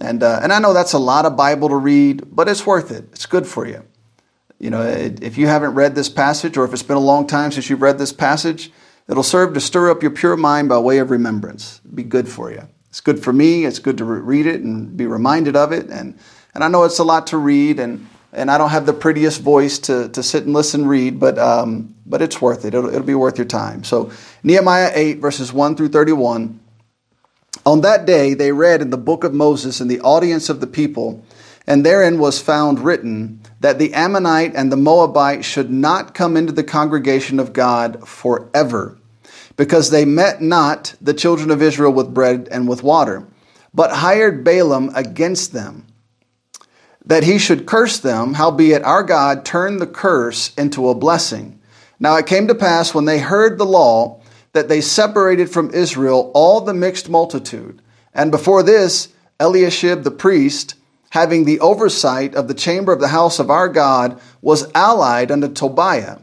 And, 0.00 0.22
uh, 0.22 0.40
and 0.42 0.52
I 0.52 0.60
know 0.60 0.72
that's 0.72 0.92
a 0.92 0.98
lot 0.98 1.26
of 1.26 1.36
Bible 1.36 1.68
to 1.70 1.76
read, 1.76 2.24
but 2.30 2.48
it's 2.48 2.64
worth 2.64 2.92
it. 2.92 3.04
It's 3.12 3.26
good 3.26 3.46
for 3.46 3.66
you. 3.66 3.84
You 4.60 4.70
know, 4.70 4.82
if 4.82 5.36
you 5.36 5.48
haven't 5.48 5.74
read 5.74 5.96
this 5.96 6.08
passage, 6.08 6.56
or 6.56 6.64
if 6.64 6.72
it's 6.72 6.84
been 6.84 6.96
a 6.96 7.00
long 7.00 7.26
time 7.26 7.50
since 7.50 7.68
you've 7.68 7.82
read 7.82 7.98
this 7.98 8.12
passage, 8.12 8.70
it'll 9.08 9.22
serve 9.24 9.54
to 9.54 9.60
stir 9.60 9.90
up 9.90 10.02
your 10.02 10.12
pure 10.12 10.36
mind 10.36 10.68
by 10.68 10.78
way 10.78 10.98
of 10.98 11.10
remembrance. 11.10 11.80
It'll 11.84 11.96
be 11.96 12.04
good 12.04 12.28
for 12.28 12.52
you. 12.52 12.68
It's 12.88 13.00
good 13.00 13.22
for 13.22 13.32
me. 13.32 13.64
It's 13.64 13.78
good 13.80 13.98
to 13.98 14.04
read 14.04 14.46
it 14.46 14.60
and 14.60 14.96
be 14.96 15.06
reminded 15.06 15.56
of 15.56 15.72
it. 15.72 15.88
And, 15.88 16.16
and 16.54 16.62
I 16.62 16.68
know 16.68 16.84
it's 16.84 16.98
a 16.98 17.04
lot 17.04 17.26
to 17.28 17.36
read, 17.36 17.80
and, 17.80 18.06
and 18.32 18.50
I 18.50 18.58
don't 18.58 18.70
have 18.70 18.86
the 18.86 18.92
prettiest 18.92 19.40
voice 19.40 19.78
to, 19.80 20.08
to 20.10 20.22
sit 20.22 20.44
and 20.44 20.52
listen 20.52 20.86
read, 20.86 21.18
but, 21.18 21.38
um, 21.38 21.94
but 22.06 22.22
it's 22.22 22.40
worth 22.40 22.64
it. 22.64 22.74
It'll, 22.74 22.88
it'll 22.88 23.02
be 23.02 23.14
worth 23.14 23.38
your 23.38 23.46
time. 23.46 23.84
So, 23.84 24.12
Nehemiah 24.42 24.92
8, 24.94 25.18
verses 25.18 25.52
1 25.52 25.76
through 25.76 25.88
31. 25.88 26.60
On 27.66 27.80
that 27.82 28.06
day, 28.06 28.34
they 28.34 28.52
read 28.52 28.80
in 28.80 28.90
the 28.90 28.96
book 28.96 29.24
of 29.24 29.34
Moses 29.34 29.80
in 29.80 29.88
the 29.88 30.00
audience 30.00 30.48
of 30.48 30.60
the 30.60 30.66
people, 30.66 31.24
and 31.66 31.84
therein 31.84 32.18
was 32.18 32.40
found 32.40 32.80
written 32.80 33.40
that 33.60 33.78
the 33.78 33.92
Ammonite 33.92 34.54
and 34.54 34.72
the 34.72 34.76
Moabite 34.76 35.44
should 35.44 35.70
not 35.70 36.14
come 36.14 36.36
into 36.36 36.52
the 36.52 36.64
congregation 36.64 37.38
of 37.38 37.52
God 37.52 38.08
forever 38.08 38.96
because 39.56 39.90
they 39.90 40.06
met 40.06 40.40
not 40.40 40.94
the 41.02 41.12
children 41.12 41.50
of 41.50 41.60
Israel 41.60 41.92
with 41.92 42.14
bread 42.14 42.48
and 42.50 42.66
with 42.66 42.82
water, 42.82 43.26
but 43.74 43.90
hired 43.90 44.42
Balaam 44.42 44.90
against 44.94 45.52
them, 45.52 45.86
that 47.04 47.24
he 47.24 47.38
should 47.38 47.66
curse 47.66 47.98
them, 47.98 48.34
howbeit 48.34 48.82
our 48.82 49.02
God 49.02 49.44
turned 49.44 49.80
the 49.80 49.86
curse 49.86 50.54
into 50.54 50.88
a 50.88 50.94
blessing. 50.94 51.60
Now 51.98 52.16
it 52.16 52.26
came 52.26 52.48
to 52.48 52.54
pass 52.54 52.94
when 52.94 53.04
they 53.04 53.18
heard 53.18 53.58
the 53.58 53.66
law 53.66 54.20
that 54.52 54.68
they 54.68 54.80
separated 54.80 55.50
from 55.50 55.72
Israel 55.72 56.30
all 56.34 56.60
the 56.60 56.74
mixed 56.74 57.08
multitude. 57.08 57.80
And 58.14 58.30
before 58.30 58.62
this, 58.62 59.08
Eliashib 59.38 60.02
the 60.02 60.10
priest, 60.10 60.74
having 61.10 61.44
the 61.44 61.60
oversight 61.60 62.34
of 62.34 62.48
the 62.48 62.54
chamber 62.54 62.92
of 62.92 63.00
the 63.00 63.08
house 63.08 63.38
of 63.38 63.50
our 63.50 63.68
God, 63.68 64.20
was 64.40 64.70
allied 64.74 65.30
unto 65.30 65.48
Tobiah. 65.48 66.18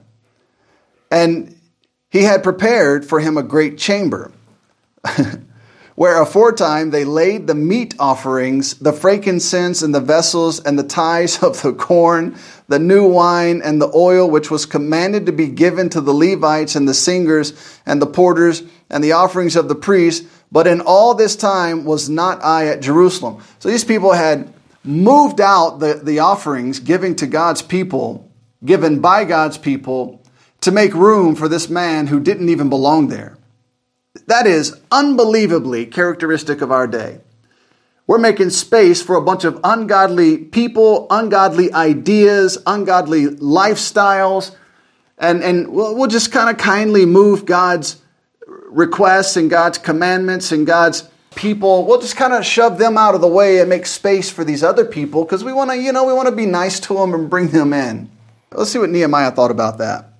And 1.09 1.55
he 2.09 2.23
had 2.23 2.43
prepared 2.43 3.05
for 3.05 3.19
him 3.19 3.37
a 3.37 3.43
great 3.43 3.77
chamber, 3.77 4.31
where 5.97 6.21
aforetime 6.21 6.91
they 6.91 7.03
laid 7.03 7.47
the 7.47 7.55
meat 7.55 7.95
offerings, 7.97 8.75
the 8.75 8.93
frankincense, 8.93 9.81
and 9.81 9.95
the 9.95 9.99
vessels, 9.99 10.59
and 10.59 10.77
the 10.77 10.83
tithes 10.83 11.41
of 11.43 11.59
the 11.63 11.73
corn, 11.73 12.37
the 12.67 12.77
new 12.77 13.07
wine, 13.07 13.63
and 13.63 13.81
the 13.81 13.91
oil, 13.95 14.29
which 14.29 14.51
was 14.51 14.67
commanded 14.67 15.25
to 15.25 15.31
be 15.31 15.47
given 15.47 15.89
to 15.89 15.99
the 15.99 16.13
Levites, 16.13 16.75
and 16.75 16.87
the 16.87 16.93
singers, 16.93 17.79
and 17.83 17.99
the 17.99 18.05
porters, 18.05 18.61
and 18.91 19.03
the 19.03 19.13
offerings 19.13 19.55
of 19.55 19.69
the 19.69 19.75
priests. 19.75 20.27
But 20.51 20.67
in 20.67 20.81
all 20.81 21.15
this 21.15 21.35
time 21.35 21.83
was 21.83 22.09
not 22.09 22.43
I 22.43 22.67
at 22.67 22.79
Jerusalem. 22.79 23.41
So 23.57 23.67
these 23.67 23.83
people 23.83 24.11
had 24.11 24.53
moved 24.83 25.41
out 25.41 25.79
the, 25.79 25.95
the 25.95 26.19
offerings 26.19 26.79
given 26.79 27.15
to 27.15 27.25
God's 27.25 27.63
people, 27.63 28.31
given 28.63 28.99
by 28.99 29.25
God's 29.25 29.57
people, 29.57 30.21
to 30.61 30.71
make 30.71 30.93
room 30.93 31.35
for 31.35 31.49
this 31.49 31.69
man 31.69 32.05
who 32.05 32.19
didn't 32.19 32.49
even 32.49 32.69
belong 32.69 33.07
there. 33.07 33.36
That 34.25 34.47
is 34.47 34.79
unbelievably 34.91 35.87
characteristic 35.87 36.61
of 36.61 36.71
our 36.71 36.87
day. 36.87 37.21
We're 38.07 38.17
making 38.17 38.51
space 38.51 39.01
for 39.01 39.15
a 39.15 39.21
bunch 39.21 39.43
of 39.43 39.59
ungodly 39.63 40.37
people, 40.37 41.07
ungodly 41.09 41.73
ideas, 41.73 42.57
ungodly 42.65 43.25
lifestyles, 43.25 44.55
and, 45.17 45.43
and 45.43 45.67
we'll, 45.69 45.95
we'll 45.95 46.07
just 46.07 46.31
kind 46.31 46.49
of 46.49 46.57
kindly 46.57 47.05
move 47.05 47.45
God's 47.45 48.01
requests 48.47 49.35
and 49.35 49.49
God's 49.49 49.77
commandments 49.77 50.51
and 50.51 50.65
God's 50.65 51.09
people. 51.35 51.85
We'll 51.85 51.99
just 51.99 52.15
kind 52.15 52.33
of 52.33 52.45
shove 52.45 52.77
them 52.77 52.97
out 52.97 53.13
of 53.13 53.21
the 53.21 53.27
way 53.27 53.59
and 53.59 53.69
make 53.69 53.85
space 53.85 54.29
for 54.29 54.43
these 54.43 54.63
other 54.63 54.85
people 54.85 55.23
because 55.23 55.43
we 55.43 55.51
want 55.51 55.71
to, 55.71 55.77
you 55.77 55.91
know, 55.91 56.05
we 56.05 56.13
want 56.13 56.29
to 56.29 56.35
be 56.35 56.45
nice 56.45 56.79
to 56.81 56.93
them 56.93 57.13
and 57.13 57.29
bring 57.29 57.47
them 57.47 57.73
in. 57.73 58.09
Let's 58.51 58.71
see 58.71 58.79
what 58.79 58.89
Nehemiah 58.89 59.31
thought 59.31 59.51
about 59.51 59.79
that. 59.79 60.13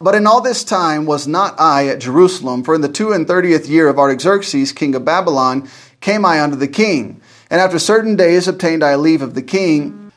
But 0.00 0.14
in 0.14 0.26
all 0.26 0.40
this 0.40 0.62
time 0.62 1.06
was 1.06 1.26
not 1.26 1.58
I 1.58 1.88
at 1.88 2.00
Jerusalem, 2.00 2.62
for 2.64 2.74
in 2.74 2.82
the 2.82 2.88
two 2.88 3.12
and 3.12 3.26
thirtieth 3.26 3.66
year 3.68 3.88
of 3.88 3.98
Artaxerxes, 3.98 4.72
king 4.72 4.94
of 4.94 5.04
Babylon, 5.04 5.68
came 6.00 6.24
I 6.24 6.40
unto 6.40 6.56
the 6.56 6.68
king. 6.68 7.20
And 7.50 7.60
after 7.60 7.78
certain 7.78 8.16
days 8.16 8.46
obtained 8.46 8.84
I 8.84 8.96
leave 8.96 9.22
of 9.22 9.34
the 9.34 9.42
king. 9.42 10.12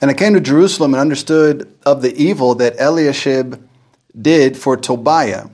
And 0.00 0.10
I 0.10 0.14
came 0.14 0.34
to 0.34 0.40
Jerusalem 0.40 0.92
and 0.92 1.00
understood 1.00 1.74
of 1.86 2.02
the 2.02 2.14
evil 2.14 2.54
that 2.56 2.78
Eliashib 2.78 3.66
did 4.20 4.56
for 4.56 4.76
Tobiah 4.76 5.46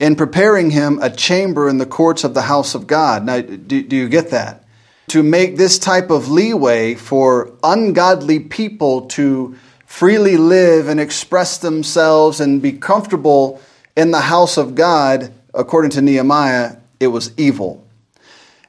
in 0.00 0.16
preparing 0.16 0.70
him 0.70 0.98
a 1.00 1.08
chamber 1.08 1.68
in 1.68 1.78
the 1.78 1.86
courts 1.86 2.24
of 2.24 2.34
the 2.34 2.42
house 2.42 2.74
of 2.74 2.86
God. 2.86 3.24
Now, 3.24 3.40
do, 3.40 3.82
do 3.82 3.96
you 3.96 4.08
get 4.08 4.30
that? 4.30 4.64
To 5.08 5.22
make 5.22 5.56
this 5.56 5.78
type 5.78 6.10
of 6.10 6.28
leeway 6.28 6.94
for 6.94 7.52
ungodly 7.62 8.40
people 8.40 9.02
to 9.08 9.56
freely 9.86 10.36
live 10.36 10.88
and 10.88 10.98
express 10.98 11.58
themselves 11.58 12.40
and 12.40 12.62
be 12.62 12.72
comfortable 12.72 13.60
in 13.96 14.10
the 14.10 14.20
house 14.20 14.56
of 14.56 14.74
God, 14.74 15.32
according 15.52 15.92
to 15.92 16.02
Nehemiah, 16.02 16.76
it 16.98 17.08
was 17.08 17.32
evil. 17.36 17.86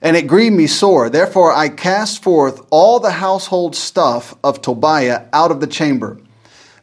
And 0.01 0.15
it 0.15 0.27
grieved 0.27 0.55
me 0.55 0.67
sore. 0.67 1.09
Therefore, 1.09 1.53
I 1.53 1.69
cast 1.69 2.21
forth 2.21 2.65
all 2.69 2.99
the 2.99 3.11
household 3.11 3.75
stuff 3.75 4.35
of 4.43 4.61
Tobiah 4.61 5.23
out 5.33 5.51
of 5.51 5.61
the 5.61 5.67
chamber. 5.67 6.19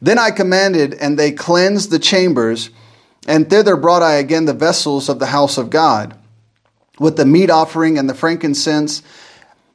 Then 0.01 0.19
I 0.19 0.33
commanded, 0.33 0.95
and 0.95 1.17
they 1.17 1.31
cleansed 1.31 1.91
the 1.91 2.01
chambers, 2.01 2.71
and 3.29 3.49
thither 3.49 3.77
brought 3.77 4.03
I 4.03 4.15
again 4.15 4.47
the 4.47 4.55
vessels 4.55 5.09
of 5.09 5.21
the 5.21 5.27
house 5.27 5.57
of 5.59 5.71
God, 5.71 6.19
with 6.99 7.17
the 7.17 7.27
meat 7.27 7.51
offering 7.51 7.99
and 7.99 8.11
the 8.11 8.15
frankincense 8.15 9.03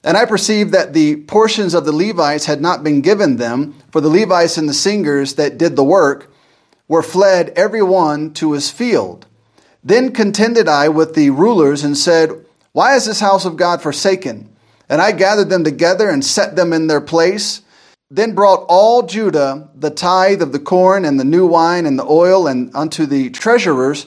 and 0.08 0.16
I 0.16 0.24
perceived 0.24 0.72
that 0.72 0.94
the 0.94 1.18
portions 1.18 1.74
of 1.74 1.84
the 1.84 1.92
Levites 1.92 2.46
had 2.46 2.62
not 2.62 2.82
been 2.82 3.02
given 3.02 3.36
them, 3.36 3.76
for 3.98 4.02
the 4.02 4.10
Levites 4.10 4.60
and 4.60 4.70
the 4.70 4.76
singers 4.76 5.34
that 5.34 5.58
did 5.58 5.76
the 5.76 5.84
work 5.84 6.32
were 6.88 7.02
fled 7.02 7.52
every 7.56 7.82
one 7.82 8.32
to 8.32 8.52
his 8.52 8.70
field. 8.70 9.26
Then 9.84 10.14
contended 10.14 10.68
I 10.68 10.88
with 10.88 11.16
the 11.16 11.32
rulers 11.32 11.84
and 11.84 11.98
said, 11.98 12.46
Why 12.74 12.96
is 12.96 13.08
this 13.08 13.22
house 13.22 13.44
of 13.44 13.58
God 13.58 13.82
forsaken? 13.82 14.56
And 14.88 15.02
I 15.02 15.14
gathered 15.14 15.50
them 15.50 15.64
together 15.64 16.12
and 16.12 16.24
set 16.24 16.56
them 16.56 16.74
in 16.74 16.86
their 16.86 17.02
place. 17.02 17.64
Then 18.12 18.36
brought 18.36 18.68
all 18.70 19.02
Judah 19.02 19.68
the 19.74 19.90
tithe 19.90 20.44
of 20.44 20.52
the 20.52 20.60
corn 20.60 21.04
and 21.04 21.20
the 21.20 21.26
new 21.26 21.48
wine 21.48 21.88
and 21.88 21.98
the 21.98 22.06
oil 22.06 22.46
and 22.46 22.70
unto 22.76 23.08
the 23.08 23.32
treasurers 23.32 24.06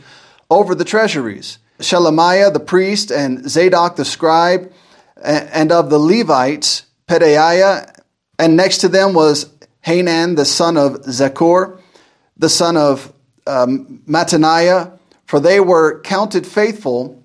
over 0.49 0.76
the 0.76 0.84
treasuries. 0.84 1.59
Shelemiah 1.80 2.53
the 2.53 2.61
priest 2.61 3.11
and 3.11 3.51
Zadok 3.51 3.97
the 3.97 4.05
scribe 4.05 4.72
and 5.20 5.72
of 5.72 5.91
the 5.91 5.99
Levites, 5.99 6.84
Pedaiah, 7.09 7.97
and 8.41 8.57
next 8.57 8.78
to 8.78 8.88
them 8.88 9.12
was 9.12 9.51
Hanan, 9.83 10.35
the 10.35 10.45
son 10.45 10.76
of 10.76 11.03
Zaccur, 11.03 11.81
the 12.37 12.49
son 12.49 12.76
of 12.76 13.12
um, 13.47 14.03
Mattaniah, 14.07 14.99
for 15.26 15.41
they 15.41 15.61
were 15.61 16.01
counted 16.01 16.47
faithful, 16.47 17.24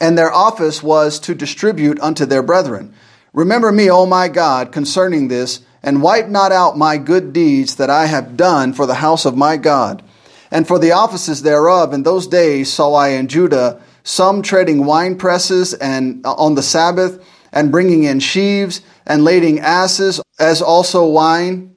and 0.00 0.16
their 0.16 0.32
office 0.32 0.82
was 0.82 1.18
to 1.20 1.34
distribute 1.34 1.98
unto 2.00 2.26
their 2.26 2.42
brethren. 2.42 2.94
Remember 3.32 3.72
me, 3.72 3.90
O 3.90 4.06
my 4.06 4.28
God, 4.28 4.72
concerning 4.72 5.28
this, 5.28 5.60
and 5.82 6.02
wipe 6.02 6.28
not 6.28 6.52
out 6.52 6.76
my 6.76 6.96
good 6.96 7.32
deeds 7.32 7.76
that 7.76 7.90
I 7.90 8.06
have 8.06 8.36
done 8.36 8.72
for 8.72 8.86
the 8.86 8.94
house 8.94 9.24
of 9.24 9.36
my 9.36 9.56
God, 9.56 10.02
and 10.50 10.66
for 10.66 10.78
the 10.78 10.92
offices 10.92 11.42
thereof. 11.42 11.92
In 11.92 12.02
those 12.02 12.26
days 12.26 12.72
saw 12.72 12.94
I 12.94 13.08
in 13.08 13.28
Judah 13.28 13.80
some 14.02 14.42
treading 14.42 14.84
wine 14.84 15.16
presses 15.16 15.74
and 15.74 16.24
uh, 16.24 16.34
on 16.34 16.54
the 16.54 16.62
Sabbath, 16.62 17.24
and 17.52 17.72
bringing 17.72 18.04
in 18.04 18.20
sheaves 18.20 18.80
and 19.06 19.24
lading 19.24 19.60
asses, 19.60 20.20
as 20.38 20.60
also 20.60 21.06
wine, 21.06 21.74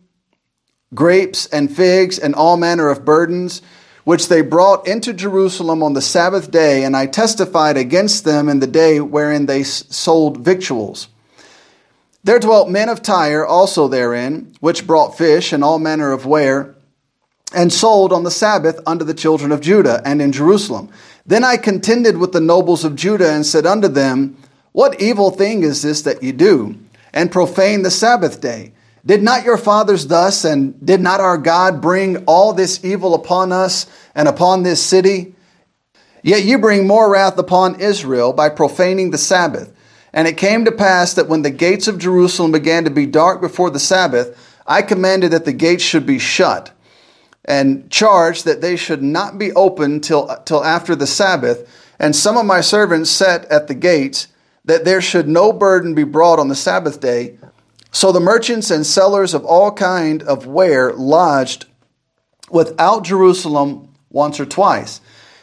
grapes 0.94 1.46
and 1.48 1.74
figs, 1.74 2.18
and 2.18 2.34
all 2.36 2.58
manner 2.58 2.90
of 2.90 3.06
burdens, 3.06 3.62
which 4.04 4.28
they 4.28 4.42
brought 4.42 4.88
into 4.88 5.14
Jerusalem 5.14 5.84
on 5.84 5.94
the 5.94 6.02
Sabbath 6.02 6.50
day, 6.50 6.84
and 6.84 6.98
I 6.98 7.06
testified 7.06 7.78
against 7.78 8.24
them 8.24 8.50
in 8.50 8.60
the 8.60 8.68
day 8.68 9.00
wherein 9.00 9.46
they 9.46 9.64
sold 9.64 10.40
victuals. 10.40 11.10
There 12.24 12.40
dwelt 12.40 12.70
men 12.70 12.90
of 12.90 13.02
Tyre 13.02 13.46
also 13.46 13.88
therein, 13.88 14.56
which 14.60 14.88
brought 14.88 15.18
fish 15.18 15.54
and 15.54 15.64
all 15.64 15.80
manner 15.80 16.12
of 16.12 16.26
ware, 16.26 16.76
and 17.54 17.72
sold 17.72 18.12
on 18.12 18.24
the 18.24 18.32
Sabbath 18.32 18.80
unto 18.86 19.06
the 19.06 19.14
children 19.14 19.52
of 19.52 19.62
Judah 19.62 20.02
and 20.06 20.22
in 20.22 20.32
Jerusalem. 20.32 20.90
Then 21.26 21.44
I 21.44 21.58
contended 21.58 22.18
with 22.18 22.32
the 22.32 22.42
nobles 22.42 22.84
of 22.84 22.96
Judah 22.96 23.32
and 23.32 23.46
said 23.46 23.66
unto 23.66 23.88
them, 23.88 24.38
What 24.72 25.00
evil 25.02 25.32
thing 25.32 25.64
is 25.64 25.82
this 25.82 26.02
that 26.02 26.22
ye 26.22 26.32
do, 26.32 26.76
and 27.14 27.32
profane 27.32 27.84
the 27.84 27.92
Sabbath 27.92 28.42
day? 28.42 28.74
Did 29.06 29.24
not 29.24 29.44
your 29.44 29.58
fathers 29.58 30.08
thus, 30.08 30.44
and 30.44 30.86
did 30.86 31.02
not 31.02 31.22
our 31.22 31.38
God 31.38 31.82
bring 31.82 32.18
all 32.26 32.54
this 32.54 32.84
evil 32.84 33.16
upon 33.16 33.52
us 33.52 33.88
and 34.14 34.28
upon 34.28 34.64
this 34.64 34.84
city? 34.84 35.36
Yet 36.22 36.44
you 36.44 36.58
bring 36.58 36.86
more 36.86 37.12
wrath 37.12 37.38
upon 37.38 37.80
Israel 37.80 38.34
by 38.34 38.50
profaning 38.50 39.12
the 39.12 39.18
Sabbath. 39.18 39.74
And 40.12 40.28
it 40.28 40.38
came 40.38 40.66
to 40.66 40.72
pass 40.72 41.14
that 41.14 41.30
when 41.30 41.44
the 41.44 41.52
gates 41.52 41.88
of 41.88 42.00
Jerusalem 42.00 42.52
began 42.52 42.84
to 42.84 42.90
be 42.90 43.06
dark 43.06 43.42
before 43.42 43.70
the 43.70 43.80
Sabbath, 43.80 44.38
I 44.68 44.82
commanded 44.82 45.32
that 45.32 45.46
the 45.46 45.54
gates 45.54 45.84
should 45.84 46.06
be 46.06 46.20
shut, 46.20 46.72
and 47.46 47.90
charged 47.90 48.46
that 48.46 48.62
they 48.62 48.76
should 48.76 49.02
not 49.02 49.38
be 49.38 49.52
opened 49.54 50.04
till, 50.04 50.28
till 50.46 50.64
after 50.64 50.96
the 50.96 51.08
Sabbath. 51.08 51.68
And 51.98 52.16
some 52.16 52.38
of 52.38 52.46
my 52.46 52.62
servants 52.62 53.10
set 53.10 53.46
at 53.46 53.68
the 53.68 53.74
gates, 53.74 54.28
that 54.70 54.86
there 54.86 55.02
should 55.02 55.28
no 55.28 55.52
burden 55.52 55.96
be 55.96 56.04
brought 56.04 56.40
on 56.40 56.48
the 56.48 56.56
Sabbath 56.56 57.02
day. 57.02 57.38
So 57.92 58.12
the 58.12 58.20
merchants 58.20 58.70
and 58.70 58.86
sellers 58.86 59.34
of 59.34 59.44
all 59.44 59.72
kind 59.72 60.22
of 60.24 60.46
ware 60.46 60.94
lodged 60.94 61.66
without 62.52 63.04
Jerusalem 63.04 63.90
once 64.12 64.40
or 64.40 64.46
twice. 64.46 65.02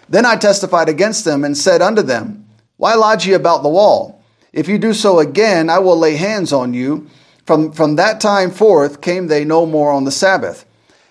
Then 0.08 0.24
I 0.24 0.36
testified 0.36 0.88
against 0.88 1.24
them 1.24 1.42
and 1.44 1.58
said 1.58 1.82
unto 1.82 2.02
them, 2.02 2.46
Why 2.76 2.94
lodge 2.94 3.26
ye 3.26 3.34
about 3.34 3.64
the 3.64 3.68
wall? 3.68 4.22
If 4.52 4.68
you 4.68 4.78
do 4.78 4.94
so 4.94 5.18
again, 5.18 5.68
I 5.68 5.80
will 5.80 5.98
lay 5.98 6.14
hands 6.14 6.52
on 6.52 6.72
you. 6.72 7.08
From, 7.44 7.72
from 7.72 7.96
that 7.96 8.20
time 8.20 8.52
forth 8.52 9.00
came 9.00 9.26
they 9.26 9.44
no 9.44 9.66
more 9.66 9.90
on 9.90 10.04
the 10.04 10.12
Sabbath. 10.12 10.64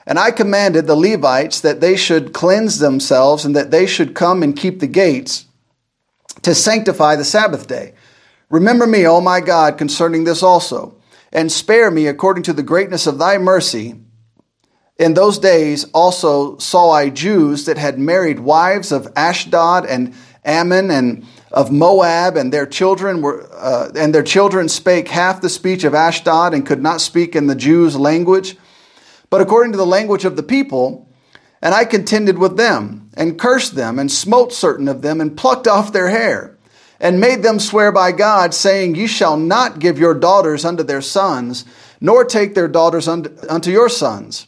And 0.06 0.18
I 0.18 0.32
commanded 0.32 0.88
the 0.88 0.96
Levites 0.96 1.60
that 1.60 1.82
they 1.82 1.98
should 1.98 2.34
cleanse 2.34 2.80
themselves 2.80 3.44
and 3.44 3.56
that 3.58 3.72
they 3.72 3.86
should 3.86 4.16
come 4.16 4.42
and 4.42 4.56
keep 4.56 4.80
the 4.80 4.88
gates 4.88 5.46
to 6.44 6.54
sanctify 6.54 7.16
the 7.16 7.26
Sabbath 7.26 7.68
day. 7.68 7.94
Remember 8.50 8.86
me, 8.86 9.08
O 9.08 9.22
my 9.22 9.42
God, 9.42 9.78
concerning 9.78 10.24
this 10.24 10.44
also, 10.44 11.00
and 11.32 11.52
spare 11.52 11.90
me 11.90 12.08
according 12.08 12.44
to 12.44 12.54
the 12.54 12.64
greatness 12.64 13.08
of 13.08 13.18
thy 13.18 13.38
mercy 13.38 14.06
in 14.98 15.14
those 15.14 15.40
days 15.40 15.86
also 15.94 16.58
saw 16.58 16.92
I 16.92 17.10
Jews 17.10 17.66
that 17.66 17.78
had 17.78 18.00
married 18.00 18.40
wives 18.40 18.92
of 18.92 19.12
Ashdod 19.16 19.86
and 19.86 20.14
Ammon 20.46 20.90
and 20.90 21.26
of 21.52 21.72
Moab, 21.72 22.38
and 22.38 22.54
their 22.54 22.66
children 22.66 23.22
were 23.22 23.50
uh, 23.54 23.92
and 23.96 24.16
their 24.16 24.24
children 24.24 24.70
spake 24.70 25.08
half 25.10 25.42
the 25.42 25.50
speech 25.50 25.84
of 25.84 25.94
Ashdod 25.94 26.54
and 26.54 26.66
could 26.66 26.82
not 26.82 27.02
speak 27.02 27.36
in 27.36 27.48
the 27.48 27.56
Jews' 27.56 27.98
language, 27.98 28.56
but 29.30 29.42
according 29.42 29.72
to 29.74 29.78
the 29.78 29.86
language 29.86 30.24
of 30.24 30.36
the 30.36 30.44
people. 30.44 31.10
And 31.62 31.74
I 31.74 31.84
contended 31.84 32.38
with 32.38 32.58
them, 32.58 33.10
and 33.16 33.40
cursed 33.40 33.76
them, 33.76 33.98
and 33.98 34.12
smote 34.12 34.54
certain 34.54 34.88
of 34.88 35.02
them, 35.02 35.20
and 35.20 35.36
plucked 35.36 35.68
off 35.68 35.92
their 35.92 36.10
hair, 36.10 36.55
and 37.00 37.20
made 37.20 37.44
them 37.44 37.60
swear 37.60 37.92
by 37.92 38.12
God, 38.12 38.54
saying, 38.54 38.96
Ye 38.96 39.08
shall 39.08 39.38
not 39.38 39.80
give 39.80 40.00
your 40.00 40.14
daughters 40.14 40.66
unto 40.66 40.84
their 40.84 41.02
sons, 41.02 41.66
nor 42.00 42.24
take 42.24 42.56
their 42.56 42.68
daughters 42.68 43.08
unto 43.08 43.72
your 43.72 43.90
sons 43.90 44.48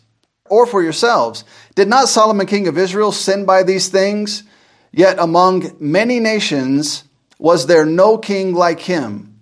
or 0.50 0.66
for 0.66 0.82
yourselves. 0.82 1.44
Did 1.76 1.88
not 1.88 2.10
Solomon 2.10 2.48
king 2.48 2.68
of 2.68 2.78
Israel 2.78 3.12
sin 3.12 3.46
by 3.46 3.64
these 3.64 3.90
things? 3.90 4.44
Yet 4.92 5.20
among 5.20 5.76
many 5.80 6.20
nations 6.20 7.04
was 7.38 7.68
there 7.68 7.86
no 7.86 8.18
king 8.18 8.54
like 8.54 8.80
him, 8.80 9.40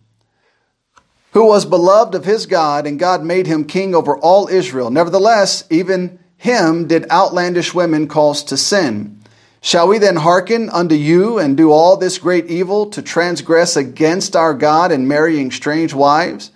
who 1.31 1.45
was 1.45 1.65
beloved 1.65 2.15
of 2.15 2.25
his 2.25 2.45
God, 2.45 2.85
and 2.85 2.99
God 2.99 3.23
made 3.23 3.47
him 3.47 3.65
king 3.65 3.95
over 3.95 4.17
all 4.17 4.47
Israel. 4.47 4.89
Nevertheless, 4.89 5.63
even 5.69 6.19
him 6.37 6.87
did 6.87 7.09
outlandish 7.09 7.73
women 7.73 8.07
cause 8.07 8.43
to 8.45 8.57
sin. 8.57 9.21
Shall 9.66 9.88
we 9.88 9.97
then 9.97 10.18
hearken 10.18 10.70
unto 10.70 10.93
you 10.93 11.39
and 11.39 11.57
do 11.57 11.72
all 11.72 11.97
this 11.97 12.20
great 12.20 12.45
evil 12.51 12.86
to 12.91 13.01
transgress 13.01 13.76
against 13.76 14.36
our 14.36 14.53
God 14.53 14.91
in 14.91 15.07
marrying 15.07 15.49
strange 15.49 15.91
wives? 15.91 16.51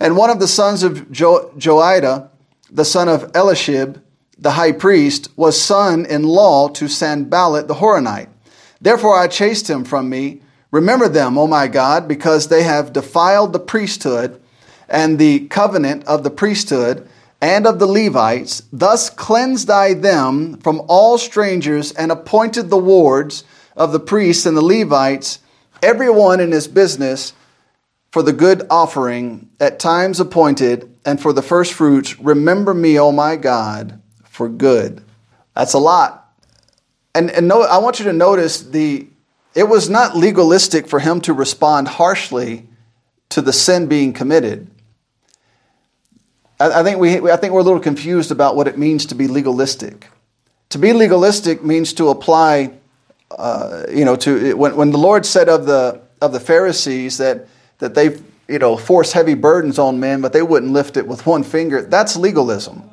And 0.00 0.16
one 0.16 0.30
of 0.30 0.40
the 0.40 0.48
sons 0.48 0.82
of 0.82 1.12
jo- 1.12 1.52
the 1.56 2.84
son 2.84 3.08
of 3.08 3.30
Eliashib, 3.36 4.02
the 4.36 4.50
high 4.50 4.72
priest, 4.72 5.28
was 5.36 5.62
son 5.62 6.04
in 6.04 6.24
law 6.24 6.66
to 6.70 6.88
Sanballat 6.88 7.68
the 7.68 7.74
Horonite. 7.74 8.30
Therefore 8.80 9.16
I 9.16 9.28
chased 9.28 9.70
him 9.70 9.84
from 9.84 10.08
me. 10.08 10.42
Remember 10.72 11.08
them, 11.08 11.38
O 11.38 11.46
my 11.46 11.68
God, 11.68 12.08
because 12.08 12.48
they 12.48 12.64
have 12.64 12.92
defiled 12.92 13.52
the 13.52 13.60
priesthood 13.60 14.42
and 14.88 15.20
the 15.20 15.46
covenant 15.46 16.04
of 16.06 16.24
the 16.24 16.30
priesthood 16.30 17.08
and 17.40 17.66
of 17.66 17.78
the 17.78 17.86
Levites. 17.86 18.62
Thus 18.72 19.10
cleansed 19.10 19.70
I 19.70 19.94
them 19.94 20.58
from 20.58 20.82
all 20.88 21.18
strangers 21.18 21.92
and 21.92 22.12
appointed 22.12 22.70
the 22.70 22.76
wards 22.76 23.44
of 23.76 23.92
the 23.92 24.00
priests 24.00 24.46
and 24.46 24.56
the 24.56 24.62
Levites, 24.62 25.38
every 25.82 26.10
one 26.10 26.40
in 26.40 26.52
his 26.52 26.68
business 26.68 27.32
for 28.10 28.22
the 28.22 28.32
good 28.32 28.66
offering 28.68 29.48
at 29.60 29.78
times 29.78 30.18
appointed, 30.18 30.92
and 31.04 31.20
for 31.20 31.32
the 31.32 31.42
first 31.42 31.72
fruits, 31.72 32.18
remember 32.18 32.74
me, 32.74 32.98
O 32.98 33.12
my 33.12 33.36
God, 33.36 34.00
for 34.24 34.48
good. 34.48 35.02
That's 35.54 35.74
a 35.74 35.78
lot. 35.78 36.28
And, 37.14 37.30
and 37.30 37.48
no, 37.48 37.62
I 37.62 37.78
want 37.78 37.98
you 37.98 38.04
to 38.06 38.12
notice 38.12 38.60
the 38.60 39.06
it 39.54 39.64
was 39.64 39.90
not 39.90 40.16
legalistic 40.16 40.86
for 40.86 41.00
him 41.00 41.20
to 41.22 41.32
respond 41.32 41.88
harshly 41.88 42.68
to 43.30 43.42
the 43.42 43.52
sin 43.52 43.88
being 43.88 44.12
committed. 44.12 44.70
I, 46.60 46.82
think 46.82 46.98
we 46.98 47.30
I 47.30 47.36
think 47.36 47.54
we're 47.54 47.60
a 47.60 47.64
little 47.64 47.80
confused 47.80 48.30
about 48.30 48.54
what 48.54 48.68
it 48.68 48.76
means 48.76 49.06
to 49.06 49.14
be 49.14 49.26
legalistic. 49.26 50.08
To 50.70 50.78
be 50.78 50.92
legalistic 50.92 51.64
means 51.64 51.94
to 51.94 52.10
apply, 52.10 52.72
uh, 53.30 53.86
you 53.90 54.04
know, 54.04 54.14
to 54.16 54.54
when, 54.56 54.76
when 54.76 54.90
the 54.90 54.98
Lord 54.98 55.24
said 55.24 55.48
of 55.48 55.66
the 55.66 56.02
of 56.20 56.32
the 56.32 56.40
Pharisees 56.40 57.18
that 57.18 57.48
that 57.78 57.94
they 57.94 58.18
you 58.46 58.58
know 58.58 58.76
force 58.76 59.12
heavy 59.12 59.34
burdens 59.34 59.78
on 59.78 59.98
men, 59.98 60.20
but 60.20 60.32
they 60.32 60.42
wouldn't 60.42 60.72
lift 60.72 60.96
it 60.96 61.06
with 61.08 61.26
one 61.26 61.42
finger. 61.42 61.82
That's 61.82 62.14
legalism. 62.14 62.90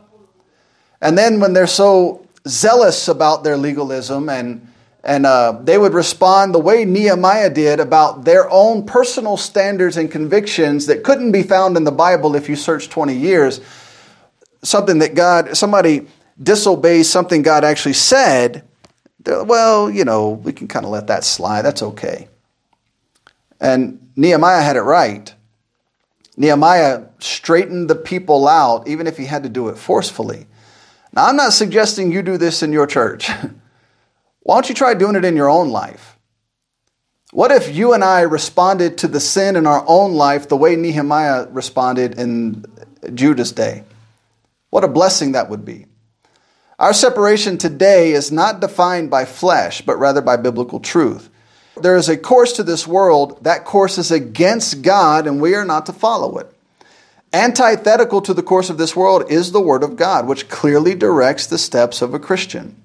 And 1.02 1.18
then 1.18 1.40
when 1.40 1.54
they're 1.54 1.68
so 1.68 2.26
zealous 2.48 3.08
about 3.08 3.44
their 3.44 3.58
legalism 3.58 4.30
and 4.30 4.68
and 5.08 5.26
uh, 5.26 5.58
they 5.64 5.78
would 5.78 5.94
respond 5.94 6.54
the 6.54 6.60
way 6.60 6.84
Nehemiah 6.84 7.50
did 7.50 7.80
about 7.80 8.26
their 8.26 8.50
own 8.52 8.86
personal 8.86 9.38
standards 9.38 9.96
and 9.96 10.12
convictions 10.12 10.88
that 10.88 11.06
couldn't 11.06 11.32
be 11.32 11.44
found 11.44 11.78
in 11.78 11.86
the 11.86 11.94
Bible 11.94 12.36
if 12.36 12.50
you 12.50 12.58
search 12.58 12.90
20 12.90 13.16
years. 13.16 13.62
Something 14.64 15.00
that 15.00 15.16
God, 15.16 15.56
somebody 15.56 16.08
disobeys 16.44 17.10
something 17.10 17.42
God 17.42 17.64
actually 17.64 17.94
said, 17.94 18.68
well, 19.26 19.90
you 19.90 20.04
know, 20.04 20.32
we 20.32 20.52
can 20.52 20.68
kind 20.68 20.86
of 20.86 20.92
let 20.92 21.08
that 21.08 21.24
slide. 21.24 21.62
That's 21.62 21.84
okay. 21.84 22.28
And 23.62 24.12
Nehemiah 24.18 24.62
had 24.62 24.76
it 24.76 24.82
right. 24.82 25.34
Nehemiah 26.36 27.06
straightened 27.20 27.90
the 27.90 27.96
people 27.96 28.46
out, 28.46 28.90
even 28.90 29.08
if 29.08 29.16
he 29.16 29.24
had 29.24 29.44
to 29.44 29.50
do 29.50 29.70
it 29.70 29.78
forcefully. 29.78 30.48
Now, 31.14 31.28
I'm 31.28 31.38
not 31.38 31.54
suggesting 31.54 32.12
you 32.12 32.22
do 32.22 32.38
this 32.38 32.62
in 32.62 32.74
your 32.74 32.88
church. 32.88 33.32
Why 34.48 34.56
don't 34.56 34.70
you 34.70 34.76
try 34.76 34.94
doing 34.94 35.18
it 35.18 35.26
in 35.26 35.36
your 35.36 35.50
own 35.50 35.72
life? 35.72 36.18
What 37.34 37.52
if 37.52 37.76
you 37.76 37.92
and 37.92 38.02
I 38.02 38.22
responded 38.22 39.00
to 39.00 39.10
the 39.10 39.20
sin 39.20 39.58
in 39.58 39.68
our 39.68 39.84
own 39.86 40.14
life 40.14 40.48
the 40.48 40.56
way 40.56 40.78
Nehemiah 40.78 41.48
responded 41.50 42.18
in 42.18 42.64
Judah's 43.14 43.52
day? 43.52 43.84
What 44.70 44.86
a 44.86 44.88
blessing 44.88 45.34
that 45.34 45.50
would 45.50 45.66
be. 45.66 45.88
Our 46.80 46.94
separation 46.94 47.58
today 47.58 48.14
is 48.14 48.32
not 48.32 48.62
defined 48.62 49.10
by 49.10 49.26
flesh, 49.26 49.82
but 49.82 50.00
rather 50.00 50.22
by 50.22 50.38
biblical 50.38 50.80
truth. 50.80 51.30
There 51.82 51.98
is 51.98 52.08
a 52.08 52.16
course 52.16 52.54
to 52.54 52.64
this 52.64 52.88
world. 52.88 53.44
That 53.44 53.66
course 53.66 53.98
is 53.98 54.12
against 54.12 54.82
God, 54.82 55.28
and 55.28 55.42
we 55.42 55.56
are 55.56 55.66
not 55.66 55.88
to 55.88 55.94
follow 55.94 56.38
it. 56.38 56.50
Antithetical 57.34 58.22
to 58.22 58.34
the 58.34 58.44
course 58.44 58.70
of 58.70 58.78
this 58.78 58.96
world 58.96 59.30
is 59.30 59.52
the 59.52 59.60
Word 59.60 59.84
of 59.84 59.98
God, 59.98 60.26
which 60.26 60.48
clearly 60.48 60.96
directs 60.96 61.48
the 61.48 61.58
steps 61.58 62.02
of 62.02 62.14
a 62.14 62.20
Christian. 62.20 62.82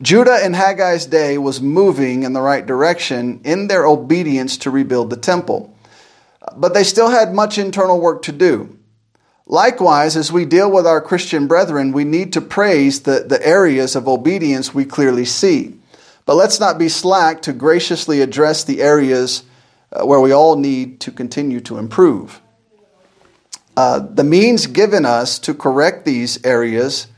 Judah 0.00 0.44
in 0.44 0.52
Haggai's 0.52 1.06
day 1.06 1.38
was 1.38 1.60
moving 1.60 2.22
in 2.22 2.32
the 2.32 2.40
right 2.40 2.64
direction 2.64 3.40
in 3.44 3.68
their 3.68 3.86
obedience 3.86 4.56
to 4.58 4.70
rebuild 4.70 5.10
the 5.10 5.16
temple. 5.16 5.76
But 6.56 6.74
they 6.74 6.84
still 6.84 7.10
had 7.10 7.34
much 7.34 7.58
internal 7.58 8.00
work 8.00 8.22
to 8.22 8.32
do. 8.32 8.78
Likewise, 9.46 10.16
as 10.16 10.32
we 10.32 10.44
deal 10.44 10.70
with 10.70 10.86
our 10.86 11.00
Christian 11.00 11.46
brethren, 11.46 11.92
we 11.92 12.04
need 12.04 12.32
to 12.32 12.40
praise 12.40 13.02
the, 13.02 13.24
the 13.28 13.44
areas 13.46 13.94
of 13.94 14.08
obedience 14.08 14.72
we 14.72 14.84
clearly 14.84 15.24
see. 15.24 15.78
But 16.24 16.36
let's 16.36 16.60
not 16.60 16.78
be 16.78 16.88
slack 16.88 17.42
to 17.42 17.52
graciously 17.52 18.20
address 18.20 18.64
the 18.64 18.80
areas 18.80 19.42
uh, 19.92 20.06
where 20.06 20.20
we 20.20 20.32
all 20.32 20.56
need 20.56 21.00
to 21.00 21.10
continue 21.10 21.60
to 21.60 21.78
improve. 21.78 22.40
Uh, 23.76 23.98
the 23.98 24.24
means 24.24 24.66
given 24.66 25.04
us 25.04 25.38
to 25.40 25.54
correct 25.54 26.04
these 26.04 26.44
areas 26.44 27.08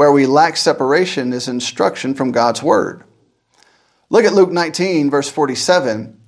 where 0.00 0.10
we 0.10 0.24
lack 0.24 0.56
separation 0.56 1.30
is 1.34 1.46
instruction 1.46 2.14
from 2.14 2.32
God's 2.32 2.62
Word. 2.62 3.04
Look 4.08 4.24
at 4.24 4.32
Luke 4.32 4.50
19, 4.50 5.10
verse 5.10 5.28
47. 5.28 6.18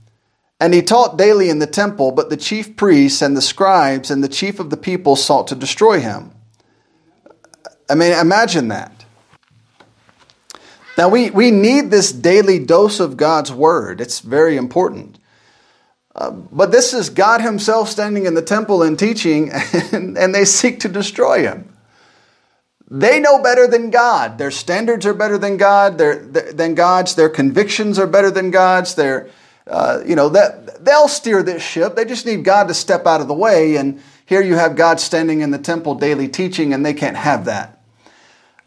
And 0.61 0.75
he 0.75 0.83
taught 0.83 1.17
daily 1.17 1.49
in 1.49 1.59
the 1.59 1.67
temple, 1.67 2.13
but 2.13 2.29
the 2.29 2.37
chief 2.37 2.77
priests 2.77 3.23
and 3.23 3.35
the 3.35 3.41
scribes 3.41 4.11
and 4.11 4.23
the 4.23 4.29
chief 4.29 4.61
of 4.61 4.69
the 4.69 4.77
people 4.77 5.17
sought 5.17 5.47
to 5.47 5.55
destroy 5.55 6.01
him. 6.01 6.33
I 7.89 7.95
mean, 7.95 8.13
imagine 8.13 8.69
that. 8.69 9.07
Now, 10.99 11.09
we, 11.09 11.31
we 11.31 11.51
need 11.51 11.91
this 11.91 12.13
daily 12.13 12.59
dose 12.59 13.01
of 13.01 13.17
God's 13.17 13.53
word. 13.53 14.03
It's 14.03 14.21
very 14.21 14.59
important. 14.59 15.19
Uh, 16.15 16.31
but 16.31 16.73
this 16.73 16.93
is 16.93 17.09
God 17.09 17.41
Himself 17.41 17.89
standing 17.89 18.27
in 18.27 18.35
the 18.35 18.43
temple 18.43 18.83
and 18.83 18.99
teaching, 18.99 19.51
and, 19.93 20.19
and 20.19 20.35
they 20.35 20.45
seek 20.45 20.81
to 20.81 20.91
destroy 20.91 21.41
Him. 21.41 21.72
They 22.95 23.21
know 23.21 23.43
better 23.43 23.67
than 23.67 23.89
God. 23.89 24.37
Their 24.37 24.51
standards 24.51 25.07
are 25.07 25.15
better 25.15 25.39
than 25.39 25.57
God. 25.57 25.97
Their, 25.97 26.17
than 26.17 26.75
God's. 26.75 27.15
Their 27.15 27.31
convictions 27.31 27.99
are 27.99 28.07
better 28.07 28.31
than 28.31 28.51
God's. 28.51 28.97
Their, 28.97 29.31
uh, 29.67 30.03
you 30.05 30.15
know, 30.15 30.29
that 30.29 30.85
they'll 30.85 31.09
steer 31.09 31.43
this 31.43 31.63
ship. 31.63 31.97
They 31.97 32.05
just 32.05 32.27
need 32.27 32.45
God 32.45 32.69
to 32.69 32.75
step 32.75 33.07
out 33.07 33.23
of 33.23 33.29
the 33.29 33.35
way. 33.35 33.77
And 33.77 34.03
here 34.27 34.43
you 34.43 34.57
have 34.57 34.77
God 34.77 35.01
standing 35.01 35.41
in 35.41 35.51
the 35.51 35.59
temple 35.59 35.95
daily 35.95 36.29
teaching, 36.29 36.75
and 36.75 36.85
they 36.85 36.93
can't 36.93 37.17
have 37.17 37.47
that. 37.47 37.81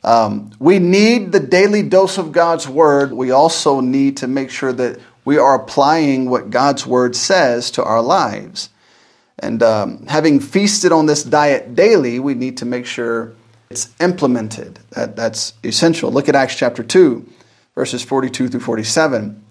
Um, 0.04 0.50
we 0.58 0.80
need 0.80 1.32
the 1.32 1.40
daily 1.40 1.84
dose 1.84 2.18
of 2.18 2.32
God's 2.32 2.68
word. 2.68 3.14
We 3.14 3.30
also 3.30 3.80
need 3.80 4.18
to 4.18 4.28
make 4.28 4.50
sure 4.50 4.74
that 4.74 5.00
we 5.24 5.38
are 5.38 5.54
applying 5.54 6.32
what 6.32 6.50
God's 6.50 6.84
word 6.84 7.16
says 7.16 7.70
to 7.72 7.84
our 7.84 8.02
lives. 8.02 8.72
And 9.38 9.62
um, 9.62 10.08
having 10.08 10.40
feasted 10.40 10.92
on 10.92 11.06
this 11.06 11.24
diet 11.24 11.76
daily, 11.76 12.20
we 12.20 12.34
need 12.34 12.58
to 12.58 12.66
make 12.66 12.88
sure 12.88 13.36
it's 13.70 13.90
implemented. 14.00 14.80
That, 14.92 15.16
that's 15.16 15.54
essential. 15.64 16.12
Look 16.12 16.30
at 16.30 16.36
Acts 16.36 16.56
chapter 16.56 16.84
2, 16.84 17.28
verses 17.76 18.04
42 18.04 18.50
through 18.50 18.60
47. 18.60 19.44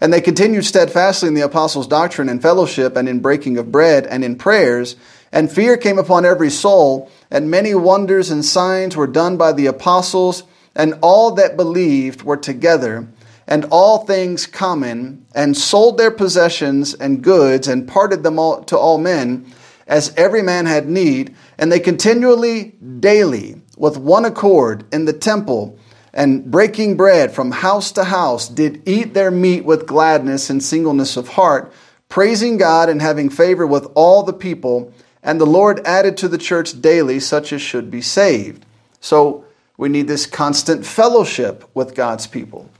And 0.00 0.12
they 0.12 0.20
continued 0.20 0.64
steadfastly 0.64 1.28
in 1.28 1.34
the 1.34 1.42
apostles' 1.42 1.86
doctrine 1.86 2.28
and 2.28 2.40
fellowship, 2.40 2.96
and 2.96 3.08
in 3.08 3.20
breaking 3.20 3.58
of 3.58 3.70
bread, 3.70 4.06
and 4.06 4.24
in 4.24 4.36
prayers. 4.36 4.96
And 5.30 5.52
fear 5.52 5.76
came 5.76 5.98
upon 5.98 6.24
every 6.24 6.50
soul, 6.50 7.10
and 7.30 7.50
many 7.50 7.74
wonders 7.74 8.30
and 8.30 8.44
signs 8.44 8.96
were 8.96 9.06
done 9.06 9.36
by 9.36 9.52
the 9.52 9.66
apostles, 9.66 10.44
and 10.74 10.94
all 11.02 11.32
that 11.32 11.56
believed 11.56 12.22
were 12.22 12.38
together, 12.38 13.06
and 13.46 13.66
all 13.66 14.06
things 14.06 14.46
common, 14.46 15.26
and 15.34 15.56
sold 15.56 15.98
their 15.98 16.10
possessions 16.10 16.94
and 16.94 17.22
goods, 17.22 17.68
and 17.68 17.86
parted 17.86 18.22
them 18.22 18.38
all 18.38 18.64
to 18.64 18.78
all 18.78 18.96
men, 18.96 19.52
as 19.90 20.14
every 20.16 20.40
man 20.40 20.64
had 20.64 20.88
need. 20.88 21.34
And 21.58 21.70
they 21.70 21.80
continually, 21.80 22.76
daily, 23.00 23.60
with 23.76 23.98
one 23.98 24.24
accord, 24.24 24.84
in 24.92 25.04
the 25.04 25.12
temple, 25.12 25.78
and 26.14 26.50
breaking 26.50 26.96
bread 26.96 27.32
from 27.32 27.50
house 27.50 27.92
to 27.92 28.04
house, 28.04 28.48
did 28.48 28.82
eat 28.86 29.12
their 29.12 29.30
meat 29.30 29.64
with 29.64 29.86
gladness 29.86 30.48
and 30.48 30.62
singleness 30.62 31.16
of 31.16 31.28
heart, 31.28 31.72
praising 32.08 32.56
God 32.56 32.88
and 32.88 33.02
having 33.02 33.28
favor 33.28 33.66
with 33.66 33.90
all 33.94 34.22
the 34.22 34.32
people. 34.32 34.94
And 35.22 35.40
the 35.40 35.46
Lord 35.46 35.80
added 35.84 36.16
to 36.18 36.28
the 36.28 36.38
church 36.38 36.80
daily 36.80 37.20
such 37.20 37.52
as 37.52 37.60
should 37.60 37.90
be 37.90 38.00
saved. 38.00 38.64
So 39.00 39.44
we 39.76 39.88
need 39.88 40.06
this 40.08 40.24
constant 40.24 40.86
fellowship 40.86 41.68
with 41.74 41.94
God's 41.94 42.26
people. 42.26 42.70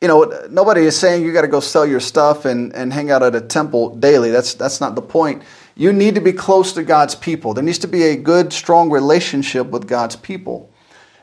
You 0.00 0.08
know, 0.08 0.46
nobody 0.50 0.82
is 0.82 0.98
saying 0.98 1.24
you 1.24 1.32
got 1.32 1.42
to 1.42 1.48
go 1.48 1.60
sell 1.60 1.86
your 1.86 2.00
stuff 2.00 2.44
and, 2.44 2.74
and 2.74 2.92
hang 2.92 3.10
out 3.10 3.22
at 3.22 3.36
a 3.36 3.40
temple 3.40 3.94
daily. 3.96 4.30
That's, 4.30 4.54
that's 4.54 4.80
not 4.80 4.96
the 4.96 5.02
point. 5.02 5.42
You 5.74 5.92
need 5.92 6.14
to 6.14 6.20
be 6.20 6.32
close 6.32 6.72
to 6.74 6.82
God's 6.82 7.14
people. 7.14 7.54
There 7.54 7.64
needs 7.64 7.78
to 7.78 7.88
be 7.88 8.04
a 8.04 8.16
good, 8.16 8.52
strong 8.52 8.90
relationship 8.90 9.68
with 9.68 9.88
God's 9.88 10.16
people. 10.16 10.70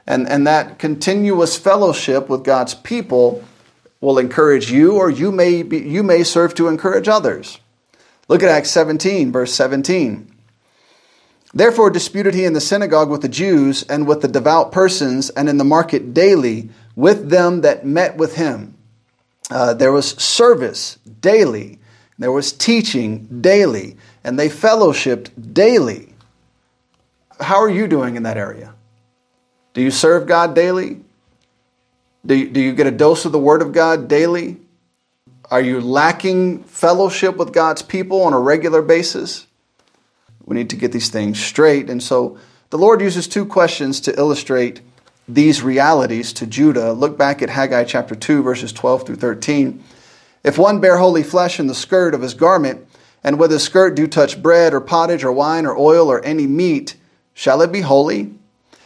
And, 0.08 0.28
and 0.28 0.48
that 0.48 0.80
continuous 0.80 1.58
fellowship 1.58 2.30
with 2.30 2.44
God's 2.44 2.74
people 2.74 3.44
will 4.02 4.18
encourage 4.18 4.72
you, 4.72 4.96
or 4.96 5.10
you 5.10 5.32
may, 5.32 5.62
be, 5.62 5.80
you 5.80 6.04
may 6.04 6.24
serve 6.24 6.56
to 6.56 6.68
encourage 6.68 7.08
others. 7.08 7.60
Look 8.28 8.42
at 8.42 8.50
Acts 8.50 8.72
17, 8.72 9.32
verse 9.32 9.54
17. 9.54 10.32
Therefore 11.54 11.90
disputed 11.90 12.34
he 12.34 12.46
in 12.46 12.54
the 12.54 12.62
synagogue 12.62 13.10
with 13.10 13.22
the 13.22 13.30
Jews 13.30 13.84
and 13.84 14.08
with 14.08 14.22
the 14.22 14.28
devout 14.28 14.72
persons, 14.72 15.30
and 15.32 15.50
in 15.50 15.58
the 15.58 15.64
market 15.64 16.14
daily 16.14 16.70
with 16.96 17.30
them 17.30 17.62
that 17.62 17.86
met 17.86 18.18
with 18.18 18.36
him. 18.36 18.76
Uh, 19.50 19.74
there 19.74 19.92
was 19.92 20.12
service 20.12 21.00
daily, 21.22 21.80
there 22.20 22.32
was 22.32 22.52
teaching 22.52 23.42
daily, 23.42 23.98
and 24.24 24.38
they 24.38 24.50
fellowshipped 24.50 25.54
daily. 25.54 26.14
How 27.40 27.58
are 27.58 27.70
you 27.70 27.88
doing 27.88 28.16
in 28.16 28.24
that 28.24 28.38
area? 28.38 28.74
Do 29.74 29.82
you 29.82 29.92
serve 29.92 30.28
God 30.28 30.56
daily? 30.56 31.02
Do 32.26 32.36
you, 32.36 32.50
do 32.50 32.60
you 32.60 32.74
get 32.74 32.88
a 32.88 32.92
dose 32.92 33.26
of 33.26 33.32
the 33.32 33.40
Word 33.40 33.62
of 33.62 33.72
God 33.72 34.08
daily? 34.08 34.58
Are 35.50 35.62
you 35.62 35.80
lacking 35.80 36.64
fellowship 36.64 37.38
with 37.38 37.54
God's 37.54 37.82
people 37.82 38.24
on 38.24 38.34
a 38.34 38.40
regular 38.40 38.82
basis? 38.82 39.48
We 40.46 40.56
need 40.56 40.70
to 40.72 40.76
get 40.76 40.92
these 40.92 41.10
things 41.10 41.40
straight. 41.40 41.90
And 41.90 42.04
so 42.04 42.38
the 42.70 42.78
Lord 42.78 43.02
uses 43.02 43.28
two 43.28 43.46
questions 43.46 44.00
to 44.02 44.18
illustrate 44.18 44.82
these 45.28 45.62
realities 45.62 46.34
to 46.34 46.48
Judah. 46.48 46.92
Look 46.92 47.18
back 47.18 47.42
at 47.42 47.50
Haggai 47.50 47.84
chapter 47.86 48.16
2, 48.16 48.44
verses 48.44 48.74
12 48.74 49.06
through 49.06 49.16
13. 49.16 49.84
If 50.44 50.58
one 50.58 50.80
bear 50.80 50.98
holy 50.98 51.24
flesh 51.24 51.60
in 51.60 51.68
the 51.68 51.76
skirt 51.76 52.14
of 52.14 52.22
his 52.22 52.34
garment, 52.34 52.88
and 53.24 53.40
with 53.40 53.52
his 53.52 53.64
skirt 53.64 53.96
do 53.96 54.08
touch 54.08 54.42
bread 54.42 54.74
or 54.74 54.82
pottage 54.82 55.24
or 55.24 55.32
wine 55.32 55.66
or 55.66 55.78
oil 55.78 56.10
or 56.10 56.24
any 56.24 56.48
meat, 56.48 56.96
shall 57.34 57.62
it 57.62 57.72
be 57.72 57.82
holy? 57.82 58.34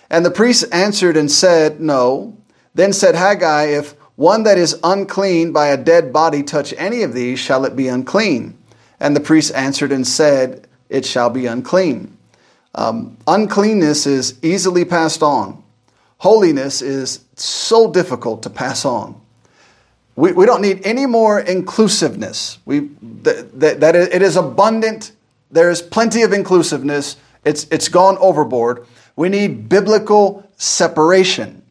And 0.10 0.26
the 0.26 0.32
priest 0.32 0.66
answered 0.72 1.18
and 1.18 1.32
said, 1.32 1.80
No. 1.80 2.38
Then 2.74 2.94
said 2.94 3.16
Haggai, 3.16 3.66
If 3.66 3.94
one 4.16 4.44
that 4.44 4.58
is 4.58 4.80
unclean 4.84 5.52
by 5.52 5.68
a 5.68 5.78
dead 5.78 6.14
body 6.14 6.44
touch 6.44 6.74
any 6.78 7.04
of 7.04 7.14
these, 7.14 7.40
shall 7.40 7.66
it 7.66 7.76
be 7.76 7.88
unclean? 7.88 8.58
And 9.00 9.16
the 9.16 9.22
priest 9.22 9.54
answered 9.54 9.92
and 9.92 10.08
said, 10.08 10.68
It 10.90 11.06
shall 11.06 11.30
be 11.30 11.46
unclean. 11.46 12.16
Um, 12.76 13.18
uncleanness 13.28 14.08
is 14.08 14.38
easily 14.44 14.86
passed 14.86 15.22
on. 15.22 15.64
Holiness 16.18 16.82
is 16.82 17.24
so 17.36 17.92
difficult 17.92 18.44
to 18.44 18.50
pass 18.50 18.86
on. 18.86 19.20
We, 20.16 20.32
we 20.32 20.46
don't 20.46 20.62
need 20.62 20.82
any 20.86 21.06
more 21.06 21.40
inclusiveness. 21.40 22.60
We, 22.66 22.90
that, 23.02 23.60
that, 23.60 23.80
that 23.80 23.96
it 23.96 24.22
is 24.22 24.36
abundant. 24.36 25.12
There 25.52 25.72
is 25.72 25.82
plenty 25.82 26.22
of 26.22 26.34
inclusiveness. 26.34 27.18
It's, 27.44 27.66
it's 27.72 27.90
gone 27.90 28.18
overboard. 28.20 28.86
We 29.16 29.30
need 29.30 29.70
biblical 29.70 30.50
separation. 30.58 31.64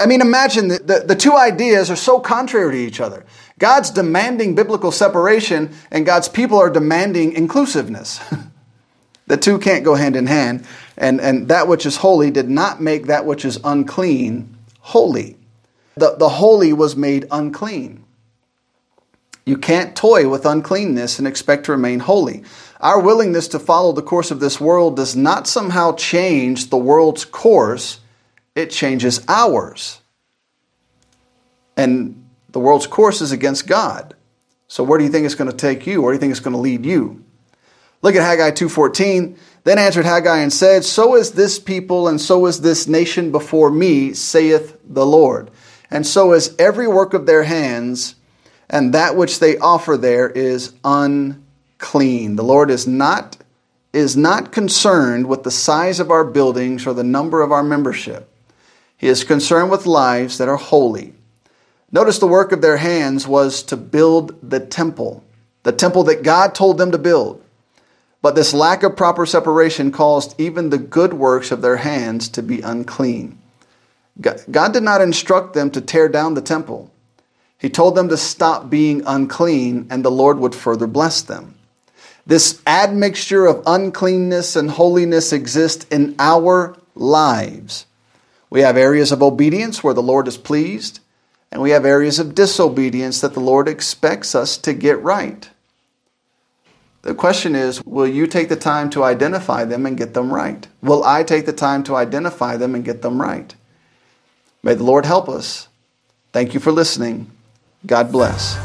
I 0.00 0.06
mean, 0.06 0.20
imagine 0.20 0.68
the, 0.68 0.78
the, 0.78 1.04
the, 1.08 1.16
two 1.16 1.36
ideas 1.36 1.90
are 1.90 1.96
so 1.96 2.18
contrary 2.18 2.72
to 2.72 2.78
each 2.78 3.00
other. 3.00 3.24
God's 3.58 3.90
demanding 3.90 4.54
biblical 4.54 4.90
separation, 4.90 5.74
and 5.90 6.04
God's 6.06 6.28
people 6.28 6.58
are 6.58 6.70
demanding 6.70 7.32
inclusiveness. 7.32 8.20
the 9.26 9.36
two 9.36 9.58
can't 9.58 9.84
go 9.84 9.94
hand 9.94 10.16
in 10.16 10.26
hand. 10.26 10.66
And, 10.96 11.20
and 11.20 11.48
that 11.48 11.68
which 11.68 11.86
is 11.86 11.96
holy 11.96 12.30
did 12.30 12.48
not 12.48 12.80
make 12.80 13.06
that 13.06 13.24
which 13.24 13.44
is 13.44 13.60
unclean 13.62 14.56
holy. 14.80 15.37
The, 15.98 16.16
the 16.16 16.28
holy 16.28 16.72
was 16.72 16.96
made 16.96 17.26
unclean. 17.30 18.04
You 19.44 19.56
can't 19.56 19.96
toy 19.96 20.28
with 20.28 20.44
uncleanness 20.44 21.18
and 21.18 21.26
expect 21.26 21.64
to 21.64 21.72
remain 21.72 22.00
holy. 22.00 22.44
Our 22.80 23.00
willingness 23.00 23.48
to 23.48 23.58
follow 23.58 23.92
the 23.92 24.02
course 24.02 24.30
of 24.30 24.40
this 24.40 24.60
world 24.60 24.94
does 24.96 25.16
not 25.16 25.46
somehow 25.46 25.94
change 25.94 26.68
the 26.68 26.76
world's 26.76 27.24
course, 27.24 28.00
it 28.54 28.70
changes 28.70 29.24
ours. 29.26 30.00
And 31.76 32.26
the 32.50 32.60
world's 32.60 32.86
course 32.86 33.20
is 33.20 33.32
against 33.32 33.66
God. 33.66 34.14
So 34.66 34.84
where 34.84 34.98
do 34.98 35.04
you 35.04 35.10
think 35.10 35.24
it's 35.24 35.34
going 35.34 35.50
to 35.50 35.56
take 35.56 35.86
you? 35.86 36.02
Where 36.02 36.12
do 36.12 36.16
you 36.16 36.20
think 36.20 36.32
it's 36.32 36.40
going 36.40 36.54
to 36.54 36.60
lead 36.60 36.84
you? 36.84 37.24
Look 38.02 38.14
at 38.14 38.22
Haggai 38.22 38.50
2:14. 38.52 39.36
Then 39.64 39.78
answered 39.78 40.04
Haggai 40.04 40.38
and 40.38 40.52
said, 40.52 40.84
"So 40.84 41.16
is 41.16 41.32
this 41.32 41.58
people 41.58 42.06
and 42.06 42.20
so 42.20 42.46
is 42.46 42.60
this 42.60 42.86
nation 42.86 43.32
before 43.32 43.70
me, 43.70 44.12
saith 44.12 44.76
the 44.88 45.06
Lord. 45.06 45.50
And 45.90 46.06
so 46.06 46.32
is 46.32 46.54
every 46.58 46.86
work 46.86 47.14
of 47.14 47.26
their 47.26 47.44
hands, 47.44 48.14
and 48.68 48.92
that 48.92 49.16
which 49.16 49.38
they 49.38 49.56
offer 49.58 49.96
there 49.96 50.28
is 50.28 50.72
unclean." 50.84 52.36
The 52.36 52.44
Lord 52.44 52.70
is 52.70 52.86
not 52.86 53.38
is 53.94 54.16
not 54.16 54.52
concerned 54.52 55.26
with 55.26 55.44
the 55.44 55.50
size 55.50 55.98
of 55.98 56.10
our 56.10 56.24
buildings 56.24 56.86
or 56.86 56.92
the 56.92 57.02
number 57.02 57.40
of 57.40 57.50
our 57.50 57.62
membership. 57.62 58.28
He 58.98 59.08
is 59.08 59.24
concerned 59.24 59.70
with 59.70 59.86
lives 59.86 60.36
that 60.38 60.48
are 60.48 60.56
holy. 60.56 61.14
Notice 61.90 62.18
the 62.18 62.26
work 62.26 62.52
of 62.52 62.60
their 62.60 62.76
hands 62.76 63.26
was 63.26 63.62
to 63.62 63.76
build 63.76 64.34
the 64.42 64.60
temple, 64.60 65.24
the 65.62 65.72
temple 65.72 66.04
that 66.04 66.22
God 66.22 66.54
told 66.54 66.76
them 66.76 66.90
to 66.90 66.98
build. 66.98 67.40
But 68.20 68.34
this 68.34 68.52
lack 68.52 68.82
of 68.82 68.94
proper 68.94 69.24
separation 69.24 69.90
caused 69.90 70.34
even 70.38 70.68
the 70.68 70.78
good 70.78 71.14
works 71.14 71.50
of 71.50 71.62
their 71.62 71.76
hands 71.76 72.28
to 72.30 72.42
be 72.42 72.60
unclean. 72.60 73.38
God 74.20 74.72
did 74.72 74.82
not 74.82 75.00
instruct 75.00 75.54
them 75.54 75.70
to 75.70 75.80
tear 75.80 76.08
down 76.08 76.34
the 76.34 76.42
temple. 76.42 76.90
He 77.58 77.68
told 77.68 77.94
them 77.94 78.08
to 78.08 78.16
stop 78.16 78.70
being 78.70 79.02
unclean, 79.06 79.86
and 79.90 80.04
the 80.04 80.10
Lord 80.10 80.38
would 80.38 80.54
further 80.54 80.86
bless 80.86 81.22
them. 81.22 81.54
This 82.26 82.60
admixture 82.66 83.46
of 83.46 83.62
uncleanness 83.66 84.54
and 84.54 84.70
holiness 84.70 85.32
exists 85.32 85.86
in 85.90 86.14
our 86.18 86.76
lives. 86.94 87.86
We 88.50 88.60
have 88.60 88.76
areas 88.76 89.12
of 89.12 89.22
obedience 89.22 89.82
where 89.82 89.94
the 89.94 90.02
Lord 90.02 90.28
is 90.28 90.36
pleased, 90.36 91.00
and 91.50 91.62
we 91.62 91.70
have 91.70 91.84
areas 91.84 92.18
of 92.18 92.34
disobedience 92.34 93.20
that 93.20 93.34
the 93.34 93.40
Lord 93.40 93.68
expects 93.68 94.34
us 94.34 94.56
to 94.58 94.72
get 94.72 95.02
right. 95.02 95.48
The 97.02 97.14
question 97.14 97.54
is 97.54 97.82
will 97.84 98.06
you 98.06 98.26
take 98.26 98.48
the 98.48 98.56
time 98.56 98.90
to 98.90 99.04
identify 99.04 99.64
them 99.64 99.86
and 99.86 99.96
get 99.96 100.14
them 100.14 100.32
right? 100.32 100.66
Will 100.82 101.04
I 101.04 101.22
take 101.22 101.46
the 101.46 101.52
time 101.52 101.82
to 101.84 101.96
identify 101.96 102.56
them 102.56 102.74
and 102.74 102.84
get 102.84 103.02
them 103.02 103.20
right? 103.20 103.54
May 104.62 104.74
the 104.74 104.84
Lord 104.84 105.06
help 105.06 105.28
us. 105.28 105.68
Thank 106.32 106.54
you 106.54 106.60
for 106.60 106.70
listening. 106.72 107.30
God 107.86 108.12
bless. 108.12 108.56